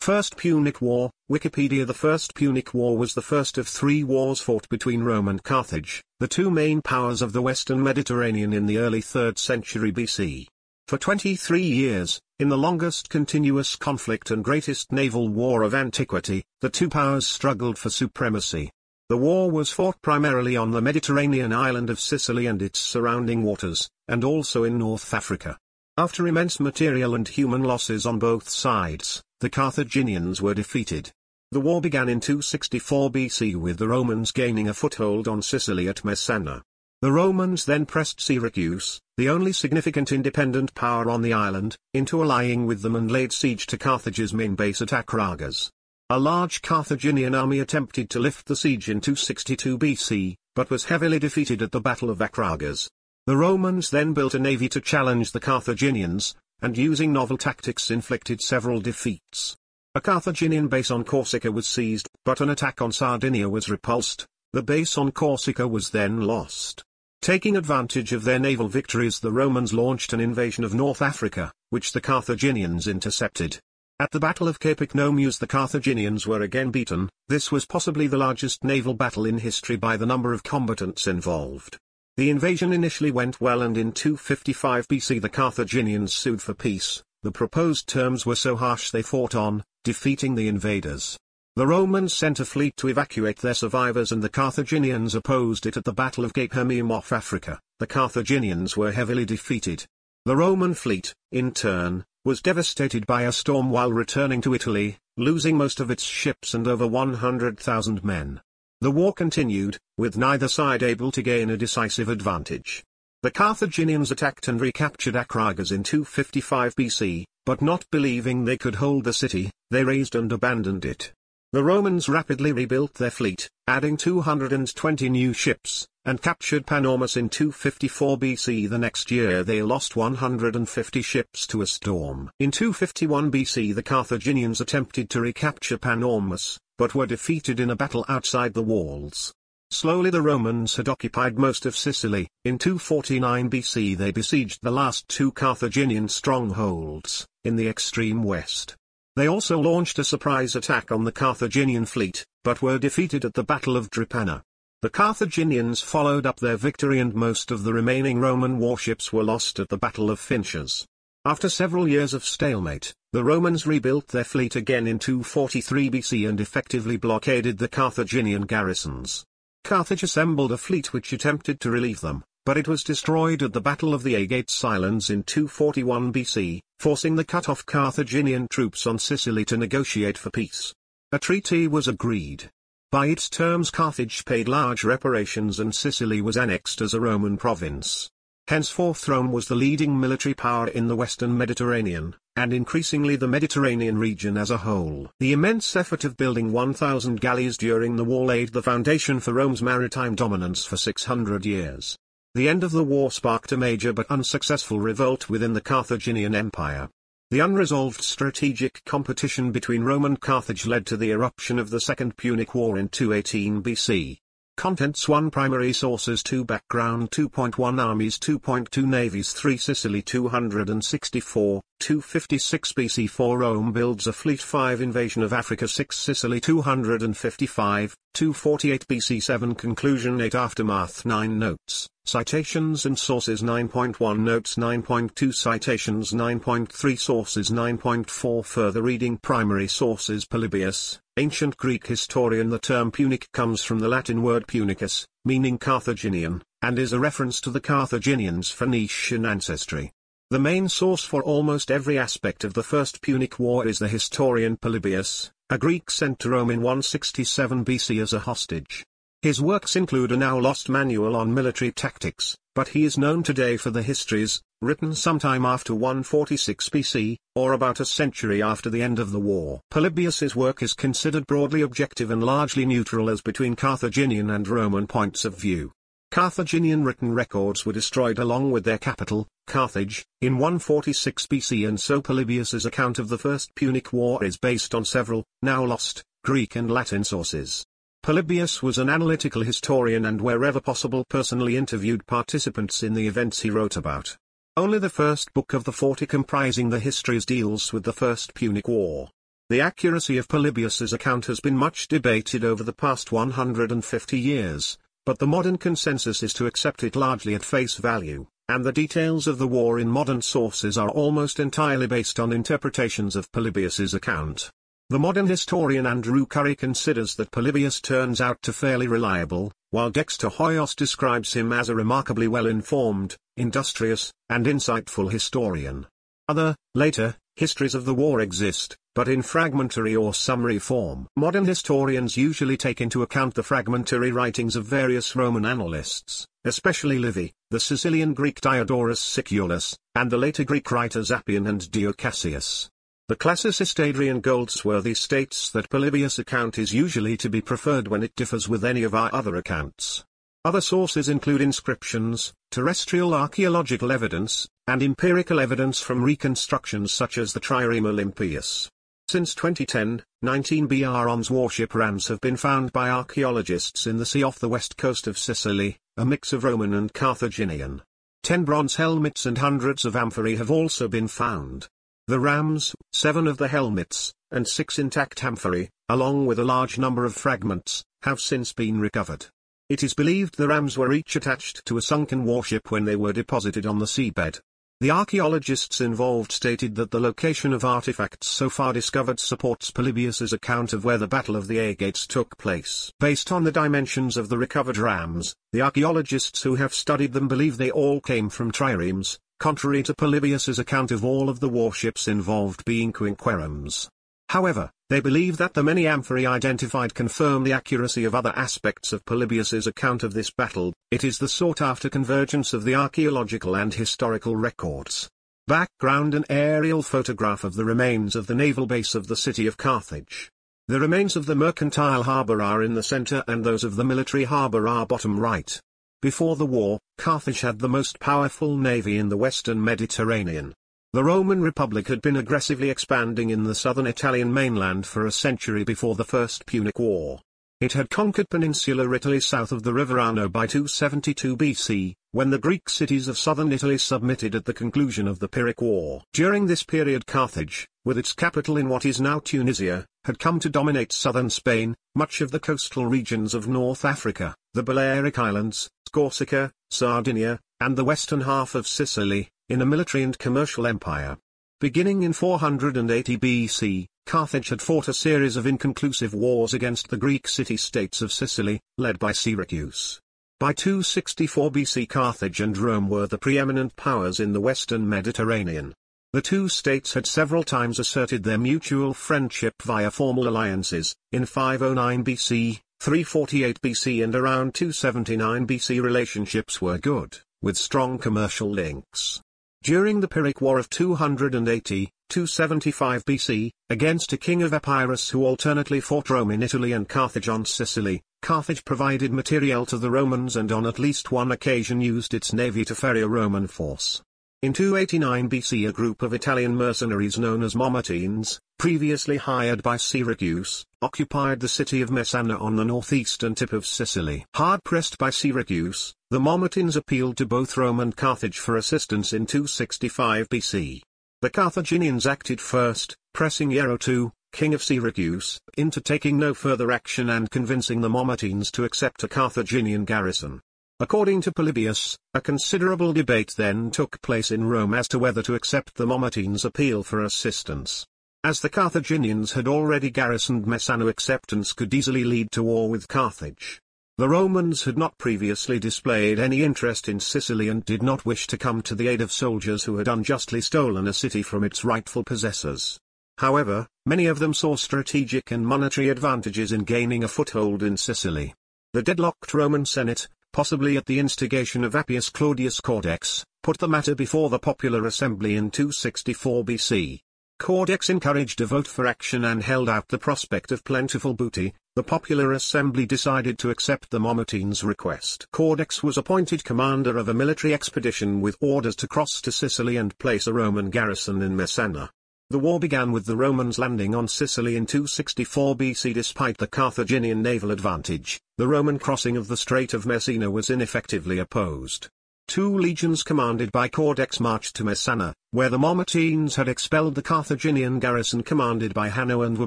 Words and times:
First 0.00 0.36
Punic 0.36 0.80
War, 0.80 1.10
Wikipedia 1.30 1.86
The 1.86 1.92
First 1.92 2.34
Punic 2.34 2.72
War 2.72 2.96
was 2.96 3.14
the 3.14 3.20
first 3.20 3.58
of 3.58 3.68
three 3.68 4.02
wars 4.04 4.40
fought 4.40 4.68
between 4.68 5.02
Rome 5.02 5.28
and 5.28 5.42
Carthage, 5.42 6.02
the 6.18 6.28
two 6.28 6.50
main 6.50 6.80
powers 6.80 7.20
of 7.20 7.32
the 7.32 7.42
western 7.42 7.82
Mediterranean 7.82 8.52
in 8.52 8.64
the 8.64 8.78
early 8.78 9.02
3rd 9.02 9.38
century 9.38 9.92
BC. 9.92 10.46
For 10.86 10.96
23 10.96 11.60
years, 11.60 12.20
in 12.38 12.48
the 12.48 12.56
longest 12.56 13.10
continuous 13.10 13.76
conflict 13.76 14.30
and 14.30 14.42
greatest 14.42 14.92
naval 14.92 15.28
war 15.28 15.62
of 15.62 15.74
antiquity, 15.74 16.44
the 16.60 16.70
two 16.70 16.88
powers 16.88 17.26
struggled 17.26 17.76
for 17.76 17.90
supremacy. 17.90 18.70
The 19.10 19.18
war 19.18 19.50
was 19.50 19.72
fought 19.72 20.00
primarily 20.00 20.56
on 20.56 20.70
the 20.70 20.80
Mediterranean 20.80 21.52
island 21.52 21.90
of 21.90 22.00
Sicily 22.00 22.46
and 22.46 22.62
its 22.62 22.78
surrounding 22.78 23.42
waters, 23.42 23.90
and 24.06 24.24
also 24.24 24.64
in 24.64 24.78
North 24.78 25.12
Africa. 25.12 25.58
After 25.98 26.28
immense 26.28 26.60
material 26.60 27.16
and 27.16 27.26
human 27.26 27.64
losses 27.64 28.06
on 28.06 28.20
both 28.20 28.48
sides, 28.48 29.20
the 29.40 29.50
Carthaginians 29.50 30.40
were 30.40 30.54
defeated. 30.54 31.10
The 31.50 31.58
war 31.58 31.80
began 31.80 32.08
in 32.08 32.20
264 32.20 33.10
BC 33.10 33.56
with 33.56 33.78
the 33.78 33.88
Romans 33.88 34.30
gaining 34.30 34.68
a 34.68 34.74
foothold 34.74 35.26
on 35.26 35.42
Sicily 35.42 35.88
at 35.88 36.04
Messana. 36.04 36.62
The 37.02 37.10
Romans 37.10 37.64
then 37.64 37.84
pressed 37.84 38.20
Syracuse, 38.20 39.00
the 39.16 39.28
only 39.28 39.52
significant 39.52 40.12
independent 40.12 40.72
power 40.76 41.10
on 41.10 41.20
the 41.20 41.32
island, 41.32 41.74
into 41.92 42.22
allying 42.22 42.64
with 42.64 42.82
them 42.82 42.94
and 42.94 43.10
laid 43.10 43.32
siege 43.32 43.66
to 43.66 43.76
Carthage's 43.76 44.32
main 44.32 44.54
base 44.54 44.80
at 44.80 44.92
Acragas. 44.92 45.68
A 46.10 46.20
large 46.20 46.62
Carthaginian 46.62 47.34
army 47.34 47.58
attempted 47.58 48.08
to 48.10 48.20
lift 48.20 48.46
the 48.46 48.54
siege 48.54 48.88
in 48.88 49.00
262 49.00 49.76
BC, 49.76 50.36
but 50.54 50.70
was 50.70 50.84
heavily 50.84 51.18
defeated 51.18 51.60
at 51.60 51.72
the 51.72 51.80
Battle 51.80 52.08
of 52.08 52.18
Acragas. 52.18 52.88
The 53.28 53.36
Romans 53.36 53.90
then 53.90 54.14
built 54.14 54.32
a 54.32 54.38
navy 54.38 54.70
to 54.70 54.80
challenge 54.80 55.32
the 55.32 55.38
Carthaginians, 55.38 56.34
and 56.62 56.78
using 56.78 57.12
novel 57.12 57.36
tactics 57.36 57.90
inflicted 57.90 58.40
several 58.40 58.80
defeats. 58.80 59.54
A 59.94 60.00
Carthaginian 60.00 60.68
base 60.68 60.90
on 60.90 61.04
Corsica 61.04 61.52
was 61.52 61.66
seized, 61.66 62.08
but 62.24 62.40
an 62.40 62.48
attack 62.48 62.80
on 62.80 62.90
Sardinia 62.90 63.46
was 63.46 63.68
repulsed, 63.68 64.24
the 64.54 64.62
base 64.62 64.96
on 64.96 65.12
Corsica 65.12 65.68
was 65.68 65.90
then 65.90 66.22
lost. 66.22 66.82
Taking 67.20 67.54
advantage 67.54 68.14
of 68.14 68.24
their 68.24 68.38
naval 68.38 68.66
victories 68.66 69.20
the 69.20 69.30
Romans 69.30 69.74
launched 69.74 70.14
an 70.14 70.20
invasion 70.20 70.64
of 70.64 70.72
North 70.72 71.02
Africa, 71.02 71.52
which 71.68 71.92
the 71.92 72.00
Carthaginians 72.00 72.88
intercepted. 72.88 73.58
At 74.00 74.10
the 74.10 74.20
Battle 74.20 74.48
of 74.48 74.58
Cape 74.58 74.80
Ecnomus 74.80 75.38
the 75.38 75.46
Carthaginians 75.46 76.26
were 76.26 76.40
again 76.40 76.70
beaten, 76.70 77.10
this 77.28 77.52
was 77.52 77.66
possibly 77.66 78.06
the 78.06 78.16
largest 78.16 78.64
naval 78.64 78.94
battle 78.94 79.26
in 79.26 79.36
history 79.36 79.76
by 79.76 79.98
the 79.98 80.06
number 80.06 80.32
of 80.32 80.42
combatants 80.42 81.06
involved. 81.06 81.78
The 82.18 82.30
invasion 82.30 82.72
initially 82.72 83.12
went 83.12 83.40
well 83.40 83.62
and 83.62 83.78
in 83.78 83.92
255 83.92 84.88
BC 84.88 85.22
the 85.22 85.28
Carthaginians 85.28 86.12
sued 86.12 86.42
for 86.42 86.52
peace, 86.52 87.00
the 87.22 87.30
proposed 87.30 87.86
terms 87.86 88.26
were 88.26 88.34
so 88.34 88.56
harsh 88.56 88.90
they 88.90 89.02
fought 89.02 89.36
on, 89.36 89.62
defeating 89.84 90.34
the 90.34 90.48
invaders. 90.48 91.16
The 91.54 91.68
Romans 91.68 92.12
sent 92.12 92.40
a 92.40 92.44
fleet 92.44 92.76
to 92.78 92.88
evacuate 92.88 93.38
their 93.38 93.54
survivors 93.54 94.10
and 94.10 94.20
the 94.20 94.28
Carthaginians 94.28 95.14
opposed 95.14 95.64
it 95.64 95.76
at 95.76 95.84
the 95.84 95.92
Battle 95.92 96.24
of 96.24 96.34
Cape 96.34 96.54
Hermaeum 96.54 96.90
off 96.90 97.12
Africa, 97.12 97.60
the 97.78 97.86
Carthaginians 97.86 98.76
were 98.76 98.90
heavily 98.90 99.24
defeated. 99.24 99.86
The 100.24 100.34
Roman 100.34 100.74
fleet, 100.74 101.14
in 101.30 101.52
turn, 101.52 102.04
was 102.24 102.42
devastated 102.42 103.06
by 103.06 103.22
a 103.22 103.32
storm 103.32 103.70
while 103.70 103.92
returning 103.92 104.40
to 104.40 104.54
Italy, 104.54 104.98
losing 105.16 105.56
most 105.56 105.78
of 105.78 105.88
its 105.88 106.02
ships 106.02 106.52
and 106.52 106.66
over 106.66 106.84
100,000 106.84 108.02
men. 108.02 108.40
The 108.80 108.92
war 108.92 109.12
continued, 109.12 109.76
with 109.96 110.16
neither 110.16 110.46
side 110.46 110.84
able 110.84 111.10
to 111.10 111.20
gain 111.20 111.50
a 111.50 111.56
decisive 111.56 112.08
advantage. 112.08 112.84
The 113.24 113.32
Carthaginians 113.32 114.12
attacked 114.12 114.46
and 114.46 114.60
recaptured 114.60 115.14
Acragas 115.14 115.72
in 115.72 115.82
255 115.82 116.76
BC, 116.76 117.24
but 117.44 117.60
not 117.60 117.84
believing 117.90 118.44
they 118.44 118.56
could 118.56 118.76
hold 118.76 119.02
the 119.02 119.12
city, 119.12 119.50
they 119.72 119.82
razed 119.82 120.14
and 120.14 120.30
abandoned 120.30 120.84
it. 120.84 121.12
The 121.52 121.64
Romans 121.64 122.08
rapidly 122.08 122.52
rebuilt 122.52 122.94
their 122.94 123.10
fleet, 123.10 123.48
adding 123.66 123.96
220 123.96 125.08
new 125.08 125.32
ships, 125.32 125.88
and 126.04 126.22
captured 126.22 126.64
Panormus 126.64 127.16
in 127.16 127.30
254 127.30 128.16
BC. 128.16 128.68
The 128.68 128.78
next 128.78 129.10
year 129.10 129.42
they 129.42 129.60
lost 129.60 129.96
150 129.96 131.02
ships 131.02 131.48
to 131.48 131.62
a 131.62 131.66
storm. 131.66 132.30
In 132.38 132.52
251 132.52 133.32
BC 133.32 133.74
the 133.74 133.82
Carthaginians 133.82 134.60
attempted 134.60 135.10
to 135.10 135.20
recapture 135.20 135.78
Panormus, 135.78 136.58
but 136.78 136.94
were 136.94 137.06
defeated 137.06 137.60
in 137.60 137.68
a 137.68 137.76
battle 137.76 138.04
outside 138.08 138.54
the 138.54 138.62
walls. 138.62 139.34
Slowly 139.70 140.08
the 140.08 140.22
Romans 140.22 140.76
had 140.76 140.88
occupied 140.88 141.38
most 141.38 141.66
of 141.66 141.76
Sicily, 141.76 142.26
in 142.46 142.56
249 142.56 143.50
BC 143.50 143.96
they 143.98 144.10
besieged 144.10 144.60
the 144.62 144.70
last 144.70 145.06
two 145.08 145.30
Carthaginian 145.32 146.08
strongholds, 146.08 147.26
in 147.44 147.56
the 147.56 147.68
extreme 147.68 148.22
west. 148.22 148.76
They 149.16 149.28
also 149.28 149.58
launched 149.58 149.98
a 149.98 150.04
surprise 150.04 150.56
attack 150.56 150.90
on 150.90 151.04
the 151.04 151.12
Carthaginian 151.12 151.84
fleet, 151.84 152.24
but 152.44 152.62
were 152.62 152.78
defeated 152.78 153.26
at 153.26 153.34
the 153.34 153.44
Battle 153.44 153.76
of 153.76 153.90
Drepana. 153.90 154.42
The 154.80 154.90
Carthaginians 154.90 155.80
followed 155.80 156.24
up 156.24 156.38
their 156.38 156.56
victory 156.56 157.00
and 157.00 157.12
most 157.12 157.50
of 157.50 157.64
the 157.64 157.74
remaining 157.74 158.20
Roman 158.20 158.58
warships 158.58 159.12
were 159.12 159.24
lost 159.24 159.58
at 159.58 159.68
the 159.68 159.76
Battle 159.76 160.08
of 160.08 160.20
Phintias. 160.20 160.86
After 161.28 161.50
several 161.50 161.86
years 161.86 162.14
of 162.14 162.24
stalemate, 162.24 162.94
the 163.12 163.22
Romans 163.22 163.66
rebuilt 163.66 164.08
their 164.08 164.24
fleet 164.24 164.56
again 164.56 164.86
in 164.86 164.98
243 164.98 165.90
BC 165.90 166.26
and 166.26 166.40
effectively 166.40 166.96
blockaded 166.96 167.58
the 167.58 167.68
Carthaginian 167.68 168.46
garrisons. 168.46 169.26
Carthage 169.62 170.02
assembled 170.02 170.52
a 170.52 170.56
fleet 170.56 170.94
which 170.94 171.12
attempted 171.12 171.60
to 171.60 171.70
relieve 171.70 172.00
them, 172.00 172.24
but 172.46 172.56
it 172.56 172.66
was 172.66 172.82
destroyed 172.82 173.42
at 173.42 173.52
the 173.52 173.60
Battle 173.60 173.92
of 173.92 174.04
the 174.04 174.14
Aegates 174.14 174.64
Islands 174.64 175.10
in 175.10 175.22
241 175.22 176.14
BC, 176.14 176.62
forcing 176.78 177.16
the 177.16 177.24
cut-off 177.24 177.66
Carthaginian 177.66 178.48
troops 178.48 178.86
on 178.86 178.98
Sicily 178.98 179.44
to 179.44 179.58
negotiate 179.58 180.16
for 180.16 180.30
peace. 180.30 180.72
A 181.12 181.18
treaty 181.18 181.68
was 181.68 181.88
agreed. 181.88 182.48
By 182.90 183.08
its 183.08 183.28
terms 183.28 183.70
Carthage 183.70 184.24
paid 184.24 184.48
large 184.48 184.82
reparations 184.82 185.60
and 185.60 185.74
Sicily 185.74 186.22
was 186.22 186.38
annexed 186.38 186.80
as 186.80 186.94
a 186.94 187.00
Roman 187.02 187.36
province. 187.36 188.08
Henceforth 188.48 189.06
Rome 189.06 189.30
was 189.30 189.46
the 189.46 189.54
leading 189.54 190.00
military 190.00 190.32
power 190.32 190.68
in 190.68 190.88
the 190.88 190.96
western 190.96 191.36
Mediterranean, 191.36 192.14
and 192.34 192.50
increasingly 192.50 193.14
the 193.14 193.28
Mediterranean 193.28 193.98
region 193.98 194.38
as 194.38 194.50
a 194.50 194.56
whole. 194.56 195.10
The 195.20 195.34
immense 195.34 195.76
effort 195.76 196.02
of 196.02 196.16
building 196.16 196.50
1,000 196.50 197.20
galleys 197.20 197.58
during 197.58 197.96
the 197.96 198.06
war 198.06 198.24
laid 198.24 198.54
the 198.54 198.62
foundation 198.62 199.20
for 199.20 199.34
Rome's 199.34 199.60
maritime 199.60 200.14
dominance 200.14 200.64
for 200.64 200.78
600 200.78 201.44
years. 201.44 201.98
The 202.34 202.48
end 202.48 202.64
of 202.64 202.70
the 202.70 202.82
war 202.82 203.10
sparked 203.10 203.52
a 203.52 203.58
major 203.58 203.92
but 203.92 204.10
unsuccessful 204.10 204.80
revolt 204.80 205.28
within 205.28 205.52
the 205.52 205.60
Carthaginian 205.60 206.34
Empire. 206.34 206.88
The 207.30 207.40
unresolved 207.40 208.00
strategic 208.00 208.82
competition 208.86 209.52
between 209.52 209.82
Rome 209.82 210.06
and 210.06 210.18
Carthage 210.18 210.66
led 210.66 210.86
to 210.86 210.96
the 210.96 211.10
eruption 211.10 211.58
of 211.58 211.68
the 211.68 211.82
Second 211.82 212.16
Punic 212.16 212.54
War 212.54 212.78
in 212.78 212.88
218 212.88 213.62
BC. 213.62 214.20
Contents 214.58 215.08
1 215.08 215.30
Primary 215.30 215.72
sources 215.72 216.20
2 216.24 216.44
Background 216.44 217.12
2.1 217.12 217.80
Armies 217.80 218.18
2.2 218.18 218.84
Navies 218.84 219.32
3 219.32 219.56
Sicily 219.56 220.02
264, 220.02 221.62
256 221.78 222.72
BC 222.72 223.08
4 223.08 223.38
Rome 223.38 223.70
builds 223.70 224.08
a 224.08 224.12
fleet 224.12 224.42
5 224.42 224.80
Invasion 224.80 225.22
of 225.22 225.32
Africa 225.32 225.68
6 225.68 225.96
Sicily 225.96 226.40
255, 226.40 227.96
248 228.14 228.88
BC 228.88 229.22
7 229.22 229.54
Conclusion 229.54 230.20
8 230.20 230.34
Aftermath 230.34 231.06
9 231.06 231.38
Notes, 231.38 231.88
Citations 232.04 232.84
and 232.84 232.98
Sources 232.98 233.42
9.1 233.42 234.18
Notes 234.18 234.56
9.2 234.56 235.32
Citations 235.32 236.10
9.3 236.10 236.98
Sources 236.98 237.50
9.4 237.50 238.44
Further 238.44 238.82
reading 238.82 239.18
Primary 239.18 239.68
sources 239.68 240.24
Polybius, 240.24 240.98
Ancient 241.18 241.56
Greek 241.56 241.88
historian 241.88 242.48
The 242.48 242.60
term 242.60 242.92
Punic 242.92 243.32
comes 243.32 243.64
from 243.64 243.80
the 243.80 243.88
Latin 243.88 244.22
word 244.22 244.46
Punicus, 244.46 245.04
meaning 245.24 245.58
Carthaginian, 245.58 246.44
and 246.62 246.78
is 246.78 246.92
a 246.92 247.00
reference 247.00 247.40
to 247.40 247.50
the 247.50 247.60
Carthaginians' 247.60 248.52
Phoenician 248.52 249.26
ancestry. 249.26 249.90
The 250.30 250.38
main 250.38 250.68
source 250.68 251.02
for 251.02 251.20
almost 251.24 251.72
every 251.72 251.98
aspect 251.98 252.44
of 252.44 252.54
the 252.54 252.62
First 252.62 253.02
Punic 253.02 253.40
War 253.40 253.66
is 253.66 253.80
the 253.80 253.88
historian 253.88 254.58
Polybius, 254.58 255.32
a 255.50 255.58
Greek 255.58 255.90
sent 255.90 256.20
to 256.20 256.30
Rome 256.30 256.52
in 256.52 256.62
167 256.62 257.64
BC 257.64 258.00
as 258.00 258.12
a 258.12 258.20
hostage. 258.20 258.86
His 259.20 259.42
works 259.42 259.74
include 259.74 260.12
a 260.12 260.16
now-lost 260.16 260.68
manual 260.68 261.16
on 261.16 261.34
military 261.34 261.72
tactics, 261.72 262.36
but 262.54 262.68
he 262.68 262.84
is 262.84 262.96
known 262.96 263.24
today 263.24 263.56
for 263.56 263.70
the 263.70 263.82
histories, 263.82 264.40
written 264.62 264.94
sometime 264.94 265.44
after 265.44 265.74
146 265.74 266.68
BC, 266.68 267.16
or 267.34 267.52
about 267.52 267.80
a 267.80 267.84
century 267.84 268.40
after 268.40 268.70
the 268.70 268.80
end 268.80 269.00
of 269.00 269.10
the 269.10 269.18
war. 269.18 269.60
Polybius's 269.72 270.36
work 270.36 270.62
is 270.62 270.72
considered 270.72 271.26
broadly 271.26 271.62
objective 271.62 272.12
and 272.12 272.22
largely 272.22 272.64
neutral 272.64 273.10
as 273.10 273.20
between 273.20 273.56
Carthaginian 273.56 274.30
and 274.30 274.46
Roman 274.46 274.86
points 274.86 275.24
of 275.24 275.36
view. 275.36 275.72
Carthaginian 276.12 276.84
written 276.84 277.12
records 277.12 277.66
were 277.66 277.72
destroyed 277.72 278.20
along 278.20 278.52
with 278.52 278.62
their 278.62 278.78
capital, 278.78 279.26
Carthage, 279.48 280.06
in 280.20 280.38
146 280.38 281.26
BC 281.26 281.66
and 281.66 281.80
so 281.80 282.00
Polybius's 282.00 282.64
account 282.64 283.00
of 283.00 283.08
the 283.08 283.18
First 283.18 283.52
Punic 283.56 283.92
War 283.92 284.22
is 284.22 284.38
based 284.38 284.76
on 284.76 284.84
several, 284.84 285.24
now 285.42 285.64
lost, 285.64 286.04
Greek 286.22 286.54
and 286.54 286.70
Latin 286.70 287.02
sources. 287.02 287.64
Polybius 288.08 288.62
was 288.62 288.78
an 288.78 288.88
analytical 288.88 289.42
historian 289.42 290.06
and 290.06 290.18
wherever 290.18 290.62
possible 290.62 291.04
personally 291.10 291.58
interviewed 291.58 292.06
participants 292.06 292.82
in 292.82 292.94
the 292.94 293.06
events 293.06 293.42
he 293.42 293.50
wrote 293.50 293.76
about. 293.76 294.16
Only 294.56 294.78
the 294.78 294.88
first 294.88 295.34
book 295.34 295.52
of 295.52 295.64
the 295.64 295.74
forty 295.74 296.06
comprising 296.06 296.70
the 296.70 296.80
histories 296.80 297.26
deals 297.26 297.70
with 297.70 297.84
the 297.84 297.92
First 297.92 298.32
Punic 298.32 298.66
War. 298.66 299.10
The 299.50 299.60
accuracy 299.60 300.16
of 300.16 300.26
Polybius's 300.26 300.94
account 300.94 301.26
has 301.26 301.40
been 301.40 301.54
much 301.54 301.86
debated 301.86 302.46
over 302.46 302.64
the 302.64 302.72
past 302.72 303.12
150 303.12 304.18
years, 304.18 304.78
but 305.04 305.18
the 305.18 305.26
modern 305.26 305.58
consensus 305.58 306.22
is 306.22 306.32
to 306.32 306.46
accept 306.46 306.82
it 306.82 306.96
largely 306.96 307.34
at 307.34 307.44
face 307.44 307.74
value, 307.74 308.26
and 308.48 308.64
the 308.64 308.72
details 308.72 309.26
of 309.26 309.36
the 309.36 309.46
war 309.46 309.78
in 309.78 309.86
modern 309.86 310.22
sources 310.22 310.78
are 310.78 310.88
almost 310.88 311.38
entirely 311.38 311.86
based 311.86 312.18
on 312.18 312.32
interpretations 312.32 313.16
of 313.16 313.30
Polybius's 313.32 313.92
account. 313.92 314.50
The 314.90 314.98
modern 314.98 315.26
historian 315.26 315.86
Andrew 315.86 316.24
Curry 316.24 316.54
considers 316.54 317.14
that 317.16 317.30
Polybius 317.30 317.78
turns 317.82 318.22
out 318.22 318.40
to 318.40 318.54
fairly 318.54 318.88
reliable, 318.88 319.52
while 319.68 319.90
Dexter 319.90 320.30
Hoyos 320.30 320.74
describes 320.74 321.34
him 321.34 321.52
as 321.52 321.68
a 321.68 321.74
remarkably 321.74 322.26
well-informed, 322.26 323.14
industrious, 323.36 324.14
and 324.30 324.46
insightful 324.46 325.12
historian. 325.12 325.86
Other, 326.26 326.56
later, 326.74 327.16
histories 327.36 327.74
of 327.74 327.84
the 327.84 327.92
war 327.92 328.20
exist, 328.20 328.78
but 328.94 329.08
in 329.08 329.20
fragmentary 329.20 329.94
or 329.94 330.14
summary 330.14 330.58
form. 330.58 331.06
Modern 331.16 331.44
historians 331.44 332.16
usually 332.16 332.56
take 332.56 332.80
into 332.80 333.02
account 333.02 333.34
the 333.34 333.42
fragmentary 333.42 334.10
writings 334.10 334.56
of 334.56 334.64
various 334.64 335.14
Roman 335.14 335.44
annalists, 335.44 336.26
especially 336.46 336.98
Livy, 336.98 337.34
the 337.50 337.60
Sicilian 337.60 338.14
Greek 338.14 338.40
Diodorus 338.40 339.00
Siculus, 339.00 339.76
and 339.94 340.10
the 340.10 340.16
later 340.16 340.44
Greek 340.44 340.70
writers 340.70 341.12
Appian 341.12 341.46
and 341.46 341.70
Dio 341.70 341.92
Cassius. 341.92 342.70
The 343.08 343.16
classicist 343.16 343.82
Adrian 343.82 344.20
Goldsworthy 344.20 344.92
states 344.92 345.50
that 345.52 345.70
Polybius' 345.70 346.18
account 346.18 346.58
is 346.58 346.74
usually 346.74 347.16
to 347.16 347.30
be 347.30 347.40
preferred 347.40 347.88
when 347.88 348.02
it 348.02 348.14
differs 348.14 348.50
with 348.50 348.62
any 348.62 348.82
of 348.82 348.94
our 348.94 349.08
other 349.14 349.34
accounts. 349.36 350.04
Other 350.44 350.60
sources 350.60 351.08
include 351.08 351.40
inscriptions, 351.40 352.34
terrestrial 352.50 353.14
archaeological 353.14 353.92
evidence, 353.92 354.46
and 354.66 354.82
empirical 354.82 355.40
evidence 355.40 355.80
from 355.80 356.02
reconstructions 356.04 356.92
such 356.92 357.16
as 357.16 357.32
the 357.32 357.40
Trireme 357.40 357.86
Olympias. 357.86 358.68
Since 359.08 359.34
2010, 359.36 360.02
19 360.20 360.66
Bronze 360.66 361.30
warship 361.30 361.74
rams 361.74 362.08
have 362.08 362.20
been 362.20 362.36
found 362.36 362.74
by 362.74 362.90
archaeologists 362.90 363.86
in 363.86 363.96
the 363.96 364.04
sea 364.04 364.22
off 364.22 364.38
the 364.38 364.50
west 364.50 364.76
coast 364.76 365.06
of 365.06 365.16
Sicily, 365.16 365.78
a 365.96 366.04
mix 366.04 366.34
of 366.34 366.44
Roman 366.44 366.74
and 366.74 366.92
Carthaginian. 366.92 367.80
Ten 368.22 368.44
bronze 368.44 368.76
helmets 368.76 369.24
and 369.24 369.38
hundreds 369.38 369.86
of 369.86 369.96
amphorae 369.96 370.36
have 370.36 370.50
also 370.50 370.88
been 370.88 371.08
found. 371.08 371.68
The 372.08 372.18
rams, 372.18 372.74
seven 372.90 373.26
of 373.26 373.36
the 373.36 373.48
helmets, 373.48 374.14
and 374.30 374.48
six 374.48 374.78
intact 374.78 375.22
amphorae, 375.22 375.68
along 375.90 376.24
with 376.24 376.38
a 376.38 376.44
large 376.44 376.78
number 376.78 377.04
of 377.04 377.14
fragments, 377.14 377.84
have 378.00 378.18
since 378.18 378.54
been 378.54 378.80
recovered. 378.80 379.26
It 379.68 379.82
is 379.82 379.92
believed 379.92 380.38
the 380.38 380.48
rams 380.48 380.78
were 380.78 380.94
each 380.94 381.16
attached 381.16 381.66
to 381.66 381.76
a 381.76 381.82
sunken 381.82 382.24
warship 382.24 382.70
when 382.70 382.86
they 382.86 382.96
were 382.96 383.12
deposited 383.12 383.66
on 383.66 383.78
the 383.78 383.84
seabed. 383.84 384.40
The 384.80 384.90
archaeologists 384.90 385.82
involved 385.82 386.32
stated 386.32 386.76
that 386.76 386.92
the 386.92 387.00
location 387.00 387.52
of 387.52 387.62
artifacts 387.62 388.26
so 388.26 388.48
far 388.48 388.72
discovered 388.72 389.20
supports 389.20 389.70
Polybius's 389.70 390.32
account 390.32 390.72
of 390.72 390.86
where 390.86 390.96
the 390.96 391.08
Battle 391.08 391.36
of 391.36 391.46
the 391.46 391.58
Aegates 391.58 392.06
took 392.06 392.38
place. 392.38 392.90
Based 392.98 393.30
on 393.30 393.44
the 393.44 393.52
dimensions 393.52 394.16
of 394.16 394.30
the 394.30 394.38
recovered 394.38 394.78
rams, 394.78 395.34
the 395.52 395.60
archaeologists 395.60 396.42
who 396.42 396.54
have 396.54 396.72
studied 396.72 397.12
them 397.12 397.28
believe 397.28 397.58
they 397.58 397.70
all 397.70 398.00
came 398.00 398.30
from 398.30 398.50
triremes, 398.50 399.18
contrary 399.38 399.82
to 399.84 399.94
Polybius's 399.94 400.58
account 400.58 400.90
of 400.90 401.04
all 401.04 401.28
of 401.28 401.40
the 401.40 401.48
warships 401.48 402.08
involved 402.08 402.64
being 402.64 402.92
quinqueremes. 402.92 403.88
However, 404.28 404.70
they 404.90 405.00
believe 405.00 405.36
that 405.38 405.54
the 405.54 405.62
many 405.62 405.86
amphorae 405.86 406.26
identified 406.26 406.94
confirm 406.94 407.44
the 407.44 407.52
accuracy 407.52 408.04
of 408.04 408.14
other 408.14 408.32
aspects 408.36 408.92
of 408.92 409.04
Polybius's 409.04 409.66
account 409.66 410.02
of 410.02 410.14
this 410.14 410.30
battle, 410.30 410.72
it 410.90 411.04
is 411.04 411.18
the 411.18 411.28
sought-after 411.28 411.88
convergence 411.88 412.52
of 412.52 412.64
the 412.64 412.74
archaeological 412.74 413.54
and 413.54 413.72
historical 413.72 414.36
records. 414.36 415.08
Background 415.46 416.14
An 416.14 416.26
aerial 416.28 416.82
photograph 416.82 417.42
of 417.42 417.54
the 417.54 417.64
remains 417.64 418.14
of 418.14 418.26
the 418.26 418.34
naval 418.34 418.66
base 418.66 418.94
of 418.94 419.06
the 419.06 419.16
city 419.16 419.46
of 419.46 419.56
Carthage. 419.56 420.30
The 420.68 420.78
remains 420.78 421.16
of 421.16 421.24
the 421.24 421.34
mercantile 421.34 422.02
harbour 422.02 422.42
are 422.42 422.62
in 422.62 422.74
the 422.74 422.82
center 422.82 423.24
and 423.26 423.42
those 423.42 423.64
of 423.64 423.76
the 423.76 423.84
military 423.84 424.24
harbour 424.24 424.68
are 424.68 424.84
bottom 424.84 425.18
right. 425.18 425.58
Before 426.00 426.36
the 426.36 426.46
war, 426.46 426.78
Carthage 426.96 427.40
had 427.40 427.58
the 427.58 427.68
most 427.68 427.98
powerful 427.98 428.56
navy 428.56 428.98
in 428.98 429.08
the 429.08 429.16
western 429.16 429.62
Mediterranean. 429.64 430.54
The 430.92 431.02
Roman 431.02 431.42
Republic 431.42 431.88
had 431.88 432.00
been 432.00 432.16
aggressively 432.16 432.70
expanding 432.70 433.30
in 433.30 433.42
the 433.42 433.54
southern 433.54 433.86
Italian 433.86 434.32
mainland 434.32 434.86
for 434.86 435.06
a 435.06 435.10
century 435.10 435.64
before 435.64 435.96
the 435.96 436.04
First 436.04 436.46
Punic 436.46 436.78
War. 436.78 437.20
It 437.60 437.72
had 437.72 437.90
conquered 437.90 438.30
peninsular 438.30 438.94
Italy 438.94 439.18
south 439.18 439.50
of 439.50 439.64
the 439.64 439.72
river 439.72 439.98
Arno 439.98 440.28
by 440.28 440.46
272 440.46 441.36
BC, 441.36 441.96
when 442.12 442.30
the 442.30 442.38
Greek 442.38 442.68
cities 442.68 443.08
of 443.08 443.18
southern 443.18 443.50
Italy 443.50 443.76
submitted 443.78 444.36
at 444.36 444.44
the 444.44 444.54
conclusion 444.54 445.08
of 445.08 445.18
the 445.18 445.26
Pyrrhic 445.26 445.60
War. 445.60 446.04
During 446.12 446.46
this 446.46 446.62
period 446.62 447.08
Carthage, 447.08 447.66
with 447.84 447.98
its 447.98 448.12
capital 448.12 448.56
in 448.58 448.68
what 448.68 448.84
is 448.84 449.00
now 449.00 449.18
Tunisia, 449.18 449.86
had 450.04 450.20
come 450.20 450.38
to 450.38 450.48
dominate 450.48 450.92
southern 450.92 451.30
Spain, 451.30 451.74
much 451.96 452.20
of 452.20 452.30
the 452.30 452.38
coastal 452.38 452.86
regions 452.86 453.34
of 453.34 453.48
North 453.48 453.84
Africa, 453.84 454.36
the 454.54 454.62
Balearic 454.62 455.18
Islands, 455.18 455.68
Corsica, 455.90 456.52
Sardinia, 456.70 457.40
and 457.58 457.76
the 457.76 457.84
western 457.84 458.20
half 458.20 458.54
of 458.54 458.68
Sicily, 458.68 459.30
in 459.48 459.60
a 459.60 459.66
military 459.66 460.04
and 460.04 460.16
commercial 460.16 460.64
empire. 460.64 461.18
Beginning 461.60 462.04
in 462.04 462.12
480 462.12 463.18
BC, 463.18 463.88
Carthage 464.06 464.50
had 464.50 464.62
fought 464.62 464.86
a 464.86 464.94
series 464.94 465.34
of 465.34 465.44
inconclusive 465.44 466.14
wars 466.14 466.54
against 466.54 466.86
the 466.86 466.96
Greek 466.96 467.26
city-states 467.26 468.00
of 468.00 468.12
Sicily, 468.12 468.60
led 468.76 469.00
by 469.00 469.10
Syracuse. 469.10 470.00
By 470.38 470.52
264 470.52 471.50
BC 471.50 471.88
Carthage 471.88 472.40
and 472.40 472.56
Rome 472.56 472.88
were 472.88 473.08
the 473.08 473.18
preeminent 473.18 473.74
powers 473.74 474.20
in 474.20 474.32
the 474.32 474.40
western 474.40 474.88
Mediterranean. 474.88 475.74
The 476.12 476.22
two 476.22 476.48
states 476.48 476.94
had 476.94 477.08
several 477.08 477.42
times 477.42 477.80
asserted 477.80 478.22
their 478.22 478.38
mutual 478.38 478.94
friendship 478.94 479.54
via 479.60 479.90
formal 479.90 480.28
alliances, 480.28 480.94
in 481.10 481.26
509 481.26 482.04
BC, 482.04 482.60
348 482.78 483.60
BC 483.60 484.04
and 484.04 484.14
around 484.14 484.54
279 484.54 485.44
BC 485.44 485.82
relationships 485.82 486.62
were 486.62 486.78
good, 486.78 487.18
with 487.42 487.56
strong 487.56 487.98
commercial 487.98 488.48
links. 488.48 489.20
During 489.68 490.00
the 490.00 490.08
Pyrrhic 490.08 490.40
War 490.40 490.58
of 490.58 490.70
280, 490.70 491.92
275 492.08 493.04
BC, 493.04 493.50
against 493.68 494.14
a 494.14 494.16
king 494.16 494.42
of 494.42 494.54
Epirus 494.54 495.10
who 495.10 495.26
alternately 495.26 495.78
fought 495.78 496.08
Rome 496.08 496.30
in 496.30 496.42
Italy 496.42 496.72
and 496.72 496.88
Carthage 496.88 497.28
on 497.28 497.44
Sicily, 497.44 498.00
Carthage 498.22 498.64
provided 498.64 499.12
materiel 499.12 499.66
to 499.66 499.76
the 499.76 499.90
Romans 499.90 500.36
and 500.36 500.50
on 500.50 500.64
at 500.64 500.78
least 500.78 501.12
one 501.12 501.30
occasion 501.30 501.82
used 501.82 502.14
its 502.14 502.32
navy 502.32 502.64
to 502.64 502.74
ferry 502.74 503.02
a 503.02 503.08
Roman 503.08 503.46
force. 503.46 504.00
In 504.40 504.52
289 504.52 505.28
BC 505.28 505.68
a 505.68 505.72
group 505.72 506.00
of 506.00 506.12
Italian 506.12 506.54
mercenaries 506.54 507.18
known 507.18 507.42
as 507.42 507.56
Mamertines, 507.56 508.38
previously 508.56 509.16
hired 509.16 509.64
by 509.64 509.76
Syracuse, 509.76 510.64
occupied 510.80 511.40
the 511.40 511.48
city 511.48 511.82
of 511.82 511.90
Messana 511.90 512.40
on 512.40 512.54
the 512.54 512.64
northeastern 512.64 513.34
tip 513.34 513.52
of 513.52 513.66
Sicily. 513.66 514.24
Hard-pressed 514.36 514.96
by 514.96 515.10
Syracuse, 515.10 515.92
the 516.10 516.20
Mamertines 516.20 516.76
appealed 516.76 517.16
to 517.16 517.26
both 517.26 517.56
Rome 517.56 517.80
and 517.80 517.96
Carthage 517.96 518.38
for 518.38 518.56
assistance 518.56 519.12
in 519.12 519.26
265 519.26 520.28
BC. 520.28 520.82
The 521.20 521.30
Carthaginians 521.30 522.06
acted 522.06 522.40
first, 522.40 522.94
pressing 523.12 523.50
Hiero 523.50 523.76
II, 523.88 524.12
king 524.32 524.54
of 524.54 524.62
Syracuse, 524.62 525.40
into 525.56 525.80
taking 525.80 526.16
no 526.16 526.32
further 526.32 526.70
action 526.70 527.10
and 527.10 527.28
convincing 527.28 527.80
the 527.80 527.90
Mamertines 527.90 528.52
to 528.52 528.62
accept 528.62 529.02
a 529.02 529.08
Carthaginian 529.08 529.84
garrison. 529.84 530.42
According 530.80 531.22
to 531.22 531.32
Polybius, 531.32 531.98
a 532.14 532.20
considerable 532.20 532.92
debate 532.92 533.34
then 533.36 533.72
took 533.72 534.00
place 534.00 534.30
in 534.30 534.44
Rome 534.44 534.74
as 534.74 534.86
to 534.88 534.98
whether 535.00 535.22
to 535.22 535.34
accept 535.34 535.74
the 535.74 535.86
Mamertines' 535.86 536.44
appeal 536.44 536.84
for 536.84 537.02
assistance. 537.02 537.84
As 538.22 538.38
the 538.38 538.48
Carthaginians 538.48 539.32
had 539.32 539.48
already 539.48 539.90
garrisoned 539.90 540.46
Messana 540.46 540.88
acceptance 540.88 541.52
could 541.52 541.74
easily 541.74 542.04
lead 542.04 542.30
to 542.30 542.44
war 542.44 542.70
with 542.70 542.86
Carthage. 542.86 543.60
The 543.96 544.08
Romans 544.08 544.62
had 544.62 544.78
not 544.78 544.96
previously 544.98 545.58
displayed 545.58 546.20
any 546.20 546.44
interest 546.44 546.88
in 546.88 547.00
Sicily 547.00 547.48
and 547.48 547.64
did 547.64 547.82
not 547.82 548.06
wish 548.06 548.28
to 548.28 548.38
come 548.38 548.62
to 548.62 548.76
the 548.76 548.86
aid 548.86 549.00
of 549.00 549.10
soldiers 549.10 549.64
who 549.64 549.78
had 549.78 549.88
unjustly 549.88 550.40
stolen 550.40 550.86
a 550.86 550.92
city 550.92 551.24
from 551.24 551.42
its 551.42 551.64
rightful 551.64 552.04
possessors. 552.04 552.78
However, 553.18 553.66
many 553.84 554.06
of 554.06 554.20
them 554.20 554.32
saw 554.32 554.54
strategic 554.54 555.32
and 555.32 555.44
monetary 555.44 555.88
advantages 555.88 556.52
in 556.52 556.62
gaining 556.62 557.02
a 557.02 557.08
foothold 557.08 557.64
in 557.64 557.76
Sicily. 557.76 558.34
The 558.74 558.82
deadlocked 558.82 559.34
Roman 559.34 559.64
Senate, 559.64 560.06
possibly 560.32 560.76
at 560.76 560.86
the 560.86 560.98
instigation 560.98 561.64
of 561.64 561.74
Appius 561.74 562.10
Claudius 562.10 562.60
Caudex, 562.60 563.24
put 563.42 563.58
the 563.58 563.68
matter 563.68 563.94
before 563.94 564.30
the 564.30 564.38
popular 564.38 564.86
assembly 564.86 565.36
in 565.36 565.50
264 565.50 566.44
BC. 566.44 567.00
Caudex 567.40 567.88
encouraged 567.88 568.40
a 568.40 568.46
vote 568.46 568.66
for 568.66 568.86
action 568.86 569.24
and 569.24 569.42
held 569.42 569.68
out 569.68 569.86
the 569.88 569.98
prospect 569.98 570.50
of 570.50 570.64
plentiful 570.64 571.14
booty, 571.14 571.54
the 571.76 571.84
popular 571.84 572.32
assembly 572.32 572.84
decided 572.84 573.38
to 573.38 573.50
accept 573.50 573.90
the 573.90 574.00
Mamertines' 574.00 574.64
request. 574.64 575.28
Caudex 575.32 575.80
was 575.82 575.96
appointed 575.96 576.42
commander 576.42 576.98
of 576.98 577.08
a 577.08 577.14
military 577.14 577.54
expedition 577.54 578.20
with 578.20 578.36
orders 578.40 578.74
to 578.74 578.88
cross 578.88 579.20
to 579.20 579.30
Sicily 579.30 579.76
and 579.76 579.96
place 579.98 580.26
a 580.26 580.32
Roman 580.32 580.70
garrison 580.70 581.22
in 581.22 581.36
Messana. 581.36 581.90
The 582.30 582.38
war 582.38 582.60
began 582.60 582.92
with 582.92 583.06
the 583.06 583.16
Romans 583.16 583.58
landing 583.58 583.94
on 583.94 584.06
Sicily 584.06 584.54
in 584.54 584.66
264 584.66 585.56
BC 585.56 585.94
despite 585.94 586.36
the 586.36 586.46
Carthaginian 586.46 587.22
naval 587.22 587.50
advantage, 587.50 588.20
the 588.36 588.46
Roman 588.46 588.78
crossing 588.78 589.16
of 589.16 589.28
the 589.28 589.36
Strait 589.36 589.72
of 589.72 589.86
Messina 589.86 590.30
was 590.30 590.50
ineffectively 590.50 591.18
opposed. 591.18 591.88
Two 592.26 592.54
legions 592.54 593.02
commanded 593.02 593.50
by 593.50 593.66
Caudex 593.66 594.20
marched 594.20 594.54
to 594.56 594.64
Messana, 594.64 595.14
where 595.30 595.48
the 595.48 595.58
Mamertines 595.58 596.34
had 596.34 596.48
expelled 596.48 596.96
the 596.96 597.02
Carthaginian 597.02 597.78
garrison 597.78 598.22
commanded 598.22 598.74
by 598.74 598.90
Hanno 598.90 599.22
and 599.22 599.38
were 599.38 599.46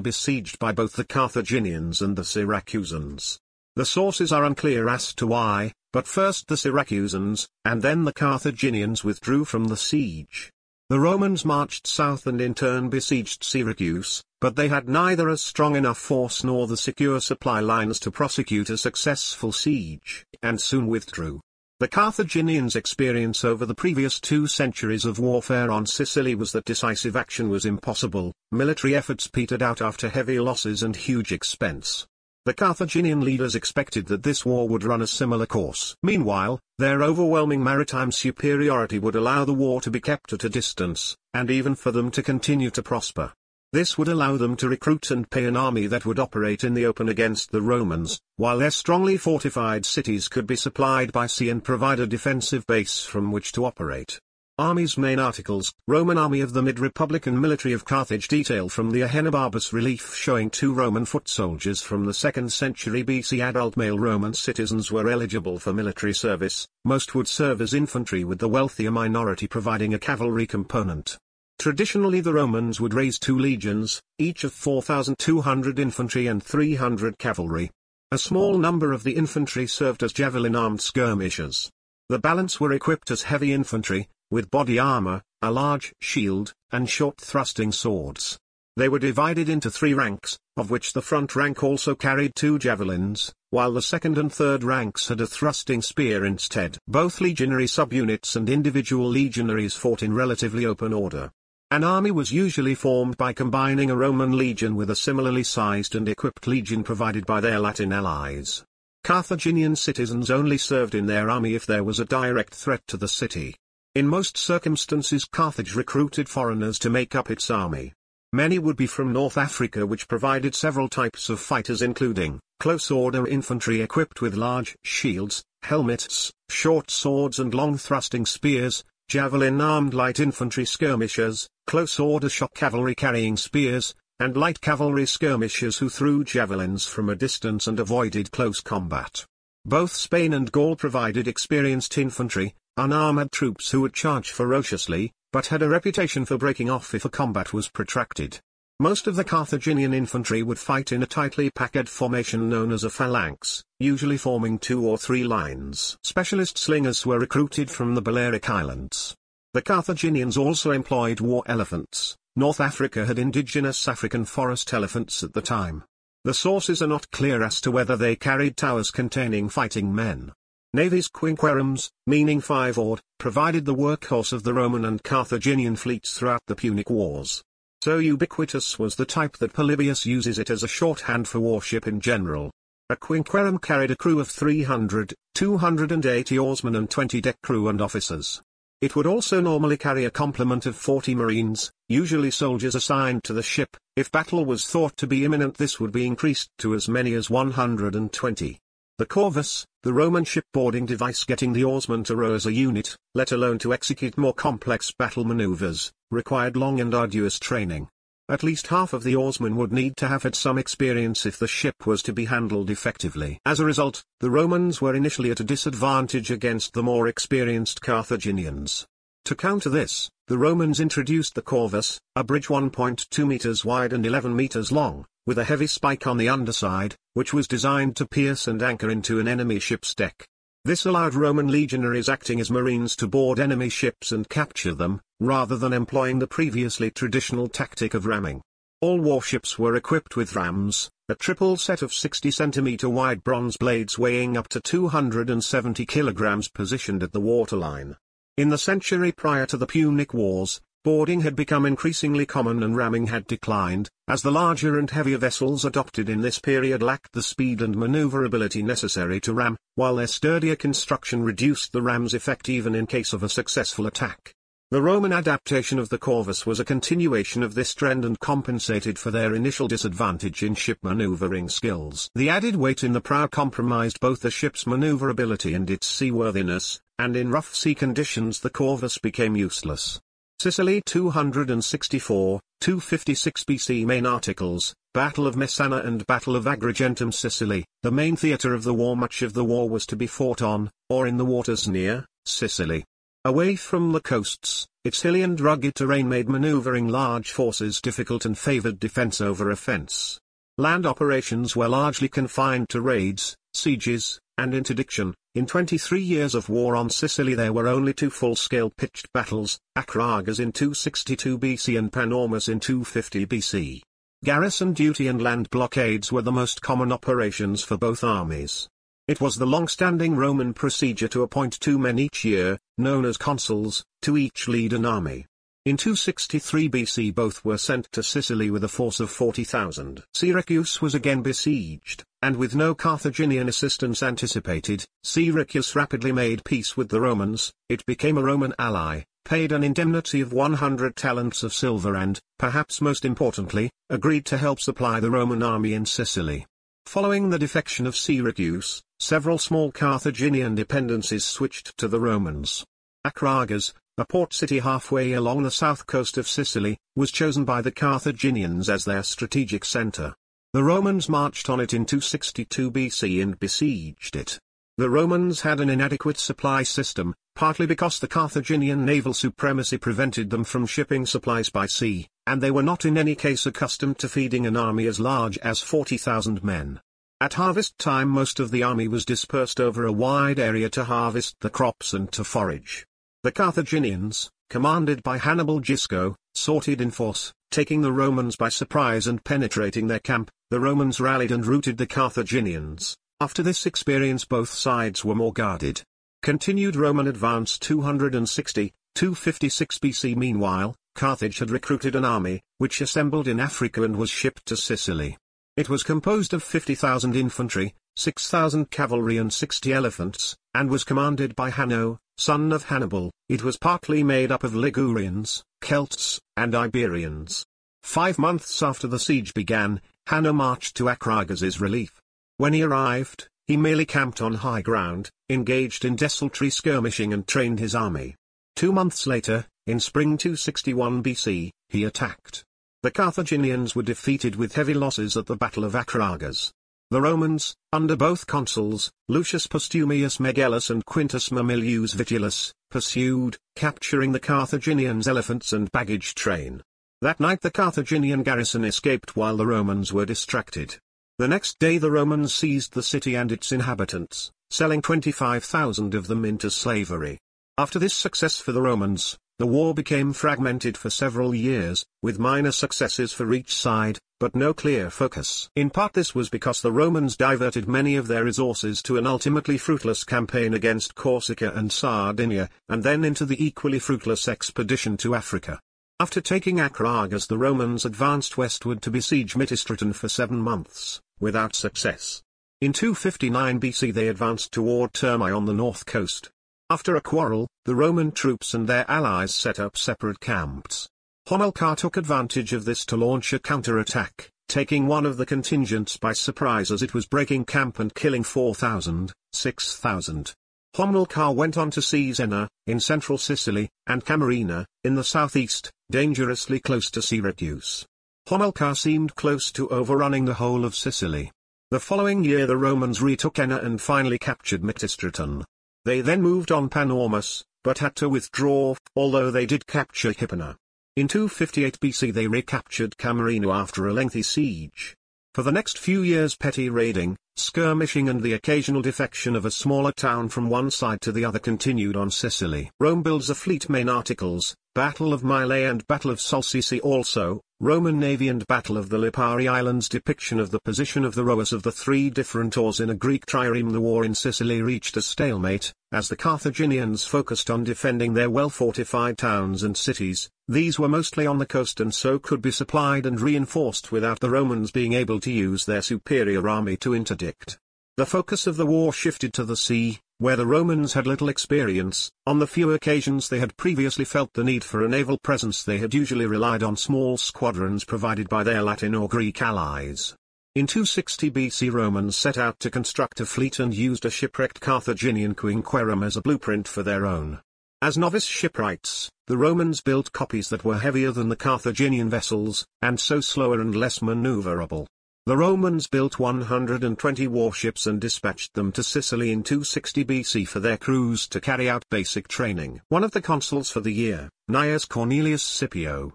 besieged 0.00 0.58
by 0.58 0.72
both 0.72 0.94
the 0.94 1.04
Carthaginians 1.04 2.02
and 2.02 2.16
the 2.16 2.24
Syracusans. 2.24 3.38
The 3.76 3.86
sources 3.86 4.32
are 4.32 4.44
unclear 4.44 4.88
as 4.88 5.14
to 5.14 5.28
why, 5.28 5.72
but 5.92 6.08
first 6.08 6.48
the 6.48 6.56
Syracusans, 6.56 7.46
and 7.64 7.80
then 7.80 8.02
the 8.02 8.12
Carthaginians 8.12 9.04
withdrew 9.04 9.44
from 9.44 9.66
the 9.66 9.76
siege. 9.76 10.50
The 10.92 11.00
Romans 11.00 11.42
marched 11.42 11.86
south 11.86 12.26
and 12.26 12.38
in 12.38 12.52
turn 12.52 12.90
besieged 12.90 13.44
Syracuse, 13.44 14.22
but 14.42 14.56
they 14.56 14.68
had 14.68 14.90
neither 14.90 15.30
a 15.30 15.38
strong 15.38 15.74
enough 15.74 15.96
force 15.96 16.44
nor 16.44 16.66
the 16.66 16.76
secure 16.76 17.18
supply 17.18 17.60
lines 17.60 17.98
to 18.00 18.10
prosecute 18.10 18.68
a 18.68 18.76
successful 18.76 19.52
siege, 19.52 20.26
and 20.42 20.60
soon 20.60 20.88
withdrew. 20.88 21.40
The 21.80 21.88
Carthaginians' 21.88 22.76
experience 22.76 23.42
over 23.42 23.64
the 23.64 23.74
previous 23.74 24.20
two 24.20 24.46
centuries 24.46 25.06
of 25.06 25.18
warfare 25.18 25.70
on 25.70 25.86
Sicily 25.86 26.34
was 26.34 26.52
that 26.52 26.66
decisive 26.66 27.16
action 27.16 27.48
was 27.48 27.64
impossible, 27.64 28.34
military 28.50 28.94
efforts 28.94 29.26
petered 29.26 29.62
out 29.62 29.80
after 29.80 30.10
heavy 30.10 30.38
losses 30.38 30.82
and 30.82 30.94
huge 30.94 31.32
expense. 31.32 32.06
The 32.44 32.54
Carthaginian 32.54 33.20
leaders 33.20 33.54
expected 33.54 34.06
that 34.06 34.24
this 34.24 34.44
war 34.44 34.68
would 34.68 34.82
run 34.82 35.00
a 35.00 35.06
similar 35.06 35.46
course. 35.46 35.94
Meanwhile, 36.02 36.58
their 36.76 37.00
overwhelming 37.00 37.62
maritime 37.62 38.10
superiority 38.10 38.98
would 38.98 39.14
allow 39.14 39.44
the 39.44 39.54
war 39.54 39.80
to 39.80 39.92
be 39.92 40.00
kept 40.00 40.32
at 40.32 40.42
a 40.42 40.48
distance, 40.48 41.16
and 41.32 41.52
even 41.52 41.76
for 41.76 41.92
them 41.92 42.10
to 42.10 42.20
continue 42.20 42.70
to 42.70 42.82
prosper. 42.82 43.32
This 43.72 43.96
would 43.96 44.08
allow 44.08 44.36
them 44.36 44.56
to 44.56 44.68
recruit 44.68 45.12
and 45.12 45.30
pay 45.30 45.44
an 45.44 45.56
army 45.56 45.86
that 45.86 46.04
would 46.04 46.18
operate 46.18 46.64
in 46.64 46.74
the 46.74 46.84
open 46.84 47.08
against 47.08 47.52
the 47.52 47.62
Romans, 47.62 48.20
while 48.38 48.58
their 48.58 48.72
strongly 48.72 49.16
fortified 49.16 49.86
cities 49.86 50.26
could 50.26 50.48
be 50.48 50.56
supplied 50.56 51.12
by 51.12 51.28
sea 51.28 51.48
and 51.48 51.62
provide 51.62 52.00
a 52.00 52.08
defensive 52.08 52.66
base 52.66 53.04
from 53.04 53.30
which 53.30 53.52
to 53.52 53.64
operate. 53.64 54.18
Army's 54.58 54.98
main 54.98 55.18
articles, 55.18 55.72
Roman 55.88 56.18
Army 56.18 56.42
of 56.42 56.52
the 56.52 56.60
Mid-Republican 56.60 57.40
Military 57.40 57.72
of 57.72 57.86
Carthage 57.86 58.28
detail 58.28 58.68
from 58.68 58.90
the 58.90 59.00
Ahenobarbus 59.00 59.72
relief 59.72 60.14
showing 60.14 60.50
two 60.50 60.74
Roman 60.74 61.06
foot 61.06 61.26
soldiers 61.26 61.80
from 61.80 62.04
the 62.04 62.12
2nd 62.12 62.52
century 62.52 63.02
BC 63.02 63.42
adult 63.42 63.78
male 63.78 63.98
Roman 63.98 64.34
citizens 64.34 64.92
were 64.92 65.08
eligible 65.08 65.58
for 65.58 65.72
military 65.72 66.12
service, 66.12 66.68
most 66.84 67.14
would 67.14 67.28
serve 67.28 67.62
as 67.62 67.72
infantry 67.72 68.24
with 68.24 68.40
the 68.40 68.48
wealthier 68.48 68.90
minority 68.90 69.46
providing 69.46 69.94
a 69.94 69.98
cavalry 69.98 70.46
component. 70.46 71.16
Traditionally 71.58 72.20
the 72.20 72.34
Romans 72.34 72.78
would 72.78 72.92
raise 72.92 73.18
two 73.18 73.38
legions, 73.38 74.02
each 74.18 74.44
of 74.44 74.52
4,200 74.52 75.78
infantry 75.78 76.26
and 76.26 76.42
300 76.42 77.16
cavalry. 77.16 77.70
A 78.10 78.18
small 78.18 78.58
number 78.58 78.92
of 78.92 79.02
the 79.02 79.16
infantry 79.16 79.66
served 79.66 80.02
as 80.02 80.12
javelin-armed 80.12 80.82
skirmishers. 80.82 81.70
The 82.10 82.18
balance 82.18 82.60
were 82.60 82.74
equipped 82.74 83.10
as 83.10 83.22
heavy 83.22 83.54
infantry, 83.54 84.08
with 84.32 84.50
body 84.50 84.78
armor, 84.78 85.22
a 85.42 85.50
large 85.50 85.92
shield, 86.00 86.54
and 86.70 86.88
short 86.88 87.20
thrusting 87.20 87.70
swords. 87.70 88.38
They 88.76 88.88
were 88.88 88.98
divided 88.98 89.50
into 89.50 89.70
three 89.70 89.92
ranks, 89.92 90.38
of 90.56 90.70
which 90.70 90.94
the 90.94 91.02
front 91.02 91.36
rank 91.36 91.62
also 91.62 91.94
carried 91.94 92.34
two 92.34 92.58
javelins, 92.58 93.30
while 93.50 93.74
the 93.74 93.82
second 93.82 94.16
and 94.16 94.32
third 94.32 94.64
ranks 94.64 95.08
had 95.08 95.20
a 95.20 95.26
thrusting 95.26 95.82
spear 95.82 96.24
instead. 96.24 96.78
Both 96.88 97.20
legionary 97.20 97.66
subunits 97.66 98.34
and 98.34 98.48
individual 98.48 99.06
legionaries 99.06 99.74
fought 99.74 100.02
in 100.02 100.14
relatively 100.14 100.64
open 100.64 100.94
order. 100.94 101.30
An 101.70 101.84
army 101.84 102.10
was 102.10 102.32
usually 102.32 102.74
formed 102.74 103.18
by 103.18 103.34
combining 103.34 103.90
a 103.90 103.96
Roman 103.96 104.38
legion 104.38 104.74
with 104.76 104.88
a 104.88 104.96
similarly 104.96 105.44
sized 105.44 105.94
and 105.94 106.08
equipped 106.08 106.46
legion 106.46 106.82
provided 106.82 107.26
by 107.26 107.42
their 107.42 107.60
Latin 107.60 107.92
allies. 107.92 108.64
Carthaginian 109.04 109.76
citizens 109.76 110.30
only 110.30 110.56
served 110.56 110.94
in 110.94 111.04
their 111.04 111.28
army 111.28 111.54
if 111.54 111.66
there 111.66 111.84
was 111.84 112.00
a 112.00 112.06
direct 112.06 112.54
threat 112.54 112.80
to 112.86 112.96
the 112.96 113.08
city. 113.08 113.56
In 113.94 114.08
most 114.08 114.38
circumstances 114.38 115.26
Carthage 115.26 115.74
recruited 115.74 116.26
foreigners 116.26 116.78
to 116.78 116.88
make 116.88 117.14
up 117.14 117.30
its 117.30 117.50
army. 117.50 117.92
Many 118.32 118.58
would 118.58 118.76
be 118.76 118.86
from 118.86 119.12
North 119.12 119.36
Africa 119.36 119.84
which 119.84 120.08
provided 120.08 120.54
several 120.54 120.88
types 120.88 121.28
of 121.28 121.38
fighters 121.38 121.82
including, 121.82 122.40
close 122.58 122.90
order 122.90 123.26
infantry 123.26 123.82
equipped 123.82 124.22
with 124.22 124.32
large 124.32 124.74
shields, 124.82 125.44
helmets, 125.62 126.32
short 126.48 126.90
swords 126.90 127.38
and 127.38 127.52
long 127.52 127.76
thrusting 127.76 128.24
spears, 128.24 128.82
javelin-armed 129.08 129.92
light 129.92 130.20
infantry 130.20 130.64
skirmishers, 130.64 131.46
close 131.66 132.00
order 132.00 132.30
shock 132.30 132.54
cavalry 132.54 132.94
carrying 132.94 133.36
spears, 133.36 133.94
and 134.20 134.38
light 134.38 134.62
cavalry 134.62 135.04
skirmishers 135.04 135.76
who 135.76 135.90
threw 135.90 136.24
javelins 136.24 136.86
from 136.86 137.10
a 137.10 137.14
distance 137.14 137.66
and 137.66 137.78
avoided 137.78 138.30
close 138.30 138.62
combat. 138.62 139.26
Both 139.66 139.92
Spain 139.92 140.32
and 140.32 140.50
Gaul 140.50 140.76
provided 140.76 141.28
experienced 141.28 141.98
infantry, 141.98 142.54
unarmored 142.76 143.32
troops 143.32 143.70
who 143.70 143.80
would 143.80 143.92
charge 143.94 144.30
ferociously, 144.30 145.12
but 145.32 145.46
had 145.46 145.62
a 145.62 145.68
reputation 145.68 146.24
for 146.24 146.38
breaking 146.38 146.70
off 146.70 146.94
if 146.94 147.04
a 147.04 147.10
combat 147.10 147.52
was 147.52 147.68
protracted. 147.68 148.40
Most 148.80 149.06
of 149.06 149.16
the 149.16 149.24
Carthaginian 149.24 149.94
infantry 149.94 150.42
would 150.42 150.58
fight 150.58 150.90
in 150.90 151.02
a 151.02 151.06
tightly 151.06 151.50
packed 151.50 151.88
formation 151.88 152.48
known 152.48 152.72
as 152.72 152.84
a 152.84 152.90
phalanx, 152.90 153.62
usually 153.78 154.16
forming 154.16 154.58
two 154.58 154.84
or 154.86 154.98
three 154.98 155.22
lines. 155.22 155.96
Specialist 156.02 156.58
slingers 156.58 157.06
were 157.06 157.18
recruited 157.18 157.70
from 157.70 157.94
the 157.94 158.02
Balearic 158.02 158.50
Islands. 158.50 159.14
The 159.54 159.62
Carthaginians 159.62 160.36
also 160.36 160.70
employed 160.70 161.20
war 161.20 161.42
elephants. 161.46 162.16
North 162.34 162.60
Africa 162.60 163.04
had 163.04 163.18
indigenous 163.18 163.86
African 163.86 164.24
forest 164.24 164.72
elephants 164.72 165.22
at 165.22 165.34
the 165.34 165.42
time. 165.42 165.84
The 166.24 166.34
sources 166.34 166.80
are 166.80 166.86
not 166.86 167.10
clear 167.10 167.42
as 167.42 167.60
to 167.60 167.70
whether 167.70 167.96
they 167.96 168.16
carried 168.16 168.56
towers 168.56 168.90
containing 168.90 169.48
fighting 169.48 169.94
men. 169.94 170.32
Navis 170.74 171.10
quinqueremes, 171.10 171.90
meaning 172.06 172.40
five-oared, 172.40 173.02
provided 173.18 173.66
the 173.66 173.74
workhorse 173.74 174.32
of 174.32 174.42
the 174.42 174.54
Roman 174.54 174.86
and 174.86 175.02
Carthaginian 175.02 175.76
fleets 175.76 176.16
throughout 176.16 176.40
the 176.46 176.56
Punic 176.56 176.88
Wars. 176.88 177.42
So 177.84 177.98
ubiquitous 177.98 178.78
was 178.78 178.94
the 178.94 179.04
type 179.04 179.36
that 179.36 179.52
Polybius 179.52 180.06
uses 180.06 180.38
it 180.38 180.48
as 180.48 180.62
a 180.62 180.68
shorthand 180.68 181.28
for 181.28 181.40
warship 181.40 181.86
in 181.86 182.00
general. 182.00 182.50
A 182.88 182.96
quinquereme 182.96 183.60
carried 183.60 183.90
a 183.90 183.96
crew 183.96 184.18
of 184.18 184.30
300, 184.30 185.12
280 185.34 186.38
oarsmen 186.38 186.74
and 186.74 186.88
20 186.88 187.20
deck 187.20 187.36
crew 187.42 187.68
and 187.68 187.82
officers. 187.82 188.40
It 188.80 188.96
would 188.96 189.06
also 189.06 189.42
normally 189.42 189.76
carry 189.76 190.06
a 190.06 190.10
complement 190.10 190.64
of 190.64 190.74
40 190.74 191.14
marines, 191.14 191.70
usually 191.90 192.30
soldiers 192.30 192.74
assigned 192.74 193.24
to 193.24 193.34
the 193.34 193.42
ship. 193.42 193.76
If 193.94 194.10
battle 194.10 194.46
was 194.46 194.66
thought 194.66 194.96
to 194.96 195.06
be 195.06 195.26
imminent 195.26 195.58
this 195.58 195.78
would 195.78 195.92
be 195.92 196.06
increased 196.06 196.48
to 196.60 196.74
as 196.74 196.88
many 196.88 197.12
as 197.12 197.28
120. 197.28 198.58
The 199.02 199.06
corvus, 199.06 199.66
the 199.82 199.92
Roman 199.92 200.22
shipboarding 200.22 200.86
device 200.86 201.24
getting 201.24 201.52
the 201.52 201.64
oarsmen 201.64 202.04
to 202.04 202.14
row 202.14 202.34
as 202.34 202.46
a 202.46 202.52
unit, 202.52 202.96
let 203.16 203.32
alone 203.32 203.58
to 203.58 203.74
execute 203.74 204.16
more 204.16 204.32
complex 204.32 204.92
battle 204.92 205.24
maneuvers, 205.24 205.90
required 206.12 206.56
long 206.56 206.78
and 206.78 206.94
arduous 206.94 207.40
training. 207.40 207.88
At 208.28 208.44
least 208.44 208.68
half 208.68 208.92
of 208.92 209.02
the 209.02 209.16
oarsmen 209.16 209.56
would 209.56 209.72
need 209.72 209.96
to 209.96 210.06
have 210.06 210.22
had 210.22 210.36
some 210.36 210.56
experience 210.56 211.26
if 211.26 211.36
the 211.36 211.48
ship 211.48 211.84
was 211.84 212.00
to 212.04 212.12
be 212.12 212.26
handled 212.26 212.70
effectively. 212.70 213.40
As 213.44 213.58
a 213.58 213.64
result, 213.64 214.04
the 214.20 214.30
Romans 214.30 214.80
were 214.80 214.94
initially 214.94 215.32
at 215.32 215.40
a 215.40 215.44
disadvantage 215.44 216.30
against 216.30 216.72
the 216.72 216.84
more 216.84 217.08
experienced 217.08 217.80
Carthaginians. 217.80 218.86
To 219.24 219.34
counter 219.34 219.68
this, 219.68 220.10
the 220.28 220.38
Romans 220.38 220.78
introduced 220.78 221.34
the 221.34 221.42
corvus, 221.42 221.98
a 222.14 222.22
bridge 222.22 222.46
1.2 222.46 223.26
meters 223.26 223.64
wide 223.64 223.92
and 223.92 224.06
11 224.06 224.36
meters 224.36 224.70
long, 224.70 225.06
with 225.26 225.38
a 225.38 225.44
heavy 225.44 225.66
spike 225.66 226.06
on 226.06 226.16
the 226.16 226.28
underside, 226.28 226.96
which 227.14 227.32
was 227.32 227.46
designed 227.46 227.96
to 227.96 228.06
pierce 228.06 228.48
and 228.48 228.62
anchor 228.62 228.90
into 228.90 229.20
an 229.20 229.28
enemy 229.28 229.58
ship's 229.58 229.94
deck. 229.94 230.26
This 230.64 230.86
allowed 230.86 231.14
Roman 231.14 231.48
legionaries 231.48 232.08
acting 232.08 232.40
as 232.40 232.50
marines 232.50 232.94
to 232.96 233.08
board 233.08 233.40
enemy 233.40 233.68
ships 233.68 234.12
and 234.12 234.28
capture 234.28 234.74
them, 234.74 235.00
rather 235.20 235.56
than 235.56 235.72
employing 235.72 236.20
the 236.20 236.26
previously 236.26 236.90
traditional 236.90 237.48
tactic 237.48 237.94
of 237.94 238.06
ramming. 238.06 238.42
All 238.80 239.00
warships 239.00 239.58
were 239.58 239.76
equipped 239.76 240.16
with 240.16 240.34
rams, 240.34 240.90
a 241.08 241.14
triple 241.14 241.56
set 241.56 241.82
of 241.82 241.92
60 241.92 242.30
cm 242.30 242.84
wide 242.84 243.22
bronze 243.22 243.56
blades 243.56 243.98
weighing 243.98 244.36
up 244.36 244.48
to 244.48 244.60
270 244.60 245.84
kg 245.84 246.52
positioned 246.52 247.02
at 247.02 247.12
the 247.12 247.20
waterline. 247.20 247.96
In 248.36 248.48
the 248.48 248.58
century 248.58 249.12
prior 249.12 249.46
to 249.46 249.56
the 249.56 249.66
Punic 249.66 250.14
Wars, 250.14 250.60
Boarding 250.84 251.20
had 251.20 251.36
become 251.36 251.64
increasingly 251.64 252.26
common 252.26 252.60
and 252.64 252.76
ramming 252.76 253.06
had 253.06 253.28
declined, 253.28 253.88
as 254.08 254.22
the 254.22 254.32
larger 254.32 254.80
and 254.80 254.90
heavier 254.90 255.16
vessels 255.16 255.64
adopted 255.64 256.08
in 256.08 256.22
this 256.22 256.40
period 256.40 256.82
lacked 256.82 257.12
the 257.12 257.22
speed 257.22 257.62
and 257.62 257.76
maneuverability 257.76 258.64
necessary 258.64 259.20
to 259.20 259.32
ram, 259.32 259.56
while 259.76 259.94
their 259.94 260.08
sturdier 260.08 260.56
construction 260.56 261.22
reduced 261.22 261.70
the 261.70 261.80
ram's 261.80 262.14
effect 262.14 262.48
even 262.48 262.74
in 262.74 262.86
case 262.86 263.12
of 263.12 263.22
a 263.22 263.28
successful 263.28 263.86
attack. 263.86 264.34
The 264.72 264.82
Roman 264.82 265.12
adaptation 265.12 265.78
of 265.78 265.88
the 265.88 265.98
corvus 265.98 266.46
was 266.46 266.58
a 266.58 266.64
continuation 266.64 267.44
of 267.44 267.54
this 267.54 267.74
trend 267.76 268.04
and 268.04 268.18
compensated 268.18 268.98
for 268.98 269.12
their 269.12 269.36
initial 269.36 269.68
disadvantage 269.68 270.42
in 270.42 270.56
ship 270.56 270.78
maneuvering 270.82 271.48
skills. 271.48 272.10
The 272.16 272.28
added 272.28 272.56
weight 272.56 272.82
in 272.82 272.92
the 272.92 273.00
prow 273.00 273.28
compromised 273.28 274.00
both 274.00 274.20
the 274.22 274.32
ship's 274.32 274.66
maneuverability 274.66 275.54
and 275.54 275.70
its 275.70 275.86
seaworthiness, 275.86 276.80
and 276.98 277.16
in 277.16 277.30
rough 277.30 277.54
sea 277.54 277.76
conditions 277.76 278.40
the 278.40 278.50
corvus 278.50 278.98
became 278.98 279.36
useless. 279.36 280.00
Sicily 280.42 280.82
264, 280.86 282.40
256 282.60 283.44
BC 283.44 283.86
Main 283.86 284.04
articles, 284.04 284.74
Battle 284.92 285.28
of 285.28 285.36
Messana 285.36 285.86
and 285.86 286.04
Battle 286.08 286.34
of 286.34 286.46
Agrigentum 286.46 287.14
Sicily, 287.14 287.64
the 287.84 287.92
main 287.92 288.16
theatre 288.16 288.52
of 288.52 288.64
the 288.64 288.74
war 288.74 288.96
much 288.96 289.22
of 289.22 289.34
the 289.34 289.44
war 289.44 289.70
was 289.70 289.86
to 289.86 289.94
be 289.94 290.08
fought 290.08 290.42
on, 290.42 290.68
or 290.88 291.06
in 291.06 291.16
the 291.16 291.24
waters 291.24 291.68
near, 291.68 292.06
Sicily. 292.26 292.84
Away 293.24 293.54
from 293.54 293.92
the 293.92 294.00
coasts, 294.00 294.66
its 294.82 295.00
hilly 295.00 295.22
and 295.22 295.40
rugged 295.40 295.76
terrain 295.76 296.08
made 296.08 296.28
maneuvering 296.28 296.88
large 296.88 297.30
forces 297.30 297.80
difficult 297.80 298.24
and 298.24 298.36
favored 298.36 298.80
defense 298.80 299.20
over 299.20 299.48
offense. 299.48 300.18
Land 300.58 300.86
operations 300.86 301.54
were 301.54 301.68
largely 301.68 302.08
confined 302.08 302.68
to 302.70 302.80
raids, 302.80 303.36
sieges, 303.54 304.18
and 304.36 304.54
interdiction. 304.54 305.14
In 305.34 305.46
23 305.46 305.98
years 305.98 306.34
of 306.34 306.50
war 306.50 306.76
on 306.76 306.90
Sicily 306.90 307.34
there 307.34 307.54
were 307.54 307.66
only 307.66 307.94
two 307.94 308.10
full-scale 308.10 308.68
pitched 308.68 309.10
battles, 309.14 309.58
Acragas 309.74 310.38
in 310.38 310.52
262 310.52 311.38
BC 311.38 311.78
and 311.78 311.90
Panormus 311.90 312.50
in 312.50 312.60
250 312.60 313.24
BC. 313.24 313.80
Garrison 314.22 314.74
duty 314.74 315.06
and 315.06 315.22
land 315.22 315.48
blockades 315.48 316.12
were 316.12 316.20
the 316.20 316.30
most 316.30 316.60
common 316.60 316.92
operations 316.92 317.64
for 317.64 317.78
both 317.78 318.04
armies. 318.04 318.68
It 319.08 319.22
was 319.22 319.36
the 319.36 319.46
long-standing 319.46 320.16
Roman 320.16 320.52
procedure 320.52 321.08
to 321.08 321.22
appoint 321.22 321.58
two 321.58 321.78
men 321.78 321.98
each 321.98 322.26
year, 322.26 322.58
known 322.76 323.06
as 323.06 323.16
consuls, 323.16 323.82
to 324.02 324.18
each 324.18 324.48
lead 324.48 324.74
an 324.74 324.84
army. 324.84 325.24
In 325.64 325.78
263 325.78 326.68
BC 326.68 327.14
both 327.14 327.42
were 327.42 327.56
sent 327.56 327.90
to 327.92 328.02
Sicily 328.02 328.50
with 328.50 328.64
a 328.64 328.68
force 328.68 329.00
of 329.00 329.10
40,000. 329.10 330.02
Syracuse 330.12 330.82
was 330.82 330.94
again 330.94 331.22
besieged, 331.22 332.04
and 332.22 332.36
with 332.36 332.54
no 332.54 332.74
Carthaginian 332.74 333.48
assistance 333.48 334.02
anticipated, 334.02 334.84
Syracuse 335.02 335.74
rapidly 335.74 336.12
made 336.12 336.44
peace 336.44 336.76
with 336.76 336.88
the 336.88 337.00
Romans, 337.00 337.52
it 337.68 337.84
became 337.84 338.16
a 338.16 338.22
Roman 338.22 338.54
ally, 338.58 339.02
paid 339.24 339.50
an 339.50 339.64
indemnity 339.64 340.20
of 340.20 340.32
100 340.32 340.94
talents 340.94 341.42
of 341.42 341.52
silver 341.52 341.96
and, 341.96 342.20
perhaps 342.38 342.80
most 342.80 343.04
importantly, 343.04 343.70
agreed 343.90 344.24
to 344.26 344.38
help 344.38 344.60
supply 344.60 345.00
the 345.00 345.10
Roman 345.10 345.42
army 345.42 345.74
in 345.74 345.84
Sicily. 345.84 346.46
Following 346.86 347.30
the 347.30 347.38
defection 347.38 347.86
of 347.86 347.96
Syracuse, 347.96 348.82
several 349.00 349.38
small 349.38 349.72
Carthaginian 349.72 350.54
dependencies 350.54 351.24
switched 351.24 351.76
to 351.78 351.88
the 351.88 352.00
Romans. 352.00 352.64
Acragas, 353.04 353.72
a 353.98 354.04
port 354.04 354.32
city 354.32 354.60
halfway 354.60 355.12
along 355.12 355.42
the 355.42 355.50
south 355.50 355.86
coast 355.86 356.16
of 356.16 356.28
Sicily, 356.28 356.78
was 356.96 357.10
chosen 357.10 357.44
by 357.44 357.62
the 357.62 357.72
Carthaginians 357.72 358.68
as 358.68 358.84
their 358.84 359.02
strategic 359.02 359.64
center. 359.64 360.14
The 360.54 360.62
Romans 360.62 361.08
marched 361.08 361.48
on 361.48 361.60
it 361.60 361.72
in 361.72 361.86
262 361.86 362.70
BC 362.70 363.22
and 363.22 363.40
besieged 363.40 364.14
it. 364.14 364.38
The 364.76 364.90
Romans 364.90 365.40
had 365.40 365.60
an 365.60 365.70
inadequate 365.70 366.18
supply 366.18 366.62
system, 366.62 367.14
partly 367.34 367.64
because 367.64 367.98
the 367.98 368.06
Carthaginian 368.06 368.84
naval 368.84 369.14
supremacy 369.14 369.78
prevented 369.78 370.28
them 370.28 370.44
from 370.44 370.66
shipping 370.66 371.06
supplies 371.06 371.48
by 371.48 371.64
sea, 371.64 372.06
and 372.26 372.42
they 372.42 372.50
were 372.50 372.62
not 372.62 372.84
in 372.84 372.98
any 372.98 373.14
case 373.14 373.46
accustomed 373.46 373.98
to 374.00 374.10
feeding 374.10 374.46
an 374.46 374.58
army 374.58 374.86
as 374.86 375.00
large 375.00 375.38
as 375.38 375.60
40,000 375.60 376.44
men. 376.44 376.80
At 377.18 377.32
harvest 377.32 377.78
time 377.78 378.10
most 378.10 378.38
of 378.38 378.50
the 378.50 378.62
army 378.62 378.88
was 378.88 379.06
dispersed 379.06 379.58
over 379.58 379.86
a 379.86 379.92
wide 379.92 380.38
area 380.38 380.68
to 380.70 380.84
harvest 380.84 381.34
the 381.40 381.48
crops 381.48 381.94
and 381.94 382.12
to 382.12 382.24
forage. 382.24 382.84
The 383.22 383.32
Carthaginians, 383.32 384.28
commanded 384.50 385.02
by 385.02 385.16
Hannibal 385.16 385.60
Gisco, 385.62 386.14
sorted 386.34 386.82
in 386.82 386.90
force, 386.90 387.32
taking 387.50 387.80
the 387.80 387.92
Romans 387.92 388.36
by 388.36 388.50
surprise 388.50 389.06
and 389.06 389.24
penetrating 389.24 389.86
their 389.86 389.98
camp, 389.98 390.30
the 390.52 390.60
Romans 390.60 391.00
rallied 391.00 391.32
and 391.32 391.46
routed 391.46 391.78
the 391.78 391.86
Carthaginians. 391.86 392.94
After 393.22 393.42
this 393.42 393.64
experience 393.64 394.26
both 394.26 394.50
sides 394.50 395.02
were 395.02 395.14
more 395.14 395.32
guarded. 395.32 395.80
Continued 396.20 396.76
Roman 396.76 397.06
advance 397.08 397.58
260, 397.58 398.70
256 398.94 399.78
BC 399.78 400.14
Meanwhile, 400.14 400.76
Carthage 400.94 401.38
had 401.38 401.50
recruited 401.50 401.96
an 401.96 402.04
army, 402.04 402.42
which 402.58 402.82
assembled 402.82 403.28
in 403.28 403.40
Africa 403.40 403.82
and 403.82 403.96
was 403.96 404.10
shipped 404.10 404.44
to 404.44 404.54
Sicily. 404.54 405.16
It 405.56 405.70
was 405.70 405.82
composed 405.82 406.34
of 406.34 406.42
50,000 406.42 407.16
infantry, 407.16 407.72
6,000 407.96 408.70
cavalry 408.70 409.16
and 409.16 409.32
60 409.32 409.72
elephants, 409.72 410.36
and 410.52 410.68
was 410.68 410.84
commanded 410.84 411.34
by 411.34 411.48
Hanno, 411.48 411.98
son 412.18 412.52
of 412.52 412.64
Hannibal, 412.64 413.10
it 413.30 413.42
was 413.42 413.56
partly 413.56 414.04
made 414.04 414.30
up 414.30 414.44
of 414.44 414.52
Ligurians, 414.54 415.42
Celts, 415.62 416.20
and 416.36 416.54
Iberians. 416.54 417.46
Five 417.82 418.18
months 418.18 418.62
after 418.62 418.86
the 418.86 419.00
siege 419.00 419.34
began, 419.34 419.80
Hanno 420.06 420.32
marched 420.32 420.76
to 420.76 420.88
Acragas's 420.88 421.60
relief. 421.60 422.00
When 422.36 422.52
he 422.52 422.62
arrived, 422.62 423.28
he 423.46 423.56
merely 423.56 423.86
camped 423.86 424.20
on 424.20 424.34
high 424.34 424.62
ground, 424.62 425.10
engaged 425.28 425.84
in 425.84 425.96
desultory 425.96 426.50
skirmishing 426.50 427.12
and 427.12 427.26
trained 427.26 427.58
his 427.58 427.74
army. 427.74 428.16
Two 428.56 428.72
months 428.72 429.06
later, 429.06 429.46
in 429.66 429.80
spring 429.80 430.18
261 430.18 431.02
BC, 431.02 431.50
he 431.68 431.84
attacked. 431.84 432.44
The 432.82 432.90
Carthaginians 432.90 433.76
were 433.76 433.82
defeated 433.82 434.36
with 434.36 434.54
heavy 434.54 434.74
losses 434.74 435.16
at 435.16 435.26
the 435.26 435.36
Battle 435.36 435.64
of 435.64 435.74
Acragas. 435.74 436.50
The 436.90 437.00
Romans, 437.00 437.54
under 437.72 437.96
both 437.96 438.26
consuls, 438.26 438.90
Lucius 439.08 439.46
Postumius 439.46 440.18
Megellus 440.18 440.68
and 440.68 440.84
Quintus 440.84 441.30
Mamilius 441.30 441.94
Vitulus, 441.94 442.52
pursued, 442.70 443.36
capturing 443.56 444.12
the 444.12 444.20
Carthaginians' 444.20 445.08
elephants 445.08 445.52
and 445.52 445.70
baggage 445.72 446.14
train. 446.14 446.62
That 447.02 447.18
night 447.18 447.40
the 447.40 447.50
Carthaginian 447.50 448.22
garrison 448.22 448.64
escaped 448.64 449.16
while 449.16 449.36
the 449.36 449.44
Romans 449.44 449.92
were 449.92 450.06
distracted. 450.06 450.76
The 451.18 451.26
next 451.26 451.58
day 451.58 451.76
the 451.76 451.90
Romans 451.90 452.32
seized 452.32 452.74
the 452.74 452.82
city 452.84 453.16
and 453.16 453.32
its 453.32 453.50
inhabitants, 453.50 454.30
selling 454.50 454.80
25,000 454.82 455.96
of 455.96 456.06
them 456.06 456.24
into 456.24 456.48
slavery. 456.48 457.18
After 457.58 457.80
this 457.80 457.92
success 457.92 458.38
for 458.38 458.52
the 458.52 458.62
Romans, 458.62 459.18
the 459.40 459.48
war 459.48 459.74
became 459.74 460.12
fragmented 460.12 460.76
for 460.76 460.90
several 460.90 461.34
years, 461.34 461.84
with 462.02 462.20
minor 462.20 462.52
successes 462.52 463.12
for 463.12 463.34
each 463.34 463.52
side, 463.52 463.98
but 464.20 464.36
no 464.36 464.54
clear 464.54 464.88
focus. 464.88 465.50
In 465.56 465.70
part 465.70 465.94
this 465.94 466.14
was 466.14 466.28
because 466.28 466.62
the 466.62 466.70
Romans 466.70 467.16
diverted 467.16 467.66
many 467.66 467.96
of 467.96 468.06
their 468.06 468.22
resources 468.22 468.80
to 468.82 468.96
an 468.96 469.08
ultimately 469.08 469.58
fruitless 469.58 470.04
campaign 470.04 470.54
against 470.54 470.94
Corsica 470.94 471.50
and 471.52 471.72
Sardinia, 471.72 472.48
and 472.68 472.84
then 472.84 473.04
into 473.04 473.26
the 473.26 473.44
equally 473.44 473.80
fruitless 473.80 474.28
expedition 474.28 474.96
to 474.98 475.16
Africa. 475.16 475.58
After 476.00 476.20
taking 476.20 476.56
Acragas 476.56 477.28
the 477.28 477.38
Romans 477.38 477.84
advanced 477.84 478.36
westward 478.36 478.82
to 478.82 478.90
besiege 478.90 479.34
Mytistraton 479.34 479.94
for 479.94 480.08
seven 480.08 480.38
months, 480.38 481.00
without 481.20 481.54
success. 481.54 482.22
In 482.60 482.72
259 482.72 483.60
BC 483.60 483.92
they 483.92 484.08
advanced 484.08 484.52
toward 484.52 484.92
Thermae 484.92 485.36
on 485.36 485.46
the 485.46 485.52
north 485.52 485.86
coast. 485.86 486.30
After 486.70 486.96
a 486.96 487.00
quarrel, 487.00 487.48
the 487.64 487.74
Roman 487.74 488.12
troops 488.12 488.54
and 488.54 488.68
their 488.68 488.84
allies 488.90 489.34
set 489.34 489.60
up 489.60 489.76
separate 489.76 490.20
camps. 490.20 490.88
Hamilcar 491.28 491.76
took 491.76 491.96
advantage 491.96 492.52
of 492.52 492.64
this 492.64 492.84
to 492.86 492.96
launch 492.96 493.32
a 493.32 493.38
counterattack, 493.38 494.28
taking 494.48 494.86
one 494.86 495.06
of 495.06 495.16
the 495.16 495.26
contingents 495.26 495.96
by 495.96 496.12
surprise 496.12 496.70
as 496.70 496.82
it 496.82 496.94
was 496.94 497.06
breaking 497.06 497.44
camp 497.44 497.78
and 497.78 497.94
killing 497.94 498.24
4,000, 498.24 499.12
6,000. 499.32 500.34
Hamilcar 500.74 501.34
went 501.34 501.58
on 501.58 501.70
to 501.70 501.82
seize 501.82 502.18
Enna, 502.18 502.48
in 502.66 502.80
central 502.80 503.18
Sicily, 503.18 503.68
and 503.86 504.04
Camarina, 504.04 504.66
in 504.82 504.94
the 504.94 505.04
southeast, 505.04 505.70
dangerously 505.92 506.58
close 506.58 506.90
to 506.90 507.02
Syracuse. 507.02 507.86
Hamilcar 508.26 508.74
seemed 508.74 509.14
close 509.14 509.52
to 509.52 509.68
overrunning 509.68 510.24
the 510.24 510.34
whole 510.34 510.64
of 510.64 510.74
Sicily. 510.74 511.30
The 511.70 511.80
following 511.80 512.24
year 512.24 512.46
the 512.46 512.56
Romans 512.56 513.02
retook 513.02 513.38
Enna 513.38 513.58
and 513.58 513.78
finally 513.78 514.18
captured 514.18 514.62
Mytistraton. 514.62 515.44
They 515.84 516.00
then 516.00 516.22
moved 516.22 516.50
on 516.50 516.70
Panormus, 516.70 517.44
but 517.62 517.78
had 517.78 517.94
to 517.96 518.08
withdraw, 518.08 518.74
although 518.96 519.30
they 519.30 519.44
did 519.44 519.66
capture 519.66 520.12
Hippana. 520.12 520.56
In 520.96 521.08
258 521.08 521.78
BC 521.78 522.12
they 522.14 522.26
recaptured 522.26 522.96
Camarina 522.96 523.50
after 523.50 523.86
a 523.86 523.92
lengthy 523.92 524.22
siege. 524.22 524.96
For 525.34 525.42
the 525.42 525.52
next 525.52 525.76
few 525.76 526.00
years 526.00 526.36
petty 526.36 526.70
raiding, 526.70 527.18
skirmishing 527.36 528.08
and 528.08 528.22
the 528.22 528.32
occasional 528.32 528.82
defection 528.82 529.34
of 529.36 529.44
a 529.44 529.50
smaller 529.50 529.92
town 529.92 530.28
from 530.28 530.48
one 530.48 530.70
side 530.70 531.00
to 531.00 531.12
the 531.12 531.24
other 531.24 531.38
continued 531.38 531.96
on 531.96 532.10
Sicily. 532.10 532.70
Rome 532.80 533.02
builds 533.02 533.30
a 533.30 533.34
fleet 533.34 533.68
main 533.68 533.88
articles, 533.88 534.54
Battle 534.74 535.12
of 535.12 535.22
Mylae 535.22 535.70
and 535.70 535.86
Battle 535.86 536.10
of 536.10 536.18
Sulcice 536.18 536.80
also, 536.82 537.40
Roman 537.62 538.00
navy 538.00 538.26
and 538.26 538.44
Battle 538.48 538.76
of 538.76 538.88
the 538.88 538.98
Lipari 538.98 539.48
Islands 539.48 539.88
depiction 539.88 540.40
of 540.40 540.50
the 540.50 540.58
position 540.58 541.04
of 541.04 541.14
the 541.14 541.22
rowers 541.22 541.52
of 541.52 541.62
the 541.62 541.70
three 541.70 542.10
different 542.10 542.56
oars 542.56 542.80
in 542.80 542.90
a 542.90 542.94
Greek 542.96 543.24
trireme. 543.24 543.70
The 543.70 543.80
war 543.80 544.04
in 544.04 544.16
Sicily 544.16 544.60
reached 544.60 544.96
a 544.96 545.00
stalemate, 545.00 545.72
as 545.92 546.08
the 546.08 546.16
Carthaginians 546.16 547.04
focused 547.04 547.50
on 547.52 547.62
defending 547.62 548.14
their 548.14 548.28
well-fortified 548.28 549.16
towns 549.16 549.62
and 549.62 549.76
cities, 549.76 550.28
these 550.48 550.80
were 550.80 550.88
mostly 550.88 551.24
on 551.24 551.38
the 551.38 551.46
coast 551.46 551.78
and 551.78 551.94
so 551.94 552.18
could 552.18 552.42
be 552.42 552.50
supplied 552.50 553.06
and 553.06 553.20
reinforced 553.20 553.92
without 553.92 554.18
the 554.18 554.30
Romans 554.30 554.72
being 554.72 554.94
able 554.94 555.20
to 555.20 555.30
use 555.30 555.64
their 555.64 555.82
superior 555.82 556.48
army 556.48 556.76
to 556.78 556.94
interdict. 556.94 557.60
The 557.96 558.06
focus 558.06 558.48
of 558.48 558.56
the 558.56 558.66
war 558.66 558.92
shifted 558.92 559.32
to 559.34 559.44
the 559.44 559.56
sea, 559.56 560.00
where 560.22 560.36
the 560.36 560.46
Romans 560.46 560.92
had 560.92 561.04
little 561.04 561.28
experience, 561.28 562.08
on 562.28 562.38
the 562.38 562.46
few 562.46 562.70
occasions 562.70 563.28
they 563.28 563.40
had 563.40 563.56
previously 563.56 564.04
felt 564.04 564.32
the 564.34 564.44
need 564.44 564.62
for 564.62 564.84
a 564.84 564.88
naval 564.88 565.18
presence 565.18 565.64
they 565.64 565.78
had 565.78 565.92
usually 565.92 566.26
relied 566.26 566.62
on 566.62 566.76
small 566.76 567.16
squadrons 567.16 567.82
provided 567.82 568.28
by 568.28 568.44
their 568.44 568.62
Latin 568.62 568.94
or 568.94 569.08
Greek 569.08 569.42
allies. 569.42 570.14
In 570.54 570.68
260 570.68 571.28
BC 571.32 571.72
Romans 571.72 572.16
set 572.16 572.38
out 572.38 572.60
to 572.60 572.70
construct 572.70 573.18
a 573.18 573.26
fleet 573.26 573.58
and 573.58 573.74
used 573.74 574.04
a 574.04 574.10
shipwrecked 574.10 574.60
Carthaginian 574.60 575.34
quinquereme 575.34 576.04
as 576.04 576.16
a 576.16 576.22
blueprint 576.22 576.68
for 576.68 576.84
their 576.84 577.04
own. 577.04 577.40
As 577.82 577.98
novice 577.98 578.24
shipwrights, 578.24 579.10
the 579.26 579.36
Romans 579.36 579.80
built 579.80 580.12
copies 580.12 580.50
that 580.50 580.64
were 580.64 580.78
heavier 580.78 581.10
than 581.10 581.30
the 581.30 581.36
Carthaginian 581.36 582.08
vessels, 582.08 582.64
and 582.80 583.00
so 583.00 583.20
slower 583.20 583.60
and 583.60 583.74
less 583.74 583.98
maneuverable. 583.98 584.86
The 585.24 585.36
Romans 585.36 585.86
built 585.86 586.18
120 586.18 587.28
warships 587.28 587.86
and 587.86 588.00
dispatched 588.00 588.54
them 588.54 588.72
to 588.72 588.82
Sicily 588.82 589.30
in 589.30 589.44
260 589.44 590.04
BC 590.04 590.48
for 590.48 590.58
their 590.58 590.76
crews 590.76 591.28
to 591.28 591.40
carry 591.40 591.70
out 591.70 591.84
basic 591.90 592.26
training. 592.26 592.80
One 592.88 593.04
of 593.04 593.12
the 593.12 593.22
consuls 593.22 593.70
for 593.70 593.78
the 593.78 593.92
year, 593.92 594.28
Gnaeus 594.50 594.84
Cornelius 594.84 595.44
Scipio. 595.44 596.12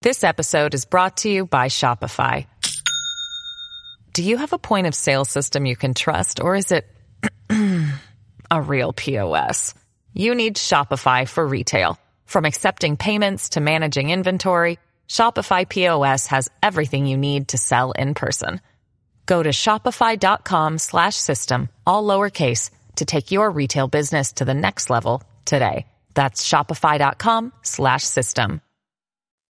This 0.00 0.24
episode 0.24 0.72
is 0.72 0.86
brought 0.86 1.18
to 1.18 1.28
you 1.28 1.44
by 1.44 1.68
Shopify. 1.68 2.46
Do 4.14 4.22
you 4.22 4.38
have 4.38 4.54
a 4.54 4.58
point 4.58 4.86
of 4.86 4.94
sale 4.94 5.26
system 5.26 5.66
you 5.66 5.76
can 5.76 5.92
trust, 5.92 6.40
or 6.40 6.56
is 6.56 6.72
it 6.72 6.86
a 8.50 8.62
real 8.62 8.94
POS? 8.94 9.74
You 10.14 10.34
need 10.34 10.56
Shopify 10.56 11.28
for 11.28 11.46
retail. 11.46 11.98
From 12.24 12.46
accepting 12.46 12.96
payments 12.96 13.50
to 13.50 13.60
managing 13.60 14.08
inventory, 14.08 14.78
Shopify 15.08 15.68
POS 15.68 16.26
has 16.28 16.50
everything 16.62 17.06
you 17.06 17.16
need 17.16 17.48
to 17.48 17.58
sell 17.58 17.92
in 17.92 18.14
person. 18.14 18.60
Go 19.26 19.42
to 19.42 19.50
shopify.com 19.50 20.78
slash 20.78 21.16
system, 21.16 21.68
all 21.86 22.04
lowercase, 22.04 22.70
to 22.96 23.04
take 23.04 23.32
your 23.32 23.50
retail 23.50 23.88
business 23.88 24.34
to 24.34 24.44
the 24.44 24.54
next 24.54 24.90
level 24.90 25.22
today. 25.44 25.86
That's 26.14 26.46
shopify.com 26.46 27.52
slash 27.62 28.04
system. 28.04 28.60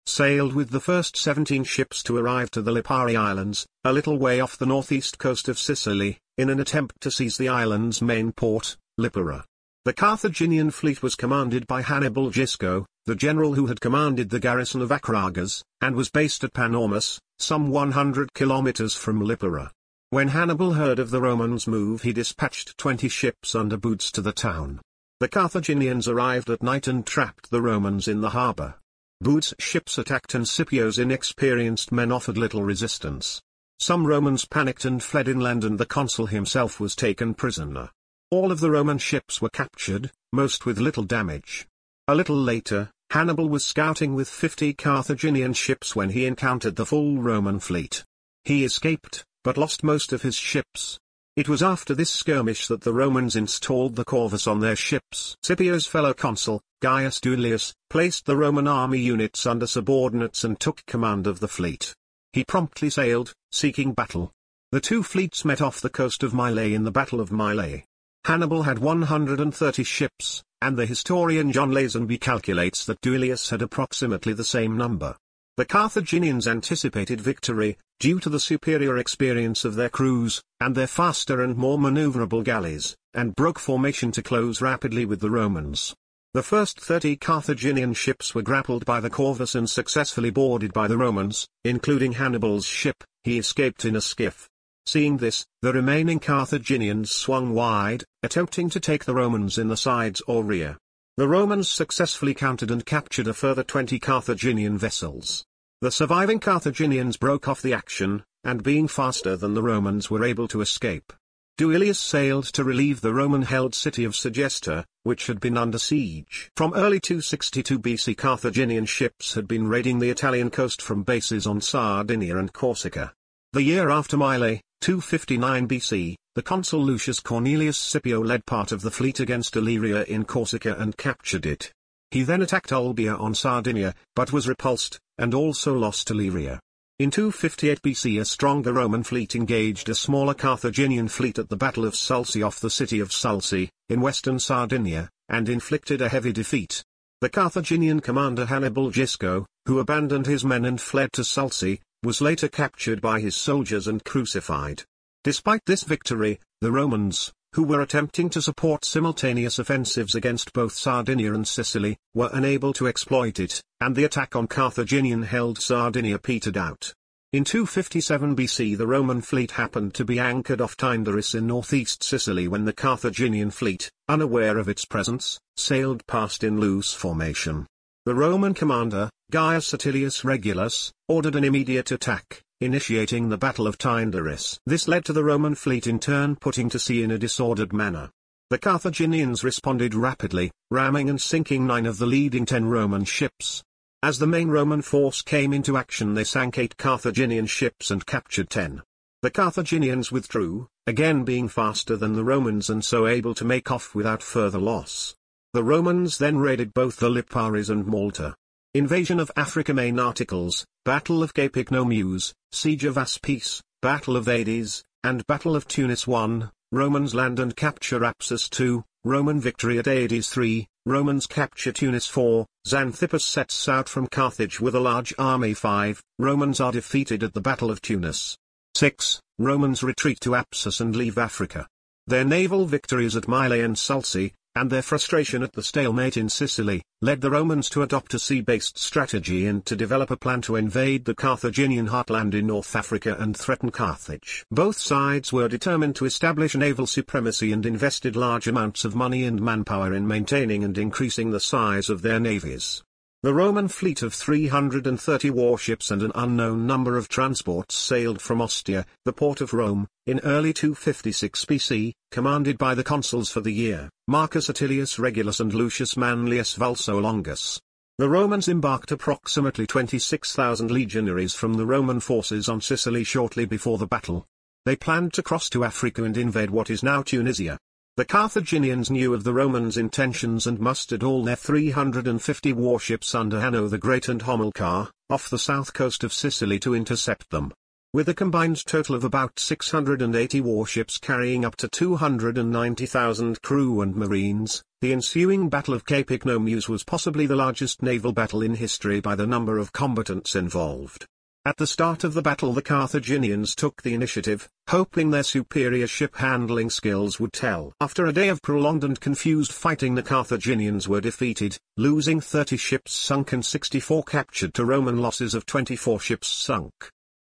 Sailed 0.07 0.55
with 0.55 0.71
the 0.71 0.81
first 0.81 1.17
17 1.17 1.65
ships 1.65 2.03
to 2.05 2.17
arrive 2.17 2.51
to 2.53 2.63
the 2.63 2.71
Lipari 2.71 3.17
Islands, 3.19 3.67
a 3.85 3.93
little 3.93 4.17
way 4.19 4.41
off 4.41 4.57
the 4.57 4.67
northeast 4.67 5.19
coast 5.19 5.49
of 5.49 5.59
Sicily, 5.59 6.19
in 6.39 6.49
an 6.49 6.61
attempt 6.61 7.01
to 7.01 7.11
seize 7.11 7.37
the 7.37 7.49
island's 7.49 8.01
main 8.01 8.31
port, 8.31 8.77
Lipara. 9.01 9.43
The 9.87 9.93
Carthaginian 9.93 10.73
fleet 10.73 11.01
was 11.01 11.15
commanded 11.15 11.65
by 11.69 11.81
Hannibal 11.81 12.29
Gisco, 12.33 12.87
the 13.05 13.15
general 13.15 13.55
who 13.55 13.67
had 13.67 13.81
commanded 13.81 14.31
the 14.31 14.41
garrison 14.41 14.83
of 14.83 14.91
Acragas, 14.91 15.63
and 15.81 15.95
was 15.95 16.11
based 16.11 16.43
at 16.43 16.53
Panormus, 16.53 17.21
some 17.39 17.69
100 17.69 18.35
kilometers 18.35 18.97
from 18.97 19.21
Lipara. 19.21 19.71
When 20.11 20.27
Hannibal 20.27 20.73
heard 20.73 20.99
of 20.99 21.11
the 21.11 21.21
Romans' 21.21 21.69
move 21.69 22.03
he 22.03 22.13
dispatched 22.13 22.77
20 22.79 23.09
ships 23.09 23.55
under 23.55 23.79
Boödes 23.79 24.11
to 24.11 24.21
the 24.21 24.33
town. 24.33 24.81
The 25.21 25.29
Carthaginians 25.29 26.09
arrived 26.09 26.51
at 26.51 26.65
night 26.65 26.89
and 26.89 27.07
trapped 27.07 27.53
the 27.53 27.63
Romans 27.63 28.09
in 28.09 28.21
the 28.23 28.31
harbor. 28.31 28.75
Boödes' 29.23 29.55
ships 29.61 29.99
attacked 29.99 30.35
and 30.35 30.49
Scipio's 30.49 30.99
inexperienced 30.99 31.93
men 31.93 32.11
offered 32.11 32.37
little 32.37 32.65
resistance. 32.65 33.41
Some 33.79 34.05
Romans 34.05 34.47
panicked 34.47 34.85
and 34.85 35.01
fled 35.01 35.29
inland 35.29 35.63
and 35.63 35.79
the 35.79 35.87
consul 35.87 36.27
himself 36.27 36.81
was 36.81 36.97
taken 36.97 37.35
prisoner. 37.35 37.91
All 38.29 38.51
of 38.51 38.59
the 38.59 38.73
Roman 38.73 38.99
ships 38.99 39.41
were 39.41 39.49
captured, 39.49 40.11
most 40.33 40.67
with 40.67 40.81
little 40.81 41.05
damage. 41.05 41.69
A 42.09 42.15
little 42.17 42.37
later, 42.37 42.91
Hannibal 43.11 43.49
was 43.49 43.65
scouting 43.65 44.17
with 44.17 44.29
50 44.29 44.75
Carthaginian 44.75 45.53
ships 45.53 45.95
when 45.95 46.11
he 46.11 46.27
encountered 46.27 46.75
the 46.75 46.87
full 46.87 47.19
Roman 47.19 47.61
fleet. 47.61 48.03
He 48.45 48.65
escaped, 48.65 49.25
but 49.45 49.57
lost 49.57 49.85
most 49.85 50.13
of 50.13 50.23
his 50.23 50.35
ships. 50.35 50.99
It 51.37 51.49
was 51.49 51.63
after 51.63 51.95
this 51.95 52.11
skirmish 52.11 52.67
that 52.67 52.81
the 52.81 52.93
Romans 52.93 53.37
installed 53.37 53.95
the 53.95 54.05
corvus 54.05 54.49
on 54.49 54.59
their 54.59 54.75
ships. 54.75 55.37
Scipio's 55.45 55.87
fellow 55.87 56.13
consul, 56.13 56.61
Gaius 56.83 57.21
Duilius, 57.21 57.75
placed 57.91 58.25
the 58.25 58.37
Roman 58.37 58.67
army 58.67 58.99
units 58.99 59.47
under 59.47 59.69
subordinates 59.69 60.43
and 60.43 60.59
took 60.59 60.85
command 60.87 61.29
of 61.29 61.39
the 61.39 61.47
fleet. 61.47 61.95
He 62.33 62.43
promptly 62.43 62.91
sailed, 62.91 63.35
seeking 63.53 63.93
battle. 63.93 64.33
The 64.73 64.81
two 64.81 65.05
fleets 65.05 65.45
met 65.45 65.61
off 65.61 65.81
the 65.81 65.89
coast 65.89 66.25
of 66.25 66.33
Mylae 66.33 66.75
in 66.75 66.83
the 66.83 66.91
Battle 66.91 67.21
of 67.21 67.31
Mylae. 67.31 67.85
Hannibal 68.27 68.65
had 68.65 68.81
130 68.81 69.85
ships, 69.85 70.43
and 70.61 70.77
the 70.77 70.85
historian 70.85 71.53
John 71.53 71.71
Lazenby 71.71 72.21
calculates 72.21 72.85
that 72.85 73.01
Duilius 73.01 73.51
had 73.51 73.63
approximately 73.63 74.33
the 74.33 74.43
same 74.43 74.77
number. 74.77 75.15
The 75.57 75.65
Carthaginians 75.65 76.49
anticipated 76.49 77.21
victory, 77.21 77.77
due 78.01 78.19
to 78.19 78.29
the 78.29 78.41
superior 78.41 78.99
experience 78.99 79.65
of 79.65 79.77
their 79.77 79.89
crews, 79.89 80.43
and 80.59 80.75
their 80.75 80.89
faster 80.89 81.41
and 81.41 81.57
more 81.57 81.79
maneuverable 81.79 82.43
galleys, 82.43 82.97
and 83.15 83.37
broke 83.37 83.61
formation 83.61 84.11
to 84.11 84.25
close 84.25 84.61
rapidly 84.61 85.05
with 85.05 85.21
the 85.21 85.31
Romans. 85.31 85.95
The 86.35 86.43
first 86.43 86.81
30 86.81 87.19
Carthaginian 87.19 87.95
ships 87.95 88.35
were 88.35 88.43
grappled 88.43 88.85
by 88.85 88.99
the 88.99 89.09
Corvus 89.09 89.55
and 89.55 89.71
successfully 89.71 90.31
boarded 90.31 90.73
by 90.73 90.89
the 90.89 90.99
Romans, 90.99 91.47
including 91.65 92.15
Hannibal's 92.15 92.67
ship, 92.67 93.05
he 93.23 93.39
escaped 93.39 93.85
in 93.85 93.95
a 93.95 94.01
skiff. 94.01 94.49
Seeing 94.87 95.17
this, 95.17 95.45
the 95.63 95.73
remaining 95.73 96.21
Carthaginians 96.21 97.11
swung 97.11 97.53
wide, 97.53 98.05
attempting 98.23 98.71
to 98.71 98.79
take 98.79 99.05
the 99.05 99.15
Romans 99.15 99.59
in 99.59 99.67
the 99.67 99.77
sides 99.77 100.23
or 100.29 100.45
rear. 100.45 100.79
The 101.17 101.27
Romans 101.27 101.69
successfully 101.69 102.35
countered 102.35 102.71
and 102.71 102.87
captured 102.87 103.27
a 103.27 103.35
further 103.35 103.65
20 103.65 103.99
Carthaginian 103.99 104.79
vessels. 104.79 105.45
The 105.81 105.91
surviving 105.91 106.39
Carthaginians 106.39 107.17
broke 107.17 107.49
off 107.49 107.63
the 107.63 107.75
action, 107.75 108.23
and 108.45 108.63
being 108.63 108.87
faster 108.87 109.37
than 109.37 109.55
the 109.55 109.63
Romans 109.63 110.09
were 110.09 110.25
able 110.25 110.47
to 110.49 110.61
escape. 110.61 111.13
Duilius 111.59 111.99
sailed 111.99 112.45
to 112.53 112.63
relieve 112.63 113.01
the 113.01 113.15
Roman-held 113.15 113.75
city 113.75 114.05
of 114.05 114.13
Segesta, 114.13 114.85
which 115.03 115.27
had 115.27 115.41
been 115.41 115.57
under 115.57 115.79
siege. 115.79 116.51
From 116.55 116.75
early 116.75 117.01
262 117.01 117.79
BC 117.79 118.17
Carthaginian 118.17 118.85
ships 118.85 119.35
had 119.35 119.49
been 119.49 119.67
raiding 119.67 119.99
the 119.99 120.11
Italian 120.11 120.51
coast 120.51 120.81
from 120.81 121.03
bases 121.03 121.47
on 121.47 121.61
Sardinia 121.61 122.37
and 122.37 122.53
Corsica. 122.53 123.15
The 123.57 123.63
year 123.63 123.89
after 123.89 124.19
Mylae, 124.19 124.61
259 124.83 125.67
BC, 125.67 126.15
the 126.35 126.43
consul 126.43 126.85
Lucius 126.85 127.21
Cornelius 127.21 127.79
Scipio 127.79 128.23
led 128.23 128.45
part 128.45 128.71
of 128.71 128.83
the 128.83 128.91
fleet 128.91 129.19
against 129.19 129.57
Aleria 129.57 130.05
in 130.05 130.27
Corsica 130.27 130.77
and 130.79 130.95
captured 130.99 131.47
it. 131.47 131.73
He 132.11 132.23
then 132.23 132.43
attacked 132.43 132.69
Olbia 132.69 133.19
on 133.19 133.35
Sardinia, 133.35 133.95
but 134.15 134.31
was 134.31 134.47
repulsed, 134.47 134.99
and 135.17 135.33
also 135.33 135.73
lost 135.73 136.11
Aleria. 136.11 136.61
In 136.99 137.11
258 137.11 137.81
BC 137.81 138.21
a 138.21 138.27
stronger 138.27 138.75
Roman 138.75 139.03
fleet 139.03 139.35
engaged 139.35 139.89
a 139.89 139.95
smaller 139.95 140.35
Carthaginian 140.35 141.09
fleet 141.09 141.39
at 141.39 141.49
the 141.49 141.57
Battle 141.57 141.87
of 141.87 141.95
Sulci 141.95 142.47
off 142.47 142.61
the 142.61 142.69
city 142.69 143.01
of 143.01 143.09
Sulci, 143.09 143.71
in 143.89 144.03
western 144.03 144.39
Sardinia, 144.39 145.09
and 145.31 145.49
inflicted 145.49 146.03
a 146.03 146.11
heavy 146.11 146.31
defeat. 146.31 146.85
The 147.23 147.31
Carthaginian 147.31 148.01
commander 148.01 148.45
Hannibal 148.45 148.91
Gisco, 148.91 149.47
who 149.65 149.79
abandoned 149.79 150.27
his 150.27 150.45
men 150.45 150.67
and 150.67 150.79
fled 150.79 151.11
to 151.15 151.23
Sulci, 151.23 151.81
was 152.07 152.21
later 152.21 152.47
captured 152.47 153.01
by 153.01 153.19
his 153.19 153.35
soldiers 153.35 153.89
and 153.89 154.05
crucified. 154.05 154.85
Despite 155.25 155.63
this 155.67 155.83
victory, 155.83 156.39
the 156.61 156.71
Romans, 156.71 157.33
who 157.53 157.65
were 157.65 157.81
attempting 157.81 158.31
to 158.31 158.41
support 158.41 158.85
simultaneous 158.85 159.59
offensives 159.59 160.15
against 160.15 160.53
both 160.53 160.73
Sardinia 160.73 161.35
and 161.35 161.49
Sicily, 161.49 161.97
were 162.15 162.31
unable 162.33 162.73
to 162.75 162.87
exploit 162.87 163.41
it, 163.41 163.61
and 163.81 163.97
the 163.97 164.05
attack 164.05 164.37
on 164.37 164.47
Carthaginian-held 164.47 165.59
Sardinia 165.59 166.21
petered 166.21 166.57
out. 166.57 166.95
In 167.33 167.43
257 167.43 168.37
BC 168.37 168.79
the 168.79 168.87
Roman 168.87 169.21
fleet 169.21 169.51
happened 169.51 169.93
to 169.95 170.05
be 170.05 170.21
anchored 170.21 170.61
off 170.61 170.77
Tyndaris 170.77 171.35
in 171.35 171.49
northeast 171.49 172.05
Sicily 172.05 172.47
when 172.47 172.67
the 172.67 172.73
Carthaginian 172.73 173.51
fleet, 173.51 173.91
unaware 174.09 174.59
of 174.59 174.69
its 174.69 174.85
presence, 174.85 175.41
sailed 175.57 176.07
past 176.07 176.45
in 176.45 176.61
loose 176.61 176.93
formation. 176.93 177.67
The 178.07 178.15
Roman 178.15 178.55
commander, 178.55 179.11
Gaius 179.33 179.75
Atilius 179.75 180.25
Regulus, 180.25 180.93
ordered 181.09 181.35
an 181.35 181.43
immediate 181.43 181.91
attack, 181.91 182.41
initiating 182.61 183.29
the 183.29 183.37
Battle 183.37 183.67
of 183.67 183.79
Tyndaris. 183.79 184.61
This 184.65 184.87
led 184.87 185.05
to 185.07 185.13
the 185.13 185.25
Roman 185.25 185.57
fleet 185.57 185.89
in 185.89 185.99
turn 185.99 186.37
putting 186.37 186.69
to 186.69 186.79
sea 186.79 187.03
in 187.03 187.11
a 187.11 187.19
disordered 187.19 187.73
manner. 187.73 188.11
The 188.49 188.59
Carthaginians 188.59 189.43
responded 189.43 189.93
rapidly, 189.93 190.53
ramming 190.71 191.11
and 191.11 191.21
sinking 191.21 191.67
nine 191.67 191.85
of 191.85 191.99
the 191.99 192.07
leading 192.07 192.47
ten 192.47 192.67
Roman 192.67 193.05
ships. 193.05 193.65
As 194.05 194.21
the 194.21 194.29
main 194.29 194.51
Roman 194.51 194.83
force 194.83 195.21
came 195.21 195.53
into 195.53 195.77
action 195.77 196.15
they 196.15 196.23
sank 196.23 196.59
eight 196.59 196.77
Carthaginian 196.77 197.47
ships 197.47 197.91
and 197.91 198.07
captured 198.07 198.51
ten. 198.51 198.85
The 199.23 199.33
Carthaginians 199.33 200.13
withdrew, 200.13 200.69
again 200.87 201.25
being 201.25 201.49
faster 201.49 201.97
than 201.97 202.13
the 202.13 202.23
Romans 202.23 202.71
and 202.71 202.85
so 202.85 203.09
able 203.09 203.35
to 203.35 203.45
make 203.45 203.73
off 203.73 203.97
without 203.97 204.23
further 204.23 204.61
loss. 204.61 205.17
The 205.57 205.65
Romans 205.65 206.19
then 206.19 206.37
raided 206.37 206.75
both 206.75 206.99
the 206.99 207.09
Liparis 207.09 207.71
and 207.71 207.87
Malta. 207.87 208.35
Invasion 208.75 209.19
of 209.19 209.31
Africa 209.37 209.73
Main 209.73 209.99
articles, 209.99 210.67
Battle 210.85 211.23
of 211.23 211.33
Cape 211.33 211.55
Ecnomus, 211.55 212.35
Siege 212.53 212.85
of 212.85 212.97
Aspis, 212.97 213.63
Battle 213.81 214.19
of 214.19 214.29
Adys, 214.29 214.85
and 215.03 215.27
Battle 215.27 215.57
of 215.57 215.67
Tunis 215.67 216.07
1, 216.07 216.51
Romans 216.73 217.15
land 217.15 217.41
and 217.41 217.57
capture 217.57 218.01
Aspis 218.01 218.51
2, 218.51 218.85
Roman 219.07 219.41
victory 219.41 219.79
at 219.79 219.87
Adys 219.87 220.29
3, 220.29 220.67
Romans 220.85 221.27
capture 221.27 221.73
Tunis 221.73 222.07
4, 222.07 222.45
Xanthippus 222.69 223.23
sets 223.23 223.67
out 223.67 223.89
from 223.89 224.09
Carthage 224.09 224.61
with 224.61 224.75
a 224.75 224.81
large 224.81 225.15
army 225.19 225.55
5, 225.55 226.03
Romans 226.19 226.61
are 226.61 226.73
defeated 226.73 227.23
at 227.23 227.33
the 227.33 227.41
Battle 227.41 227.71
of 227.71 227.81
Tunis. 227.81 228.37
6. 228.75 229.23
Romans 229.39 229.83
retreat 229.83 230.21
to 230.21 230.33
Aspis 230.33 230.83
and 230.83 230.95
leave 230.95 231.17
Africa. 231.17 231.67
Their 232.07 232.25
naval 232.25 232.67
victories 232.67 233.17
at 233.17 233.27
Mylae 233.27 233.65
and 233.65 233.75
Sulci, 233.75 234.33
and 234.57 234.71
their 234.71 234.83
frustration 234.83 235.43
at 235.43 235.53
the 235.53 235.63
stalemate 235.63 236.17
in 236.17 236.29
Sicily, 236.29 236.83
led 237.03 237.21
the 237.21 237.31
Romans 237.31 237.69
to 237.69 237.83
adopt 237.83 238.15
a 238.15 238.19
sea-based 238.19 238.79
strategy 238.79 239.47
and 239.47 239.65
to 239.67 239.77
develop 239.77 240.11
a 240.11 240.17
plan 240.17 240.41
to 240.41 240.57
invade 240.57 241.05
the 241.05 241.15
Carthaginian 241.15 241.89
heartland 241.89 242.33
in 242.33 242.47
North 242.47 242.75
Africa 242.75 243.15
and 243.19 243.37
threaten 243.37 243.71
Carthage. 243.71 244.45
Both 244.51 244.79
sides 244.79 245.31
were 245.31 245.47
determined 245.47 245.95
to 245.97 246.07
establish 246.07 246.57
naval 246.57 246.87
supremacy 246.87 247.53
and 247.53 247.67
invested 247.67 248.17
large 248.17 248.49
amounts 248.49 248.87
of 248.87 248.95
money 248.95 249.25
and 249.25 249.43
manpower 249.43 249.93
in 249.93 250.09
maintaining 250.09 250.65
and 250.65 250.79
increasing 250.79 251.31
the 251.31 251.41
size 251.41 251.91
of 251.91 252.01
their 252.01 252.19
navies. 252.19 252.83
The 253.27 253.35
Roman 253.35 253.67
fleet 253.67 254.03
of 254.03 254.15
330 254.15 255.31
warships 255.31 255.91
and 255.91 256.01
an 256.01 256.13
unknown 256.15 256.65
number 256.65 256.97
of 256.97 257.09
transports 257.09 257.75
sailed 257.75 258.23
from 258.23 258.41
Ostia, 258.41 258.87
the 259.05 259.13
port 259.13 259.41
of 259.41 259.53
Rome, 259.53 259.89
in 260.07 260.21
early 260.21 260.53
256 260.53 261.45
BC, 261.45 261.93
commanded 262.13 262.57
by 262.57 262.77
the 262.77 262.85
consuls 262.85 263.29
for 263.29 263.41
the 263.41 263.51
year, 263.51 263.91
Marcus 264.07 264.49
Atilius 264.49 265.01
Regulus 265.01 265.41
and 265.41 265.53
Lucius 265.53 265.97
Manlius 265.97 266.55
Vulso 266.55 267.03
Longus. 267.03 267.61
The 267.99 268.09
Romans 268.09 268.47
embarked 268.47 268.93
approximately 268.93 269.67
26,000 269.67 270.71
legionaries 270.71 271.35
from 271.35 271.55
the 271.55 271.67
Roman 271.67 271.99
forces 271.99 272.49
on 272.49 272.61
Sicily 272.61 273.03
shortly 273.03 273.45
before 273.45 273.79
the 273.79 273.89
battle. 273.89 274.25
They 274.67 274.77
planned 274.77 275.13
to 275.15 275.25
cross 275.25 275.51
to 275.51 275.65
Africa 275.65 276.05
and 276.05 276.17
invade 276.17 276.51
what 276.51 276.71
is 276.71 276.85
now 276.85 277.03
Tunisia. 277.03 277.59
The 277.97 278.05
Carthaginians 278.05 278.91
knew 278.91 279.15
of 279.15 279.25
the 279.25 279.33
Romans' 279.33 279.79
intentions 279.79 280.47
and 280.47 280.61
mustered 280.61 281.03
all 281.03 281.25
their 281.25 281.35
350 281.35 282.53
warships 282.53 283.15
under 283.15 283.41
Hanno 283.41 283.69
the 283.69 283.79
Great 283.79 284.11
and 284.11 284.21
Hamilcar, 284.21 284.91
off 285.09 285.31
the 285.31 285.39
south 285.39 285.73
coast 285.73 286.05
of 286.05 286.13
Sicily 286.13 286.59
to 286.59 286.75
intercept 286.75 287.31
them. 287.31 287.55
With 287.95 288.11
a 288.11 288.15
combined 288.15 288.63
total 288.67 288.97
of 288.97 289.03
about 289.03 289.39
680 289.39 290.43
warships 290.43 290.99
carrying 290.99 291.47
up 291.47 291.57
to 291.57 291.69
290,000 291.69 293.41
crew 293.41 293.81
and 293.81 293.97
marines, 293.97 294.63
the 294.83 294.93
ensuing 294.93 295.49
Battle 295.49 295.73
of 295.73 295.87
Cape 295.87 296.11
Ecnomus 296.11 296.69
was 296.69 296.85
possibly 296.85 297.25
the 297.25 297.35
largest 297.35 297.81
naval 297.81 298.13
battle 298.13 298.43
in 298.43 298.57
history 298.57 299.01
by 299.01 299.15
the 299.15 299.27
number 299.27 299.57
of 299.57 299.73
combatants 299.73 300.37
involved. 300.37 301.07
At 301.47 301.59
the 301.59 301.67
start 301.69 302.03
of 302.03 302.15
the 302.15 302.23
battle 302.23 302.53
the 302.53 302.61
Carthaginians 302.61 303.55
took 303.55 303.81
the 303.81 303.95
initiative, 303.95 304.49
hoping 304.67 305.11
their 305.11 305.23
superior 305.23 305.87
ship-handling 305.87 306.71
skills 306.71 307.21
would 307.21 307.33
tell. 307.33 307.73
After 307.81 308.05
a 308.05 308.13
day 308.13 308.31
of 308.31 308.43
prolonged 308.43 308.83
and 308.83 309.01
confused 309.01 309.53
fighting 309.53 309.95
the 309.95 310.03
Carthaginians 310.03 310.89
were 310.89 311.01
defeated, 311.01 311.57
losing 311.77 312.21
30 312.21 312.57
ships 312.57 312.97
sunk 312.97 313.33
and 313.33 313.45
64 313.45 314.03
captured 314.03 314.55
to 314.55 314.65
Roman 314.65 314.97
losses 314.99 315.35
of 315.35 315.47
24 315.47 316.01
ships 316.01 316.27
sunk. 316.27 316.73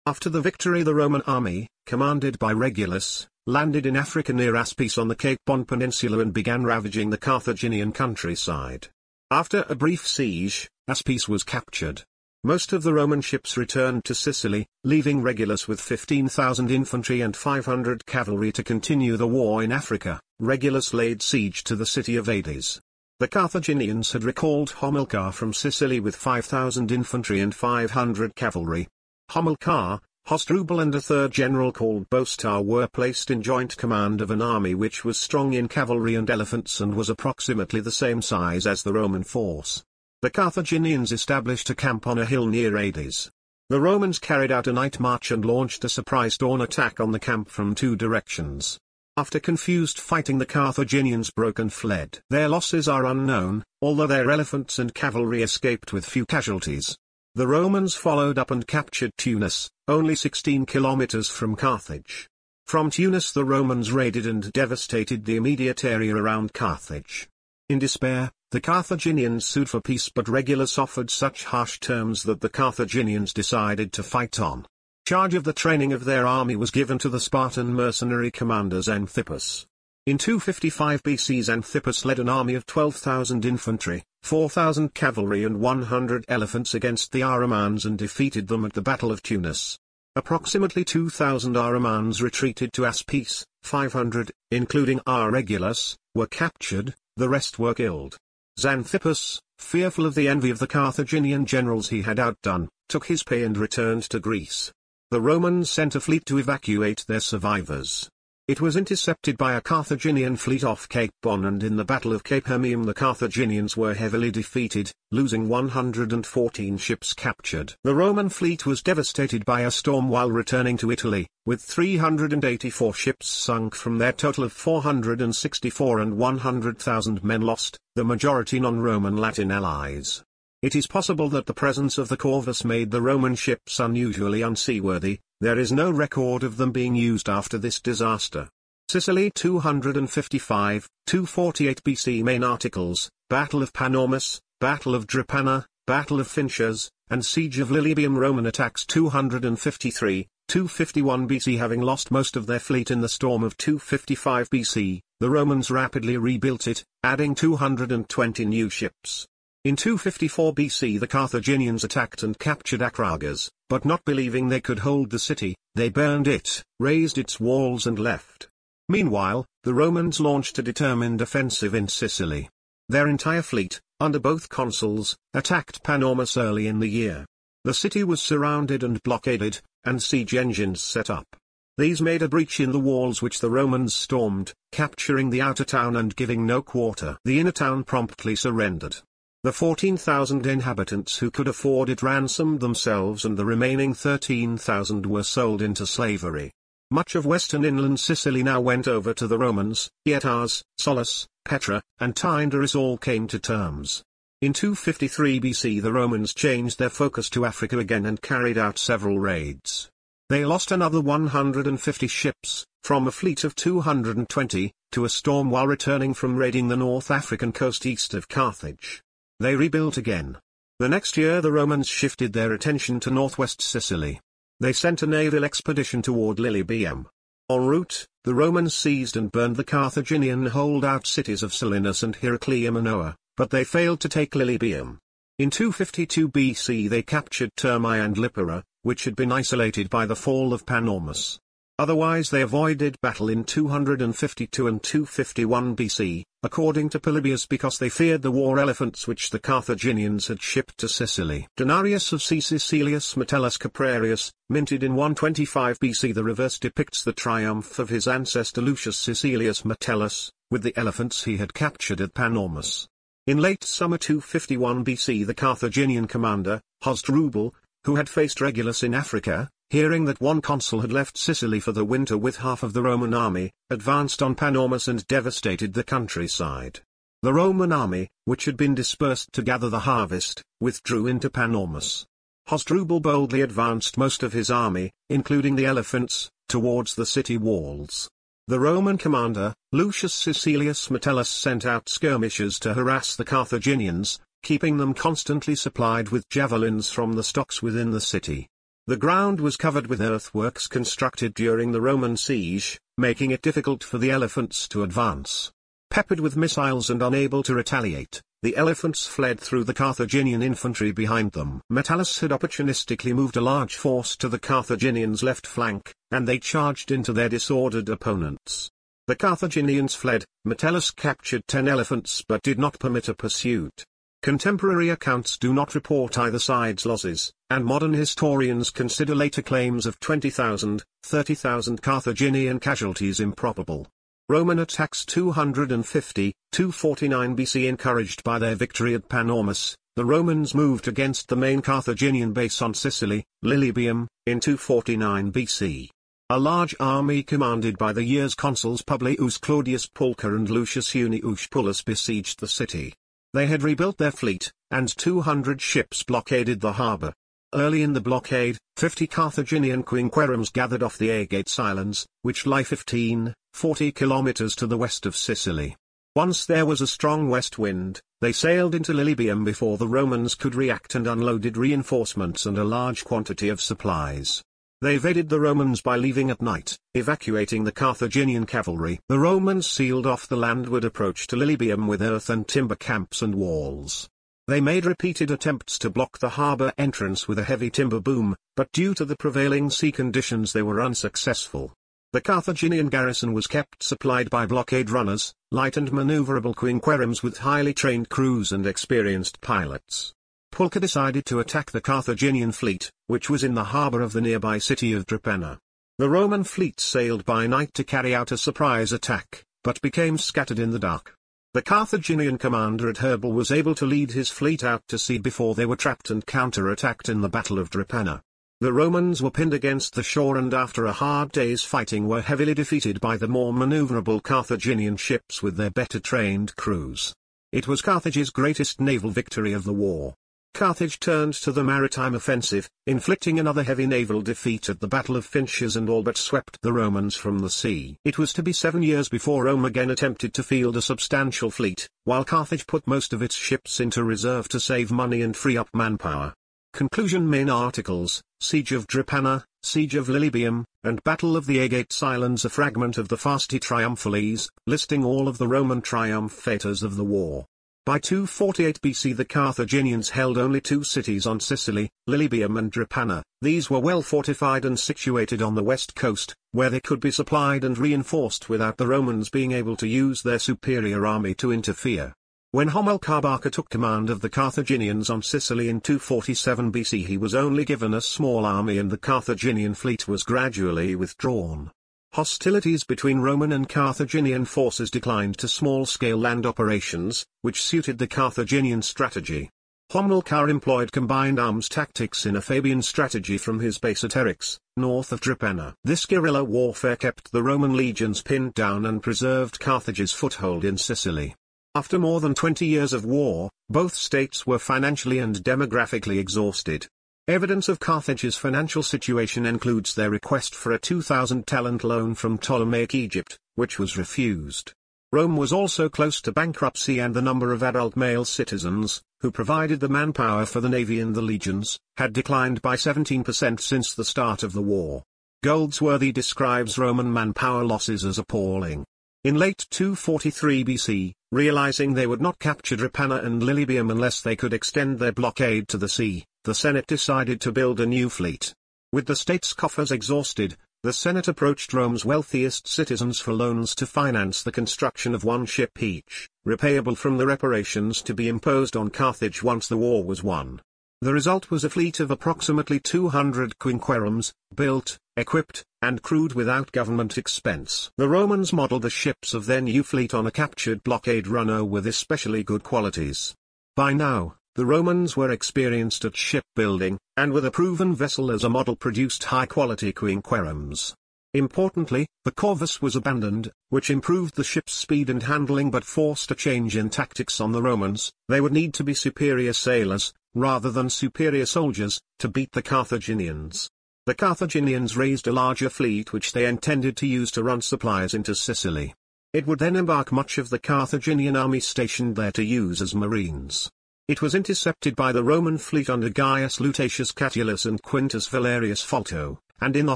After 0.05 0.29
the 0.29 0.39
victory 0.39 0.83
the 0.83 0.95
Roman 0.95 1.21
army, 1.23 1.67
commanded 1.85 2.39
by 2.39 2.53
Regulus, 2.53 3.27
landed 3.45 3.85
in 3.85 3.97
Africa 3.97 4.31
near 4.31 4.53
Aspis 4.53 4.97
on 4.97 5.09
the 5.09 5.17
Cape 5.17 5.41
Bon 5.45 5.65
Peninsula 5.65 6.19
and 6.19 6.31
began 6.31 6.63
ravaging 6.63 7.09
the 7.09 7.17
Carthaginian 7.17 7.91
countryside. 7.91 8.87
After 9.29 9.65
a 9.67 9.75
brief 9.75 10.07
siege, 10.07 10.69
Aspis 10.89 11.27
was 11.27 11.43
captured. 11.43 12.03
Most 12.45 12.73
of 12.73 12.83
the 12.83 12.93
Roman 12.93 13.21
ships 13.21 13.55
returned 13.55 14.03
to 14.03 14.13
Sicily, 14.13 14.67
leaving 14.83 15.21
Regulus 15.21 15.65
with 15.65 15.79
15,000 15.79 16.69
infantry 16.69 17.21
and 17.21 17.37
500 17.37 18.05
cavalry 18.05 18.51
to 18.51 18.61
continue 18.61 19.15
the 19.15 19.27
war 19.27 19.63
in 19.63 19.71
Africa. 19.71 20.19
Regulus 20.41 20.93
laid 20.93 21.21
siege 21.21 21.63
to 21.63 21.77
the 21.77 21.85
city 21.85 22.17
of 22.17 22.27
Adys. 22.27 22.81
The 23.21 23.29
Carthaginians 23.29 24.11
had 24.11 24.25
recalled 24.25 24.71
Hamilcar 24.71 25.31
from 25.31 25.53
Sicily 25.53 26.01
with 26.01 26.17
5,000 26.17 26.91
infantry 26.91 27.39
and 27.39 27.55
500 27.55 28.35
cavalry. 28.35 28.89
Hamilcar, 29.29 30.01
Hasdrubal 30.25 30.81
and 30.81 30.93
a 30.95 30.99
third 30.99 31.31
general 31.31 31.71
called 31.71 32.09
Bostar 32.09 32.61
were 32.61 32.89
placed 32.89 33.31
in 33.31 33.41
joint 33.41 33.77
command 33.77 34.19
of 34.19 34.31
an 34.31 34.41
army 34.41 34.75
which 34.75 35.05
was 35.05 35.17
strong 35.17 35.53
in 35.53 35.69
cavalry 35.69 36.15
and 36.15 36.29
elephants 36.29 36.81
and 36.81 36.93
was 36.93 37.09
approximately 37.09 37.79
the 37.79 37.89
same 37.89 38.21
size 38.21 38.67
as 38.67 38.83
the 38.83 38.91
Roman 38.91 39.23
force. 39.23 39.85
The 40.23 40.29
Carthaginians 40.29 41.11
established 41.11 41.69
a 41.69 41.75
camp 41.75 42.07
on 42.07 42.17
a 42.17 42.23
hill 42.23 42.47
near 42.47 42.77
Adys. 42.77 43.29
The 43.67 43.81
Romans 43.81 44.19
carried 44.19 44.53
out 44.53 44.67
a 44.67 44.71
night 44.71 44.97
march 44.97 45.31
and 45.31 45.43
launched 45.43 45.83
a 45.83 45.89
surprise 45.89 46.37
dawn 46.37 46.61
attack 46.61 47.01
on 47.01 47.11
the 47.11 47.19
camp 47.19 47.49
from 47.49 47.75
two 47.75 47.97
directions. 47.97 48.77
After 49.17 49.37
confused 49.41 49.99
fighting 49.99 50.37
the 50.37 50.45
Carthaginians 50.45 51.29
broke 51.29 51.59
and 51.59 51.73
fled. 51.73 52.19
Their 52.29 52.47
losses 52.47 52.87
are 52.87 53.05
unknown, 53.05 53.65
although 53.81 54.07
their 54.07 54.31
elephants 54.31 54.79
and 54.79 54.95
cavalry 54.95 55.43
escaped 55.43 55.91
with 55.91 56.05
few 56.05 56.25
casualties. 56.25 56.95
The 57.35 57.45
Romans 57.45 57.93
followed 57.93 58.39
up 58.39 58.49
and 58.49 58.65
captured 58.65 59.11
Tunis, 59.17 59.69
only 59.89 60.15
16 60.15 60.65
kilometers 60.65 61.27
from 61.27 61.57
Carthage. 61.57 62.29
From 62.65 62.89
Tunis 62.89 63.33
the 63.33 63.43
Romans 63.43 63.91
raided 63.91 64.25
and 64.25 64.53
devastated 64.53 65.25
the 65.25 65.35
immediate 65.35 65.83
area 65.83 66.15
around 66.15 66.53
Carthage. 66.53 67.27
In 67.67 67.79
despair, 67.79 68.31
the 68.53 68.61
Carthaginians 68.61 69.47
sued 69.47 69.67
for 69.67 69.81
peace 69.81 70.09
but 70.09 70.27
Regulus 70.27 70.77
offered 70.77 71.09
such 71.09 71.45
harsh 71.45 71.79
terms 71.79 72.21
that 72.21 72.41
the 72.41 72.49
Carthaginians 72.49 73.33
decided 73.33 73.91
to 73.93 74.03
fight 74.03 74.39
on. 74.39 74.67
Charge 75.07 75.33
of 75.33 75.43
the 75.43 75.53
training 75.53 75.91
of 75.91 76.05
their 76.05 76.27
army 76.27 76.55
was 76.55 76.69
given 76.69 76.99
to 76.99 77.09
the 77.09 77.19
Spartan 77.19 77.73
mercenary 77.73 78.29
commander 78.29 78.77
Xanthippus. 78.77 79.65
In 80.05 80.19
255 80.19 81.01
BC 81.01 81.39
Xanthippus 81.39 82.05
led 82.05 82.19
an 82.19 82.29
army 82.29 82.53
of 82.53 82.67
12,000 82.67 83.43
infantry, 83.43 84.03
4,000 84.21 84.93
cavalry 84.93 85.43
and 85.43 85.59
100 85.59 86.23
elephants 86.27 86.75
against 86.75 87.11
the 87.11 87.23
Aramans 87.23 87.85
and 87.85 87.97
defeated 87.97 88.49
them 88.49 88.65
at 88.65 88.73
the 88.73 88.83
Battle 88.83 89.11
of 89.11 89.23
Tunis. 89.23 89.79
Approximately 90.15 90.85
2,000 90.85 91.57
Aramans 91.57 92.21
retreated 92.21 92.71
to 92.73 92.83
Aspis, 92.83 93.43
500, 93.63 94.31
including 94.51 94.99
R. 95.07 95.31
Regulus, 95.31 95.97
were 96.13 96.27
captured, 96.27 96.93
the 97.17 97.29
rest 97.29 97.57
were 97.57 97.73
killed. 97.73 98.19
Xanthippus, 98.59 99.39
fearful 99.57 100.05
of 100.05 100.15
the 100.15 100.27
envy 100.27 100.49
of 100.49 100.59
the 100.59 100.67
Carthaginian 100.67 101.45
generals 101.45 101.89
he 101.89 102.03
had 102.03 102.19
outdone, 102.19 102.69
took 102.87 103.07
his 103.07 103.23
pay 103.23 103.43
and 103.43 103.57
returned 103.57 104.03
to 104.03 104.19
Greece. 104.19 104.71
The 105.11 105.19
Romans 105.19 105.69
sent 105.69 105.95
a 105.95 105.99
fleet 105.99 106.25
to 106.27 106.37
evacuate 106.37 107.03
their 107.07 107.19
survivors. 107.19 108.09
It 108.45 108.59
was 108.59 108.75
intercepted 108.75 109.37
by 109.37 109.53
a 109.53 109.61
Carthaginian 109.61 110.35
fleet 110.35 110.65
off 110.65 110.89
Cape 110.89 111.13
Bon 111.21 111.45
and 111.45 111.63
in 111.63 111.77
the 111.77 111.85
Battle 111.85 112.11
of 112.11 112.25
Cape 112.25 112.45
Hermaeum 112.47 112.83
the 112.83 112.93
Carthaginians 112.93 113.77
were 113.77 113.93
heavily 113.93 114.31
defeated, 114.31 114.91
losing 115.13 115.47
114 115.47 116.77
ships 116.77 117.13
captured. 117.13 117.73
The 117.85 117.95
Roman 117.95 118.27
fleet 118.27 118.65
was 118.65 118.83
devastated 118.83 119.45
by 119.45 119.61
a 119.61 119.71
storm 119.71 120.09
while 120.09 120.29
returning 120.29 120.75
to 120.79 120.91
Italy, 120.91 121.25
with 121.45 121.61
384 121.61 122.93
ships 122.93 123.29
sunk 123.29 123.75
from 123.75 123.97
their 123.97 124.11
total 124.11 124.43
of 124.43 124.51
464 124.51 125.99
and 125.99 126.17
100,000 126.17 127.23
men 127.23 127.41
lost, 127.43 127.79
the 127.95 128.03
majority 128.03 128.59
non-Roman 128.59 129.15
Latin 129.15 129.51
allies. 129.51 130.21
It 130.61 130.75
is 130.75 130.85
possible 130.85 131.29
that 131.29 131.45
the 131.45 131.53
presence 131.53 131.97
of 131.97 132.09
the 132.09 132.17
Corvus 132.17 132.65
made 132.65 132.91
the 132.91 133.01
Roman 133.01 133.35
ships 133.35 133.79
unusually 133.79 134.41
unseaworthy, 134.41 135.19
there 135.43 135.59
is 135.59 135.73
no 135.73 135.91
record 135.91 136.41
of 136.41 136.55
them 136.55 136.71
being 136.71 136.95
used 136.95 137.27
after 137.27 137.57
this 137.57 137.81
disaster. 137.81 138.47
Sicily 138.87 139.29
255, 139.35 140.87
248 141.05 141.83
BC 141.83 142.23
Main 142.23 142.45
articles, 142.45 143.09
Battle 143.29 143.61
of 143.61 143.73
Panormus, 143.73 144.39
Battle 144.61 144.95
of 144.95 145.05
Drepana, 145.05 145.65
Battle 145.85 146.21
of 146.21 146.29
Phintias, 146.29 146.89
and 147.09 147.25
Siege 147.25 147.59
of 147.59 147.67
Lilybaeum 147.67 148.15
Roman 148.15 148.45
attacks 148.45 148.85
253, 148.85 150.27
251 150.47 151.27
BC 151.27 151.57
Having 151.57 151.81
lost 151.81 152.09
most 152.09 152.37
of 152.37 152.45
their 152.45 152.59
fleet 152.59 152.89
in 152.89 153.01
the 153.01 153.09
storm 153.09 153.43
of 153.43 153.57
255 153.57 154.49
BC, 154.49 155.01
the 155.19 155.29
Romans 155.29 155.69
rapidly 155.69 156.15
rebuilt 156.15 156.67
it, 156.67 156.85
adding 157.03 157.35
220 157.35 158.45
new 158.45 158.69
ships. 158.69 159.27
In 159.65 159.77
254 159.77 160.53
BC 160.53 160.99
the 160.99 161.07
Carthaginians 161.07 161.85
attacked 161.85 162.21
and 162.21 162.37
captured 162.37 162.81
Acragas, 162.81 163.49
but 163.69 163.85
not 163.85 164.03
believing 164.03 164.49
they 164.49 164.59
could 164.59 164.79
hold 164.79 165.09
the 165.09 165.17
city, 165.17 165.55
they 165.73 165.87
burned 165.87 166.27
it, 166.27 166.61
razed 166.81 167.17
its 167.17 167.39
walls 167.39 167.87
and 167.87 167.97
left. 167.97 168.49
Meanwhile, 168.89 169.45
the 169.63 169.73
Romans 169.73 170.19
launched 170.19 170.59
a 170.59 170.61
determined 170.61 171.21
offensive 171.21 171.73
in 171.73 171.87
Sicily. 171.87 172.49
Their 172.89 173.07
entire 173.07 173.41
fleet, 173.41 173.79
under 174.01 174.19
both 174.19 174.49
consuls, 174.49 175.15
attacked 175.33 175.81
Panormus 175.81 176.35
early 176.35 176.67
in 176.67 176.81
the 176.81 176.89
year. 176.89 177.25
The 177.63 177.73
city 177.73 178.03
was 178.03 178.21
surrounded 178.21 178.83
and 178.83 179.01
blockaded, 179.03 179.61
and 179.85 180.03
siege 180.03 180.35
engines 180.35 180.83
set 180.83 181.09
up. 181.09 181.37
These 181.77 182.01
made 182.01 182.21
a 182.21 182.27
breach 182.27 182.59
in 182.59 182.73
the 182.73 182.79
walls 182.79 183.21
which 183.21 183.39
the 183.39 183.49
Romans 183.49 183.93
stormed, 183.93 184.51
capturing 184.73 185.29
the 185.29 185.41
outer 185.41 185.63
town 185.63 185.95
and 185.95 186.13
giving 186.13 186.45
no 186.45 186.61
quarter. 186.61 187.17
The 187.23 187.39
inner 187.39 187.53
town 187.53 187.85
promptly 187.85 188.35
surrendered. 188.35 188.97
The 189.43 189.51
14,000 189.51 190.45
inhabitants 190.47 191.17
who 191.17 191.29
could 191.29 191.49
afford 191.49 191.89
it 191.89 192.01
ransomed 192.01 192.61
themselves 192.61 193.25
and 193.25 193.35
the 193.35 193.43
remaining 193.43 193.93
13,000 193.93 195.05
were 195.05 195.23
sold 195.23 195.61
into 195.61 195.85
slavery. 195.85 196.53
Much 196.89 197.13
of 197.15 197.25
western 197.25 197.65
inland 197.65 197.99
Sicily 197.99 198.41
now 198.41 198.61
went 198.61 198.87
over 198.87 199.13
to 199.13 199.27
the 199.27 199.37
Romans, 199.37 199.89
yet 200.05 200.23
Ars, 200.23 200.63
Solus, 200.77 201.27
Petra, 201.43 201.81
and 201.99 202.15
Tyndaris 202.15 202.73
all 202.73 202.97
came 202.97 203.27
to 203.27 203.37
terms. 203.37 204.01
In 204.41 204.53
253 204.53 205.41
BC 205.41 205.81
the 205.81 205.91
Romans 205.91 206.33
changed 206.33 206.79
their 206.79 206.89
focus 206.89 207.29
to 207.31 207.43
Africa 207.43 207.79
again 207.79 208.05
and 208.05 208.21
carried 208.21 208.57
out 208.57 208.79
several 208.79 209.19
raids. 209.19 209.89
They 210.29 210.45
lost 210.45 210.71
another 210.71 211.01
150 211.01 212.07
ships, 212.07 212.65
from 212.81 213.09
a 213.09 213.11
fleet 213.11 213.43
of 213.43 213.55
220, 213.55 214.71
to 214.93 215.03
a 215.03 215.09
storm 215.09 215.49
while 215.49 215.67
returning 215.67 216.13
from 216.13 216.37
raiding 216.37 216.69
the 216.69 216.77
North 216.77 217.11
African 217.11 217.51
coast 217.51 217.85
east 217.85 218.13
of 218.13 218.29
Carthage. 218.29 219.03
They 219.43 219.57
rebuilt 219.57 219.97
again. 219.97 220.37
The 220.79 220.87
next 220.87 221.17
year 221.17 221.41
the 221.41 221.51
Romans 221.51 221.89
shifted 221.89 222.31
their 222.31 222.53
attention 222.53 223.01
to 223.01 223.11
northwest 223.11 223.61
Sicily. 223.61 224.21
They 224.61 224.71
sent 224.71 225.03
a 225.03 225.05
naval 225.05 225.43
expedition 225.43 226.01
toward 226.01 226.37
Lilybaeum. 226.37 227.07
En 227.49 227.65
route, 227.65 228.07
the 228.23 228.33
Romans 228.33 228.73
seized 228.73 229.17
and 229.17 229.29
burned 229.33 229.57
the 229.57 229.65
Carthaginian 229.65 230.45
holdout 230.45 231.05
cities 231.05 231.43
of 231.43 231.53
Selinus 231.53 232.03
and 232.03 232.15
Heraclea 232.15 232.71
Minoa, 232.71 233.15
but 233.35 233.49
they 233.49 233.65
failed 233.65 233.99
to 233.99 234.07
take 234.07 234.31
Lilybaeum. 234.31 234.99
In 235.37 235.49
252 235.49 236.29
BC 236.29 236.89
they 236.89 237.01
captured 237.01 237.49
Thermae 237.57 237.99
and 237.99 238.15
Lipara, 238.15 238.63
which 238.83 239.03
had 239.03 239.17
been 239.17 239.33
isolated 239.33 239.89
by 239.89 240.05
the 240.05 240.15
fall 240.15 240.53
of 240.53 240.65
Panormus. 240.65 241.37
Otherwise 241.79 242.29
they 242.29 242.43
avoided 242.43 243.01
battle 243.01 243.29
in 243.29 243.43
252 243.43 244.67
and 244.67 244.83
251 244.83 245.75
BC, 245.75 246.23
according 246.43 246.87
to 246.89 246.99
Polybius 246.99 247.47
because 247.47 247.79
they 247.79 247.89
feared 247.89 248.21
the 248.21 248.29
war 248.31 248.59
elephants 248.59 249.07
which 249.07 249.31
the 249.31 249.39
Carthaginians 249.39 250.27
had 250.27 250.39
shipped 250.39 250.77
to 250.77 250.87
Sicily. 250.87 251.47
Denarius 251.57 252.13
of 252.13 252.21
C. 252.21 252.37
Caecilius 252.37 253.17
Metellus 253.17 253.57
Caprarius, 253.57 254.31
minted 254.49 254.83
in 254.83 254.93
125 254.93 255.79
BC 255.79 256.13
the 256.13 256.23
reverse 256.23 256.59
depicts 256.59 257.03
the 257.03 257.11
triumph 257.11 257.79
of 257.79 257.89
his 257.89 258.07
ancestor 258.07 258.61
Lucius 258.61 259.03
Caecilius 259.03 259.65
Metellus, 259.65 260.31
with 260.51 260.61
the 260.61 260.77
elephants 260.77 261.23
he 261.23 261.37
had 261.37 261.55
captured 261.55 262.01
at 262.01 262.13
Panormus. 262.13 262.87
In 263.25 263.39
late 263.39 263.63
summer 263.63 263.97
251 263.97 264.85
BC 264.85 265.25
the 265.25 265.33
Carthaginian 265.33 266.05
commander, 266.05 266.61
Hasdrubal, 266.83 267.55
who 267.85 267.95
had 267.95 268.09
faced 268.09 268.41
Regulus 268.41 268.83
in 268.83 268.93
Africa, 268.93 269.49
hearing 269.73 270.05
that 270.05 270.21
one 270.21 270.39
consul 270.39 270.81
had 270.81 270.91
left 270.91 271.17
Sicily 271.17 271.59
for 271.59 271.71
the 271.71 271.83
winter 271.83 272.15
with 272.15 272.37
half 272.37 272.61
of 272.61 272.73
the 272.73 272.83
Roman 272.83 273.11
army, 273.11 273.49
advanced 273.71 274.21
on 274.21 274.35
Panormus 274.35 274.87
and 274.87 275.03
devastated 275.07 275.73
the 275.73 275.83
countryside. 275.83 276.81
The 277.23 277.33
Roman 277.33 277.71
army, 277.71 278.07
which 278.25 278.45
had 278.45 278.55
been 278.55 278.75
dispersed 278.75 279.33
to 279.33 279.41
gather 279.41 279.69
the 279.69 279.79
harvest, 279.79 280.43
withdrew 280.59 281.07
into 281.07 281.27
Panormus. 281.27 282.05
Hasdrubal 282.49 282.99
boldly 282.99 283.41
advanced 283.41 283.97
most 283.97 284.21
of 284.21 284.31
his 284.31 284.51
army, 284.51 284.91
including 285.09 285.55
the 285.55 285.65
elephants, 285.65 286.29
towards 286.47 286.93
the 286.93 287.07
city 287.07 287.39
walls. 287.39 288.07
The 288.47 288.59
Roman 288.59 288.99
commander, 288.99 289.55
Lucius 289.71 290.23
Caecilius 290.23 290.91
Metellus 290.91 291.29
sent 291.29 291.65
out 291.65 291.89
skirmishers 291.89 292.59
to 292.59 292.75
harass 292.75 293.15
the 293.15 293.25
Carthaginians, 293.25 294.19
keeping 294.43 294.77
them 294.77 294.93
constantly 294.93 295.55
supplied 295.55 296.09
with 296.09 296.29
javelins 296.29 296.91
from 296.91 297.13
the 297.13 297.23
stocks 297.23 297.63
within 297.63 297.89
the 297.89 298.01
city. 298.01 298.49
The 298.85 298.97
ground 298.97 299.39
was 299.39 299.55
covered 299.55 299.87
with 299.87 300.01
earthworks 300.01 300.67
constructed 300.67 301.33
during 301.33 301.71
the 301.71 301.79
Roman 301.79 302.17
siege, 302.17 302.77
making 302.97 303.31
it 303.31 303.41
difficult 303.41 303.81
for 303.81 303.97
the 303.97 304.11
elephants 304.11 304.67
to 304.67 304.83
advance. 304.83 305.53
Peppered 305.89 306.19
with 306.19 306.35
missiles 306.35 306.89
and 306.89 307.01
unable 307.01 307.43
to 307.43 307.55
retaliate, 307.55 308.21
the 308.41 308.57
elephants 308.57 309.07
fled 309.07 309.39
through 309.39 309.63
the 309.63 309.73
Carthaginian 309.73 310.43
infantry 310.43 310.91
behind 310.91 311.31
them. 311.31 311.61
Metellus 311.69 312.19
had 312.19 312.31
opportunistically 312.31 313.13
moved 313.15 313.37
a 313.37 313.41
large 313.41 313.77
force 313.77 314.17
to 314.17 314.27
the 314.27 314.37
Carthaginians' 314.37 315.23
left 315.23 315.47
flank, 315.47 315.93
and 316.11 316.27
they 316.27 316.37
charged 316.37 316.91
into 316.91 317.13
their 317.13 317.29
disordered 317.29 317.87
opponents. 317.87 318.69
The 319.07 319.15
Carthaginians 319.15 319.95
fled, 319.95 320.25
Metellus 320.43 320.91
captured 320.91 321.47
ten 321.47 321.69
elephants 321.69 322.21
but 322.27 322.43
did 322.43 322.59
not 322.59 322.79
permit 322.79 323.07
a 323.07 323.13
pursuit. 323.13 323.85
Contemporary 324.23 324.87
accounts 324.87 325.37
do 325.37 325.53
not 325.53 325.75
report 325.75 326.17
either 326.17 326.39
side's 326.39 326.85
losses, 326.85 327.33
and 327.49 327.65
modern 327.65 327.91
historians 327.91 328.69
consider 328.69 329.13
later 329.13 329.41
claims 329.41 329.85
of 329.85 329.99
20,000, 329.99 330.81
30,000 331.03 331.81
Carthaginian 331.81 332.57
casualties 332.57 333.19
improbable. 333.19 333.85
Roman 334.29 334.59
attacks 334.59 335.03
250, 335.03 336.33
249 336.53 337.35
BC 337.35 337.67
encouraged 337.67 338.23
by 338.23 338.39
their 338.39 338.55
victory 338.55 338.95
at 338.95 339.09
Panormus, 339.09 339.75
the 339.97 340.05
Romans 340.05 340.55
moved 340.55 340.87
against 340.87 341.27
the 341.27 341.35
main 341.35 341.61
Carthaginian 341.61 342.31
base 342.31 342.61
on 342.61 342.73
Sicily, 342.73 343.25
Lilybaeum, 343.43 344.07
in 344.25 344.39
249 344.39 345.33
BC. 345.33 345.89
A 346.29 346.39
large 346.39 346.73
army 346.79 347.23
commanded 347.23 347.77
by 347.77 347.91
the 347.91 348.05
year's 348.05 348.35
consuls 348.35 348.83
Publius 348.83 349.37
Claudius 349.37 349.85
Pulcher 349.85 350.33
and 350.37 350.49
Lucius 350.49 350.93
Junius 350.93 351.47
Pullus 351.47 351.81
besieged 351.81 352.39
the 352.39 352.47
city. 352.47 352.93
They 353.33 353.47
had 353.47 353.63
rebuilt 353.63 353.97
their 353.97 354.11
fleet, 354.11 354.51
and 354.69 354.87
200 354.95 355.59
ships 355.59 356.03
blockaded 356.03 356.61
the 356.61 356.73
harbor. 356.73 357.13
Early 357.53 357.81
in 357.81 357.93
the 357.93 358.01
blockade, 358.01 358.57
50 358.77 359.07
Carthaginian 359.07 359.83
quinqueremes 359.83 360.51
gathered 360.51 360.83
off 360.83 360.97
the 360.97 361.09
Aegates 361.09 361.57
Islands, 361.57 362.05
which 362.21 362.45
lie 362.45 362.63
15, 362.63 363.33
40 363.53 363.91
kilometers 363.91 364.55
to 364.55 364.67
the 364.67 364.77
west 364.77 365.05
of 365.05 365.15
Sicily. 365.15 365.75
Once 366.15 366.45
there 366.45 366.65
was 366.65 366.79
a 366.79 366.87
strong 366.87 367.27
west 367.27 367.57
wind, 367.57 367.99
they 368.21 368.31
sailed 368.31 368.75
into 368.75 368.93
Lilybaeum 368.93 369.43
before 369.43 369.77
the 369.77 369.87
Romans 369.87 370.35
could 370.35 370.53
react 370.53 370.93
and 370.93 371.07
unloaded 371.07 371.57
reinforcements 371.57 372.45
and 372.45 372.57
a 372.59 372.63
large 372.63 373.03
quantity 373.03 373.49
of 373.49 373.59
supplies. 373.59 374.43
They 374.83 374.95
evaded 374.95 375.29
the 375.29 375.39
Romans 375.39 375.79
by 375.79 375.95
leaving 375.95 376.29
at 376.29 376.41
night, 376.41 376.77
evacuating 376.93 377.63
the 377.63 377.71
Carthaginian 377.71 378.45
cavalry. 378.45 378.99
The 379.07 379.17
Romans 379.17 379.65
sealed 379.65 380.05
off 380.05 380.27
the 380.27 380.35
landward 380.35 380.83
approach 380.83 381.25
to 381.27 381.37
Lilybaeum 381.37 381.87
with 381.87 382.01
earth 382.01 382.29
and 382.29 382.45
timber 382.45 382.75
camps 382.75 383.21
and 383.21 383.33
walls. 383.33 384.09
They 384.49 384.59
made 384.59 384.85
repeated 384.85 385.31
attempts 385.31 385.79
to 385.79 385.89
block 385.89 386.19
the 386.19 386.31
harbour 386.31 386.73
entrance 386.77 387.29
with 387.29 387.39
a 387.39 387.45
heavy 387.45 387.69
timber 387.69 388.01
boom, 388.01 388.35
but 388.57 388.73
due 388.73 388.93
to 388.95 389.05
the 389.05 389.15
prevailing 389.15 389.69
sea 389.69 389.93
conditions 389.93 390.51
they 390.51 390.61
were 390.61 390.81
unsuccessful. 390.81 391.71
The 392.11 392.19
Carthaginian 392.19 392.89
garrison 392.89 393.31
was 393.31 393.47
kept 393.47 393.83
supplied 393.83 394.29
by 394.29 394.45
blockade 394.45 394.89
runners, 394.89 395.33
light 395.49 395.77
and 395.77 395.93
maneuverable 395.93 396.55
quinqueremes 396.55 397.23
with 397.23 397.37
highly 397.37 397.73
trained 397.73 398.09
crews 398.09 398.51
and 398.51 398.67
experienced 398.67 399.39
pilots. 399.39 400.13
Pulcher 400.53 400.79
decided 400.79 401.25
to 401.25 401.39
attack 401.39 401.71
the 401.71 401.81
Carthaginian 401.81 402.51
fleet, 402.51 402.91
which 403.07 403.27
was 403.27 403.43
in 403.43 403.55
the 403.55 403.63
harbour 403.63 404.01
of 404.01 404.13
the 404.13 404.21
nearby 404.21 404.59
city 404.59 404.93
of 404.93 405.07
Drepana. 405.07 405.57
The 405.97 406.09
Roman 406.09 406.43
fleet 406.43 406.79
sailed 406.79 407.25
by 407.25 407.47
night 407.47 407.73
to 407.73 407.83
carry 407.83 408.13
out 408.13 408.31
a 408.31 408.37
surprise 408.37 408.91
attack, 408.91 409.43
but 409.63 409.81
became 409.81 410.19
scattered 410.19 410.59
in 410.59 410.69
the 410.69 410.77
dark. 410.77 411.15
The 411.55 411.63
Carthaginian 411.63 412.37
commander 412.37 412.93
Adherbal 412.93 413.33
was 413.33 413.49
able 413.49 413.73
to 413.73 413.87
lead 413.87 414.11
his 414.11 414.29
fleet 414.29 414.63
out 414.63 414.83
to 414.89 414.99
sea 414.99 415.17
before 415.17 415.55
they 415.55 415.65
were 415.65 415.75
trapped 415.75 416.11
and 416.11 416.23
counter-attacked 416.23 417.09
in 417.09 417.21
the 417.21 417.29
Battle 417.29 417.57
of 417.57 417.71
Drepana. 417.71 418.21
The 418.61 418.73
Romans 418.73 419.23
were 419.23 419.31
pinned 419.31 419.55
against 419.55 419.95
the 419.95 420.03
shore 420.03 420.37
and 420.37 420.53
after 420.53 420.85
a 420.85 420.93
hard 420.93 421.31
day's 421.31 421.63
fighting 421.63 422.07
were 422.07 422.21
heavily 422.21 422.53
defeated 422.53 423.01
by 423.01 423.17
the 423.17 423.27
more 423.27 423.53
maneuverable 423.53 424.21
Carthaginian 424.21 424.97
ships 424.97 425.41
with 425.41 425.57
their 425.57 425.71
better 425.71 425.99
trained 425.99 426.55
crews. 426.55 427.11
It 427.51 427.67
was 427.67 427.81
Carthage's 427.81 428.29
greatest 428.29 428.79
naval 428.79 429.09
victory 429.09 429.53
of 429.53 429.63
the 429.63 429.73
war. 429.73 430.13
Carthage 430.53 430.99
turned 430.99 431.33
to 431.33 431.51
the 431.51 431.63
maritime 431.63 432.13
offensive, 432.13 432.69
inflicting 432.85 433.39
another 433.39 433.63
heavy 433.63 433.87
naval 433.87 434.21
defeat 434.21 434.69
at 434.69 434.79
the 434.79 434.87
Battle 434.87 435.15
of 435.15 435.25
Phintias 435.25 435.75
and 435.75 435.89
all 435.89 436.03
but 436.03 436.15
swept 436.15 436.61
the 436.61 436.71
Romans 436.71 437.15
from 437.15 437.39
the 437.39 437.49
sea. 437.49 437.97
It 438.05 438.19
was 438.19 438.31
to 438.33 438.43
be 438.43 438.53
seven 438.53 438.83
years 438.83 439.09
before 439.09 439.45
Rome 439.45 439.65
again 439.65 439.89
attempted 439.89 440.31
to 440.35 440.43
field 440.43 440.77
a 440.77 440.81
substantial 440.83 441.49
fleet, 441.49 441.89
while 442.03 442.23
Carthage 442.23 442.67
put 442.67 442.85
most 442.85 443.13
of 443.13 443.23
its 443.23 443.33
ships 443.33 443.79
into 443.79 444.03
reserve 444.03 444.47
to 444.49 444.59
save 444.59 444.91
money 444.91 445.23
and 445.23 445.35
free 445.35 445.57
up 445.57 445.69
manpower. 445.73 446.35
Conclusion 446.71 447.27
Main 447.27 447.49
articles, 447.49 448.21
Siege 448.39 448.73
of 448.73 448.85
Drepana, 448.85 449.43
Siege 449.63 449.95
of 449.95 450.07
Lilybaeum, 450.07 450.65
and 450.83 451.03
Battle 451.03 451.35
of 451.35 451.47
the 451.47 451.59
Aegates 451.59 452.03
Islands 452.03 452.45
A 452.45 452.49
fragment 452.49 452.99
of 452.99 453.07
the 453.07 453.17
Fasti 453.17 453.59
Triumphales, 453.59 454.49
listing 454.67 455.03
all 455.03 455.27
of 455.27 455.39
the 455.39 455.47
Roman 455.47 455.81
triumphators 455.81 456.83
of 456.83 456.95
the 456.95 457.03
war. 457.03 457.47
By 457.85 457.99
248 457.99 458.79
BC 458.79 459.13
the 459.13 459.25
Carthaginians 459.25 460.09
held 460.09 460.37
only 460.37 460.61
two 460.61 460.85
cities 460.85 461.27
on 461.27 461.41
Sicily, 461.41 461.89
Lilybaeum 462.07 462.57
and 462.57 462.71
Drepana. 462.71 463.21
These 463.41 463.69
were 463.69 463.81
well 463.81 464.01
fortified 464.01 464.63
and 464.63 464.79
situated 464.79 465.41
on 465.41 465.53
the 465.53 465.65
west 465.65 465.93
coast, 465.93 466.33
where 466.53 466.69
they 466.69 466.79
could 466.79 467.01
be 467.01 467.11
supplied 467.11 467.65
and 467.65 467.77
reinforced 467.77 468.47
without 468.47 468.77
the 468.77 468.87
Romans 468.87 469.29
being 469.29 469.51
able 469.51 469.75
to 469.75 469.85
use 469.85 470.21
their 470.21 470.39
superior 470.39 471.05
army 471.05 471.33
to 471.33 471.51
interfere. 471.51 472.13
When 472.51 472.69
Hamilcar 472.69 473.21
Barca 473.21 473.49
took 473.49 473.69
command 473.69 474.09
of 474.09 474.21
the 474.21 474.29
Carthaginians 474.29 475.09
on 475.09 475.21
Sicily 475.21 475.67
in 475.67 475.81
247 475.81 476.71
BC 476.71 477.05
he 477.05 477.17
was 477.17 477.35
only 477.35 477.65
given 477.65 477.93
a 477.93 477.99
small 477.99 478.45
army 478.45 478.77
and 478.77 478.91
the 478.91 478.97
Carthaginian 478.97 479.73
fleet 479.73 480.07
was 480.07 480.23
gradually 480.23 480.95
withdrawn. 480.95 481.69
Hostilities 482.13 482.83
between 482.83 483.21
Roman 483.21 483.51
and 483.53 483.67
Carthaginian 483.67 484.45
forces 484.45 484.91
declined 484.91 485.35
to 485.39 485.47
small-scale 485.47 486.15
land 486.15 486.45
operations, 486.45 487.25
which 487.41 487.63
suited 487.63 487.97
the 487.97 488.05
Carthaginian 488.05 488.83
strategy. 488.83 489.49
Hamilcar 489.89 490.47
employed 490.47 490.91
combined 490.91 491.39
arms 491.39 491.67
tactics 491.67 492.27
in 492.27 492.35
a 492.35 492.41
Fabian 492.41 492.83
strategy 492.83 493.39
from 493.39 493.59
his 493.59 493.79
base 493.79 494.03
at 494.03 494.11
Eryx, 494.11 494.59
north 494.77 495.11
of 495.11 495.21
Drepana. 495.21 495.73
This 495.83 496.05
guerrilla 496.05 496.43
warfare 496.43 496.97
kept 496.97 497.31
the 497.31 497.41
Roman 497.41 497.75
legions 497.75 498.21
pinned 498.21 498.53
down 498.53 498.85
and 498.85 499.01
preserved 499.01 499.59
Carthage's 499.59 500.11
foothold 500.11 500.63
in 500.63 500.77
Sicily. 500.77 501.33
After 501.73 501.97
more 501.97 502.21
than 502.21 502.35
20 502.35 502.67
years 502.67 502.93
of 502.93 503.05
war, 503.05 503.49
both 503.71 503.95
states 503.95 504.45
were 504.45 504.59
financially 504.59 505.17
and 505.17 505.37
demographically 505.37 506.19
exhausted. 506.19 506.85
Evidence 507.29 507.69
of 507.69 507.79
Carthage's 507.79 508.35
financial 508.35 508.83
situation 508.83 509.45
includes 509.45 509.95
their 509.95 510.09
request 510.09 510.53
for 510.53 510.73
a 510.73 510.77
2,000 510.77 511.47
talent 511.47 511.81
loan 511.81 512.15
from 512.15 512.37
Ptolemaic 512.37 512.93
Egypt, 512.93 513.39
which 513.55 513.79
was 513.79 513.95
refused. 513.95 514.73
Rome 515.13 515.37
was 515.37 515.53
also 515.53 515.87
close 515.87 516.19
to 516.19 516.33
bankruptcy 516.33 516.99
and 516.99 517.13
the 517.13 517.21
number 517.21 517.53
of 517.53 517.63
adult 517.63 517.95
male 517.95 518.25
citizens, 518.25 519.01
who 519.21 519.31
provided 519.31 519.79
the 519.79 519.87
manpower 519.87 520.45
for 520.45 520.59
the 520.59 520.67
navy 520.67 520.99
and 520.99 521.15
the 521.15 521.21
legions, 521.21 521.79
had 521.95 522.11
declined 522.11 522.61
by 522.61 522.75
17% 522.75 523.57
since 523.61 523.93
the 523.93 524.03
start 524.03 524.43
of 524.43 524.51
the 524.51 524.61
war. 524.61 525.01
Goldsworthy 525.45 526.11
describes 526.11 526.77
Roman 526.77 527.13
manpower 527.13 527.63
losses 527.63 528.03
as 528.03 528.17
appalling. 528.17 528.83
In 529.23 529.35
late 529.35 529.65
243 529.69 530.65
BC, 530.65 531.13
realizing 531.31 531.93
they 531.93 532.05
would 532.05 532.19
not 532.19 532.39
capture 532.39 532.75
Drepana 532.75 533.23
and 533.23 533.41
Lilybaeum 533.41 533.89
unless 533.89 534.19
they 534.19 534.35
could 534.35 534.53
extend 534.53 534.99
their 534.99 535.13
blockade 535.13 535.69
to 535.69 535.77
the 535.77 535.87
sea, 535.87 536.25
the 536.43 536.53
Senate 536.53 536.87
decided 536.87 537.39
to 537.39 537.53
build 537.53 537.79
a 537.79 537.85
new 537.85 538.09
fleet. 538.09 538.53
With 538.91 539.05
the 539.05 539.15
state's 539.15 539.53
coffers 539.53 539.93
exhausted, 539.93 540.57
the 540.81 540.91
Senate 540.91 541.29
approached 541.29 541.71
Rome's 541.71 542.03
wealthiest 542.03 542.67
citizens 542.67 543.21
for 543.21 543.31
loans 543.31 543.73
to 543.75 543.87
finance 543.87 544.43
the 544.43 544.51
construction 544.51 545.15
of 545.15 545.23
one 545.23 545.45
ship 545.45 545.81
each, 545.81 546.29
repayable 546.45 546.97
from 546.97 547.17
the 547.17 547.25
reparations 547.25 548.01
to 548.01 548.13
be 548.13 548.27
imposed 548.27 548.75
on 548.75 548.89
Carthage 548.89 549.41
once 549.41 549.69
the 549.69 549.77
war 549.77 550.03
was 550.03 550.21
won. 550.21 550.59
The 550.99 551.13
result 551.13 551.49
was 551.49 551.63
a 551.63 551.69
fleet 551.69 552.01
of 552.01 552.11
approximately 552.11 552.81
200 552.81 553.57
quinqueremes, 553.57 554.33
built, 554.53 554.97
equipped, 555.17 555.63
and 555.81 556.01
crewed 556.01 556.33
without 556.33 556.71
government 556.71 557.17
expense. 557.17 557.91
The 557.97 558.07
Romans 558.07 558.53
modeled 558.53 558.83
the 558.83 558.89
ships 558.89 559.33
of 559.33 559.45
their 559.45 559.61
new 559.61 559.83
fleet 559.83 560.13
on 560.13 560.27
a 560.27 560.31
captured 560.31 560.83
blockade 560.83 561.27
runner 561.27 561.63
with 561.63 561.87
especially 561.87 562.43
good 562.43 562.63
qualities. 562.63 563.35
By 563.75 563.93
now, 563.93 564.35
the 564.55 564.65
Romans 564.65 565.17
were 565.17 565.31
experienced 565.31 566.05
at 566.05 566.15
shipbuilding, 566.15 566.99
and 567.17 567.33
with 567.33 567.45
a 567.45 567.51
proven 567.51 567.95
vessel 567.95 568.31
as 568.31 568.43
a 568.43 568.49
model 568.49 568.75
produced 568.75 569.23
high-quality 569.23 569.93
quinqueremes. 569.93 570.93
Importantly, 571.33 572.05
the 572.23 572.31
corvus 572.31 572.79
was 572.79 572.95
abandoned, 572.95 573.51
which 573.69 573.89
improved 573.89 574.35
the 574.35 574.43
ship's 574.43 574.73
speed 574.73 575.09
and 575.09 575.23
handling 575.23 575.71
but 575.71 575.83
forced 575.83 576.29
a 576.29 576.35
change 576.35 576.77
in 576.77 576.91
tactics 576.91 577.41
on 577.41 577.51
the 577.51 577.63
Romans, 577.63 578.11
they 578.29 578.39
would 578.39 578.53
need 578.53 578.75
to 578.75 578.83
be 578.83 578.93
superior 578.93 579.53
sailors, 579.53 580.13
rather 580.35 580.69
than 580.69 580.91
superior 580.91 581.47
soldiers, 581.47 581.99
to 582.19 582.27
beat 582.27 582.51
the 582.51 582.61
Carthaginians. 582.61 583.71
The 584.05 584.13
Carthaginians 584.13 584.97
raised 584.97 585.27
a 585.27 585.31
larger 585.31 585.69
fleet 585.69 586.11
which 586.11 586.33
they 586.33 586.45
intended 586.45 586.97
to 586.97 587.07
use 587.07 587.31
to 587.31 587.43
run 587.43 587.61
supplies 587.61 588.13
into 588.13 588.35
Sicily. 588.35 588.93
It 589.31 589.47
would 589.47 589.59
then 589.59 589.77
embark 589.77 590.11
much 590.11 590.37
of 590.37 590.49
the 590.49 590.59
Carthaginian 590.59 591.37
army 591.37 591.61
stationed 591.61 592.17
there 592.17 592.33
to 592.33 592.43
use 592.43 592.81
as 592.81 592.93
marines. 592.93 593.69
It 594.09 594.21
was 594.21 594.35
intercepted 594.35 594.97
by 594.97 595.13
the 595.13 595.23
Roman 595.23 595.57
fleet 595.57 595.89
under 595.89 596.09
Gaius 596.09 596.59
Lutatius 596.59 597.15
Catulus 597.15 597.65
and 597.65 597.81
Quintus 597.81 598.27
Valerius 598.27 598.83
Falto, 598.85 599.37
and 599.61 599.77
in 599.77 599.85
the 599.85 599.95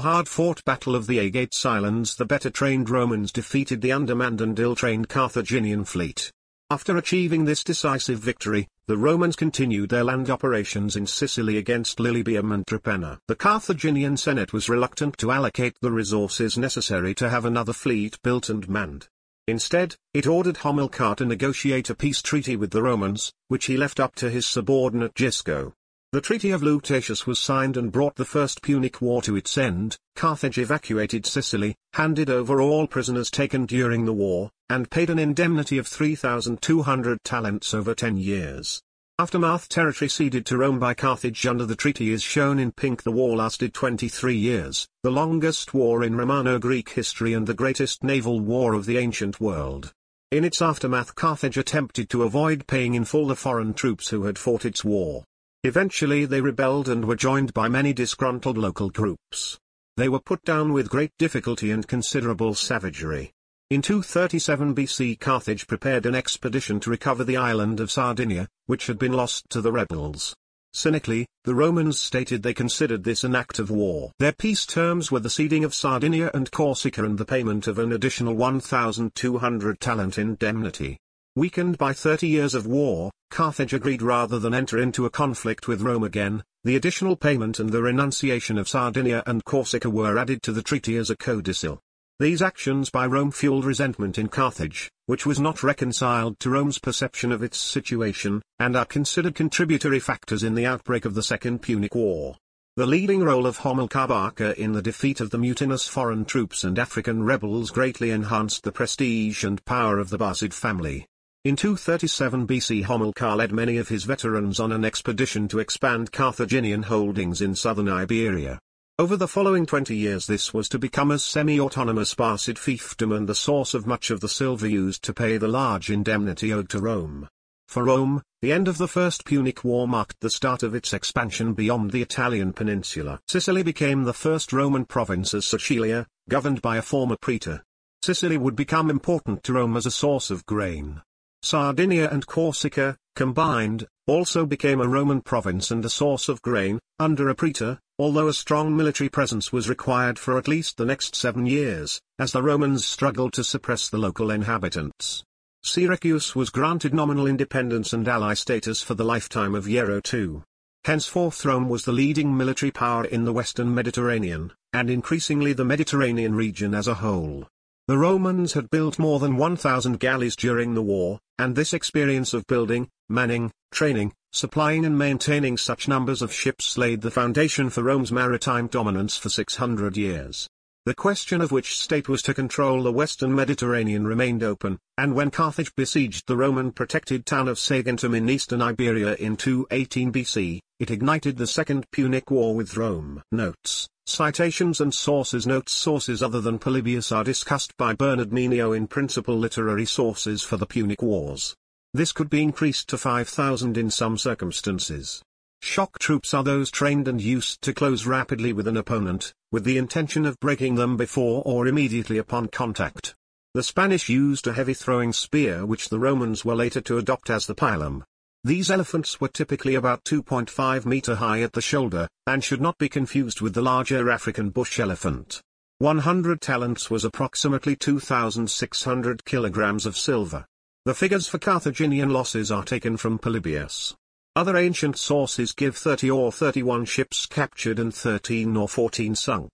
hard-fought 0.00 0.64
Battle 0.64 0.94
of 0.94 1.06
the 1.06 1.18
Aegates 1.18 1.66
Islands 1.66 2.16
the 2.16 2.24
better-trained 2.24 2.88
Romans 2.88 3.30
defeated 3.30 3.82
the 3.82 3.92
undermanned 3.92 4.40
and 4.40 4.58
ill-trained 4.58 5.10
Carthaginian 5.10 5.84
fleet. 5.84 6.32
After 6.70 6.98
achieving 6.98 7.46
this 7.46 7.64
decisive 7.64 8.18
victory, 8.18 8.68
the 8.86 8.98
Romans 8.98 9.36
continued 9.36 9.88
their 9.88 10.04
land 10.04 10.28
operations 10.28 10.96
in 10.96 11.06
Sicily 11.06 11.56
against 11.56 11.96
Lilybaeum 11.96 12.52
and 12.52 12.66
Drepana. 12.66 13.18
The 13.26 13.36
Carthaginian 13.36 14.18
Senate 14.18 14.52
was 14.52 14.68
reluctant 14.68 15.16
to 15.16 15.30
allocate 15.30 15.78
the 15.80 15.90
resources 15.90 16.58
necessary 16.58 17.14
to 17.14 17.30
have 17.30 17.46
another 17.46 17.72
fleet 17.72 18.20
built 18.22 18.50
and 18.50 18.68
manned. 18.68 19.08
Instead, 19.46 19.96
it 20.12 20.26
ordered 20.26 20.58
Hamilcar 20.58 21.16
to 21.16 21.24
negotiate 21.24 21.88
a 21.88 21.94
peace 21.94 22.20
treaty 22.20 22.54
with 22.54 22.70
the 22.70 22.82
Romans, 22.82 23.32
which 23.48 23.64
he 23.64 23.78
left 23.78 23.98
up 23.98 24.14
to 24.16 24.28
his 24.28 24.44
subordinate 24.44 25.14
Gisco. 25.14 25.72
The 26.10 26.22
Treaty 26.22 26.52
of 26.52 26.62
Lutatius 26.62 27.26
was 27.26 27.38
signed 27.38 27.76
and 27.76 27.92
brought 27.92 28.16
the 28.16 28.24
First 28.24 28.62
Punic 28.62 29.02
War 29.02 29.20
to 29.20 29.36
its 29.36 29.58
end, 29.58 29.98
Carthage 30.16 30.56
evacuated 30.56 31.26
Sicily, 31.26 31.76
handed 31.92 32.30
over 32.30 32.62
all 32.62 32.86
prisoners 32.86 33.30
taken 33.30 33.66
during 33.66 34.06
the 34.06 34.14
war, 34.14 34.50
and 34.70 34.90
paid 34.90 35.10
an 35.10 35.18
indemnity 35.18 35.76
of 35.76 35.86
3,200 35.86 37.22
talents 37.24 37.74
over 37.74 37.94
ten 37.94 38.16
years. 38.16 38.80
Aftermath 39.18 39.68
territory 39.68 40.08
ceded 40.08 40.46
to 40.46 40.56
Rome 40.56 40.78
by 40.78 40.94
Carthage 40.94 41.46
under 41.46 41.66
the 41.66 41.76
treaty 41.76 42.10
is 42.10 42.22
shown 42.22 42.58
in 42.58 42.72
pink. 42.72 43.02
The 43.02 43.12
war 43.12 43.36
lasted 43.36 43.74
23 43.74 44.34
years, 44.34 44.88
the 45.02 45.10
longest 45.10 45.74
war 45.74 46.02
in 46.02 46.16
Romano-Greek 46.16 46.88
history 46.88 47.34
and 47.34 47.46
the 47.46 47.52
greatest 47.52 48.02
naval 48.02 48.40
war 48.40 48.72
of 48.72 48.86
the 48.86 48.96
ancient 48.96 49.42
world. 49.42 49.92
In 50.30 50.42
its 50.42 50.62
aftermath 50.62 51.14
Carthage 51.14 51.58
attempted 51.58 52.08
to 52.08 52.22
avoid 52.22 52.66
paying 52.66 52.94
in 52.94 53.04
full 53.04 53.26
the 53.26 53.36
foreign 53.36 53.74
troops 53.74 54.08
who 54.08 54.24
had 54.24 54.38
fought 54.38 54.64
its 54.64 54.82
war. 54.82 55.24
Eventually 55.68 56.24
they 56.24 56.40
rebelled 56.40 56.88
and 56.88 57.04
were 57.04 57.14
joined 57.14 57.52
by 57.52 57.68
many 57.68 57.92
disgruntled 57.92 58.56
local 58.56 58.88
groups. 58.88 59.58
They 59.98 60.08
were 60.08 60.18
put 60.18 60.42
down 60.42 60.72
with 60.72 60.88
great 60.88 61.10
difficulty 61.18 61.70
and 61.72 61.86
considerable 61.86 62.54
savagery. 62.54 63.32
In 63.68 63.82
237 63.82 64.74
BC 64.74 65.20
Carthage 65.20 65.66
prepared 65.66 66.06
an 66.06 66.14
expedition 66.14 66.80
to 66.80 66.88
recover 66.88 67.22
the 67.22 67.36
island 67.36 67.80
of 67.80 67.90
Sardinia, 67.90 68.48
which 68.64 68.86
had 68.86 68.98
been 68.98 69.12
lost 69.12 69.44
to 69.50 69.60
the 69.60 69.70
rebels. 69.70 70.34
Cynically, 70.72 71.26
the 71.44 71.54
Romans 71.54 72.00
stated 72.00 72.42
they 72.42 72.54
considered 72.54 73.04
this 73.04 73.22
an 73.22 73.34
act 73.34 73.58
of 73.58 73.68
war. 73.68 74.10
Their 74.18 74.32
peace 74.32 74.64
terms 74.64 75.12
were 75.12 75.20
the 75.20 75.28
ceding 75.28 75.64
of 75.64 75.74
Sardinia 75.74 76.30
and 76.32 76.50
Corsica 76.50 77.04
and 77.04 77.18
the 77.18 77.26
payment 77.26 77.66
of 77.66 77.78
an 77.78 77.92
additional 77.92 78.32
1,200 78.32 79.80
talent 79.80 80.16
indemnity. 80.16 80.96
Weakened 81.38 81.78
by 81.78 81.92
30 81.92 82.26
years 82.26 82.52
of 82.52 82.66
war, 82.66 83.12
Carthage 83.30 83.72
agreed 83.72 84.02
rather 84.02 84.40
than 84.40 84.52
enter 84.52 84.76
into 84.76 85.06
a 85.06 85.10
conflict 85.10 85.68
with 85.68 85.82
Rome 85.82 86.02
again, 86.02 86.42
the 86.64 86.74
additional 86.74 87.14
payment 87.14 87.60
and 87.60 87.70
the 87.70 87.80
renunciation 87.80 88.58
of 88.58 88.68
Sardinia 88.68 89.22
and 89.24 89.44
Corsica 89.44 89.88
were 89.88 90.18
added 90.18 90.42
to 90.42 90.52
the 90.52 90.64
treaty 90.64 90.96
as 90.96 91.10
a 91.10 91.16
codicil. 91.16 91.78
These 92.18 92.42
actions 92.42 92.90
by 92.90 93.06
Rome 93.06 93.30
fueled 93.30 93.64
resentment 93.64 94.18
in 94.18 94.26
Carthage, 94.26 94.90
which 95.06 95.26
was 95.26 95.38
not 95.38 95.62
reconciled 95.62 96.40
to 96.40 96.50
Rome's 96.50 96.80
perception 96.80 97.30
of 97.30 97.44
its 97.44 97.56
situation, 97.56 98.42
and 98.58 98.74
are 98.74 98.84
considered 98.84 99.36
contributory 99.36 100.00
factors 100.00 100.42
in 100.42 100.56
the 100.56 100.66
outbreak 100.66 101.04
of 101.04 101.14
the 101.14 101.22
Second 101.22 101.62
Punic 101.62 101.94
War. 101.94 102.34
The 102.74 102.84
leading 102.84 103.22
role 103.22 103.46
of 103.46 103.58
Hamilcar 103.58 104.54
in 104.56 104.72
the 104.72 104.82
defeat 104.82 105.20
of 105.20 105.30
the 105.30 105.38
mutinous 105.38 105.86
foreign 105.86 106.24
troops 106.24 106.64
and 106.64 106.80
African 106.80 107.22
rebels 107.22 107.70
greatly 107.70 108.10
enhanced 108.10 108.64
the 108.64 108.72
prestige 108.72 109.44
and 109.44 109.64
power 109.64 110.00
of 110.00 110.10
the 110.10 110.18
Barcid 110.18 110.52
family. 110.52 111.06
In 111.48 111.56
237 111.56 112.46
BC 112.46 112.84
Hamilcar 112.84 113.34
led 113.34 113.52
many 113.52 113.78
of 113.78 113.88
his 113.88 114.04
veterans 114.04 114.60
on 114.60 114.70
an 114.70 114.84
expedition 114.84 115.48
to 115.48 115.60
expand 115.60 116.12
Carthaginian 116.12 116.82
holdings 116.82 117.40
in 117.40 117.54
southern 117.54 117.88
Iberia. 117.88 118.58
Over 118.98 119.16
the 119.16 119.26
following 119.26 119.64
20 119.64 119.96
years 119.96 120.26
this 120.26 120.52
was 120.52 120.68
to 120.68 120.78
become 120.78 121.10
a 121.10 121.18
semi-autonomous 121.18 122.14
Barcid 122.14 122.58
fiefdom 122.58 123.16
and 123.16 123.26
the 123.26 123.34
source 123.34 123.72
of 123.72 123.86
much 123.86 124.10
of 124.10 124.20
the 124.20 124.28
silver 124.28 124.68
used 124.68 125.02
to 125.04 125.14
pay 125.14 125.38
the 125.38 125.48
large 125.48 125.88
indemnity 125.88 126.52
owed 126.52 126.68
to 126.68 126.80
Rome. 126.80 127.26
For 127.66 127.82
Rome, 127.82 128.20
the 128.42 128.52
end 128.52 128.68
of 128.68 128.76
the 128.76 128.86
First 128.86 129.24
Punic 129.24 129.64
War 129.64 129.88
marked 129.88 130.20
the 130.20 130.28
start 130.28 130.62
of 130.62 130.74
its 130.74 130.92
expansion 130.92 131.54
beyond 131.54 131.92
the 131.92 132.02
Italian 132.02 132.52
peninsula. 132.52 133.20
Sicily 133.26 133.62
became 133.62 134.04
the 134.04 134.12
first 134.12 134.52
Roman 134.52 134.84
province 134.84 135.32
as 135.32 135.46
Sicilia, 135.46 136.06
governed 136.28 136.60
by 136.60 136.76
a 136.76 136.82
former 136.82 137.16
praetor. 137.18 137.62
Sicily 138.02 138.36
would 138.36 138.54
become 138.54 138.90
important 138.90 139.42
to 139.44 139.54
Rome 139.54 139.78
as 139.78 139.86
a 139.86 139.90
source 139.90 140.30
of 140.30 140.44
grain. 140.44 141.00
Sardinia 141.42 142.08
and 142.10 142.26
Corsica, 142.26 142.96
combined, 143.14 143.86
also 144.06 144.44
became 144.44 144.80
a 144.80 144.88
Roman 144.88 145.20
province 145.20 145.70
and 145.70 145.84
a 145.84 145.90
source 145.90 146.28
of 146.28 146.42
grain, 146.42 146.78
under 146.98 147.28
a 147.28 147.34
praetor, 147.34 147.78
although 147.98 148.28
a 148.28 148.32
strong 148.32 148.76
military 148.76 149.08
presence 149.08 149.52
was 149.52 149.68
required 149.68 150.18
for 150.18 150.38
at 150.38 150.48
least 150.48 150.76
the 150.76 150.84
next 150.84 151.14
seven 151.14 151.46
years, 151.46 152.00
as 152.18 152.32
the 152.32 152.42
Romans 152.42 152.86
struggled 152.86 153.32
to 153.34 153.44
suppress 153.44 153.88
the 153.88 153.98
local 153.98 154.30
inhabitants. 154.30 155.24
Syracuse 155.62 156.34
was 156.34 156.50
granted 156.50 156.94
nominal 156.94 157.26
independence 157.26 157.92
and 157.92 158.06
ally 158.08 158.34
status 158.34 158.82
for 158.82 158.94
the 158.94 159.04
lifetime 159.04 159.54
of 159.54 159.66
Hiero 159.66 160.00
II. 160.12 160.42
Henceforth 160.84 161.44
Rome 161.44 161.68
was 161.68 161.84
the 161.84 161.92
leading 161.92 162.36
military 162.36 162.70
power 162.70 163.04
in 163.04 163.24
the 163.24 163.32
western 163.32 163.74
Mediterranean, 163.74 164.52
and 164.72 164.88
increasingly 164.88 165.52
the 165.52 165.64
Mediterranean 165.64 166.34
region 166.34 166.74
as 166.74 166.88
a 166.88 166.94
whole. 166.94 167.48
The 167.88 167.96
Romans 167.96 168.52
had 168.52 168.68
built 168.68 168.98
more 168.98 169.18
than 169.18 169.38
1,000 169.38 169.98
galleys 169.98 170.36
during 170.36 170.74
the 170.74 170.82
war, 170.82 171.20
and 171.38 171.56
this 171.56 171.72
experience 171.72 172.34
of 172.34 172.46
building, 172.46 172.90
manning, 173.08 173.50
training, 173.72 174.12
supplying 174.30 174.84
and 174.84 174.98
maintaining 174.98 175.56
such 175.56 175.88
numbers 175.88 176.20
of 176.20 176.30
ships 176.30 176.76
laid 176.76 177.00
the 177.00 177.10
foundation 177.10 177.70
for 177.70 177.82
Rome's 177.82 178.12
maritime 178.12 178.66
dominance 178.66 179.16
for 179.16 179.30
600 179.30 179.96
years. 179.96 180.46
The 180.84 180.94
question 180.94 181.40
of 181.40 181.50
which 181.50 181.78
state 181.78 182.10
was 182.10 182.20
to 182.22 182.34
control 182.34 182.82
the 182.82 182.92
western 182.92 183.34
Mediterranean 183.34 184.06
remained 184.06 184.42
open, 184.42 184.78
and 184.98 185.14
when 185.14 185.30
Carthage 185.30 185.74
besieged 185.74 186.26
the 186.26 186.36
Roman-protected 186.36 187.24
town 187.24 187.48
of 187.48 187.56
Saguntum 187.56 188.14
in 188.14 188.28
eastern 188.28 188.60
Iberia 188.60 189.14
in 189.14 189.38
218 189.38 190.12
BC, 190.12 190.60
it 190.78 190.90
ignited 190.90 191.38
the 191.38 191.46
Second 191.46 191.86
Punic 191.90 192.30
War 192.30 192.54
with 192.54 192.76
Rome. 192.76 193.22
Notes, 193.32 193.88
citations 194.08 194.80
and 194.80 194.94
sources 194.94 195.46
Notes 195.46 195.72
Sources 195.72 196.22
other 196.22 196.40
than 196.40 196.58
Polybius 196.58 197.12
are 197.12 197.24
discussed 197.24 197.76
by 197.76 197.92
Bernard 197.92 198.30
Mineo 198.30 198.76
in 198.76 198.86
principal 198.86 199.36
literary 199.36 199.84
sources 199.84 200.42
for 200.42 200.56
the 200.56 200.66
Punic 200.66 201.02
Wars. 201.02 201.54
This 201.92 202.12
could 202.12 202.30
be 202.30 202.42
increased 202.42 202.88
to 202.88 202.98
5,000 202.98 203.76
in 203.76 203.90
some 203.90 204.18
circumstances. 204.18 205.22
Shock 205.60 205.98
troops 205.98 206.32
are 206.32 206.44
those 206.44 206.70
trained 206.70 207.08
and 207.08 207.20
used 207.20 207.62
to 207.62 207.74
close 207.74 208.06
rapidly 208.06 208.52
with 208.52 208.68
an 208.68 208.76
opponent, 208.76 209.34
with 209.50 209.64
the 209.64 209.78
intention 209.78 210.24
of 210.24 210.38
breaking 210.40 210.76
them 210.76 210.96
before 210.96 211.42
or 211.44 211.66
immediately 211.66 212.18
upon 212.18 212.48
contact. 212.48 213.14
The 213.54 213.62
Spanish 213.62 214.08
used 214.08 214.46
a 214.46 214.52
heavy 214.52 214.74
throwing 214.74 215.12
spear 215.12 215.66
which 215.66 215.88
the 215.88 215.98
Romans 215.98 216.44
were 216.44 216.54
later 216.54 216.80
to 216.82 216.98
adopt 216.98 217.30
as 217.30 217.46
the 217.46 217.54
pilum. 217.54 218.04
These 218.44 218.70
elephants 218.70 219.20
were 219.20 219.28
typically 219.28 219.74
about 219.74 220.04
2.5 220.04 220.86
meter 220.86 221.16
high 221.16 221.42
at 221.42 221.52
the 221.52 221.60
shoulder, 221.60 222.08
and 222.26 222.42
should 222.42 222.60
not 222.60 222.78
be 222.78 222.88
confused 222.88 223.40
with 223.40 223.54
the 223.54 223.62
larger 223.62 224.10
African 224.10 224.50
bush 224.50 224.78
elephant. 224.78 225.42
100 225.78 226.40
talents 226.40 226.88
was 226.90 227.04
approximately 227.04 227.74
2,600 227.74 229.24
kilograms 229.24 229.86
of 229.86 229.96
silver. 229.96 230.44
The 230.84 230.94
figures 230.94 231.26
for 231.26 231.38
Carthaginian 231.38 232.10
losses 232.10 232.50
are 232.50 232.64
taken 232.64 232.96
from 232.96 233.18
Polybius. 233.18 233.94
Other 234.36 234.56
ancient 234.56 234.96
sources 234.96 235.52
give 235.52 235.76
30 235.76 236.10
or 236.10 236.30
31 236.30 236.84
ships 236.84 237.26
captured 237.26 237.80
and 237.80 237.92
13 237.92 238.56
or 238.56 238.68
14 238.68 239.16
sunk. 239.16 239.50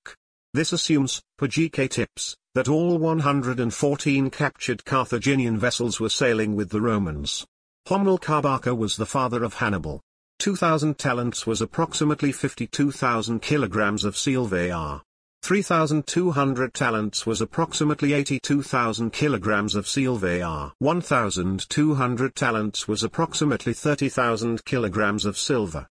This 0.53 0.73
assumes, 0.73 1.23
per 1.39 1.49
GK 1.49 1.89
Tipps, 1.89 2.37
that 2.55 2.69
all 2.69 2.99
114 2.99 4.31
captured 4.31 4.85
Carthaginian 4.85 5.59
vessels 5.59 5.99
were 6.01 6.11
sailing 6.11 6.55
with 6.55 6.69
the 6.69 6.81
Romans. 6.81 7.47
Hamilcar 7.87 8.41
Barca 8.41 8.75
was 8.75 8.97
the 8.97 9.05
father 9.05 9.45
of 9.45 9.53
Hannibal. 9.53 10.01
2,000 10.39 10.97
talents 10.97 11.47
was 11.47 11.61
approximately 11.61 12.33
52,000 12.33 13.43
kilograms 13.43 14.07
of 14.07 14.17
silver. 14.17 15.03
3,200 15.43 16.73
talents 16.73 17.27
was 17.27 17.43
approximately 17.43 18.15
82,000 18.15 19.13
kilograms 19.13 19.75
of 19.75 19.87
silver. 19.87 20.73
1,200 20.79 22.35
talents 22.35 22.89
was 22.89 23.03
approximately 23.03 23.75
30,000 23.75 24.65
kilograms 24.65 25.27
of 25.27 25.37
silver. 25.37 25.83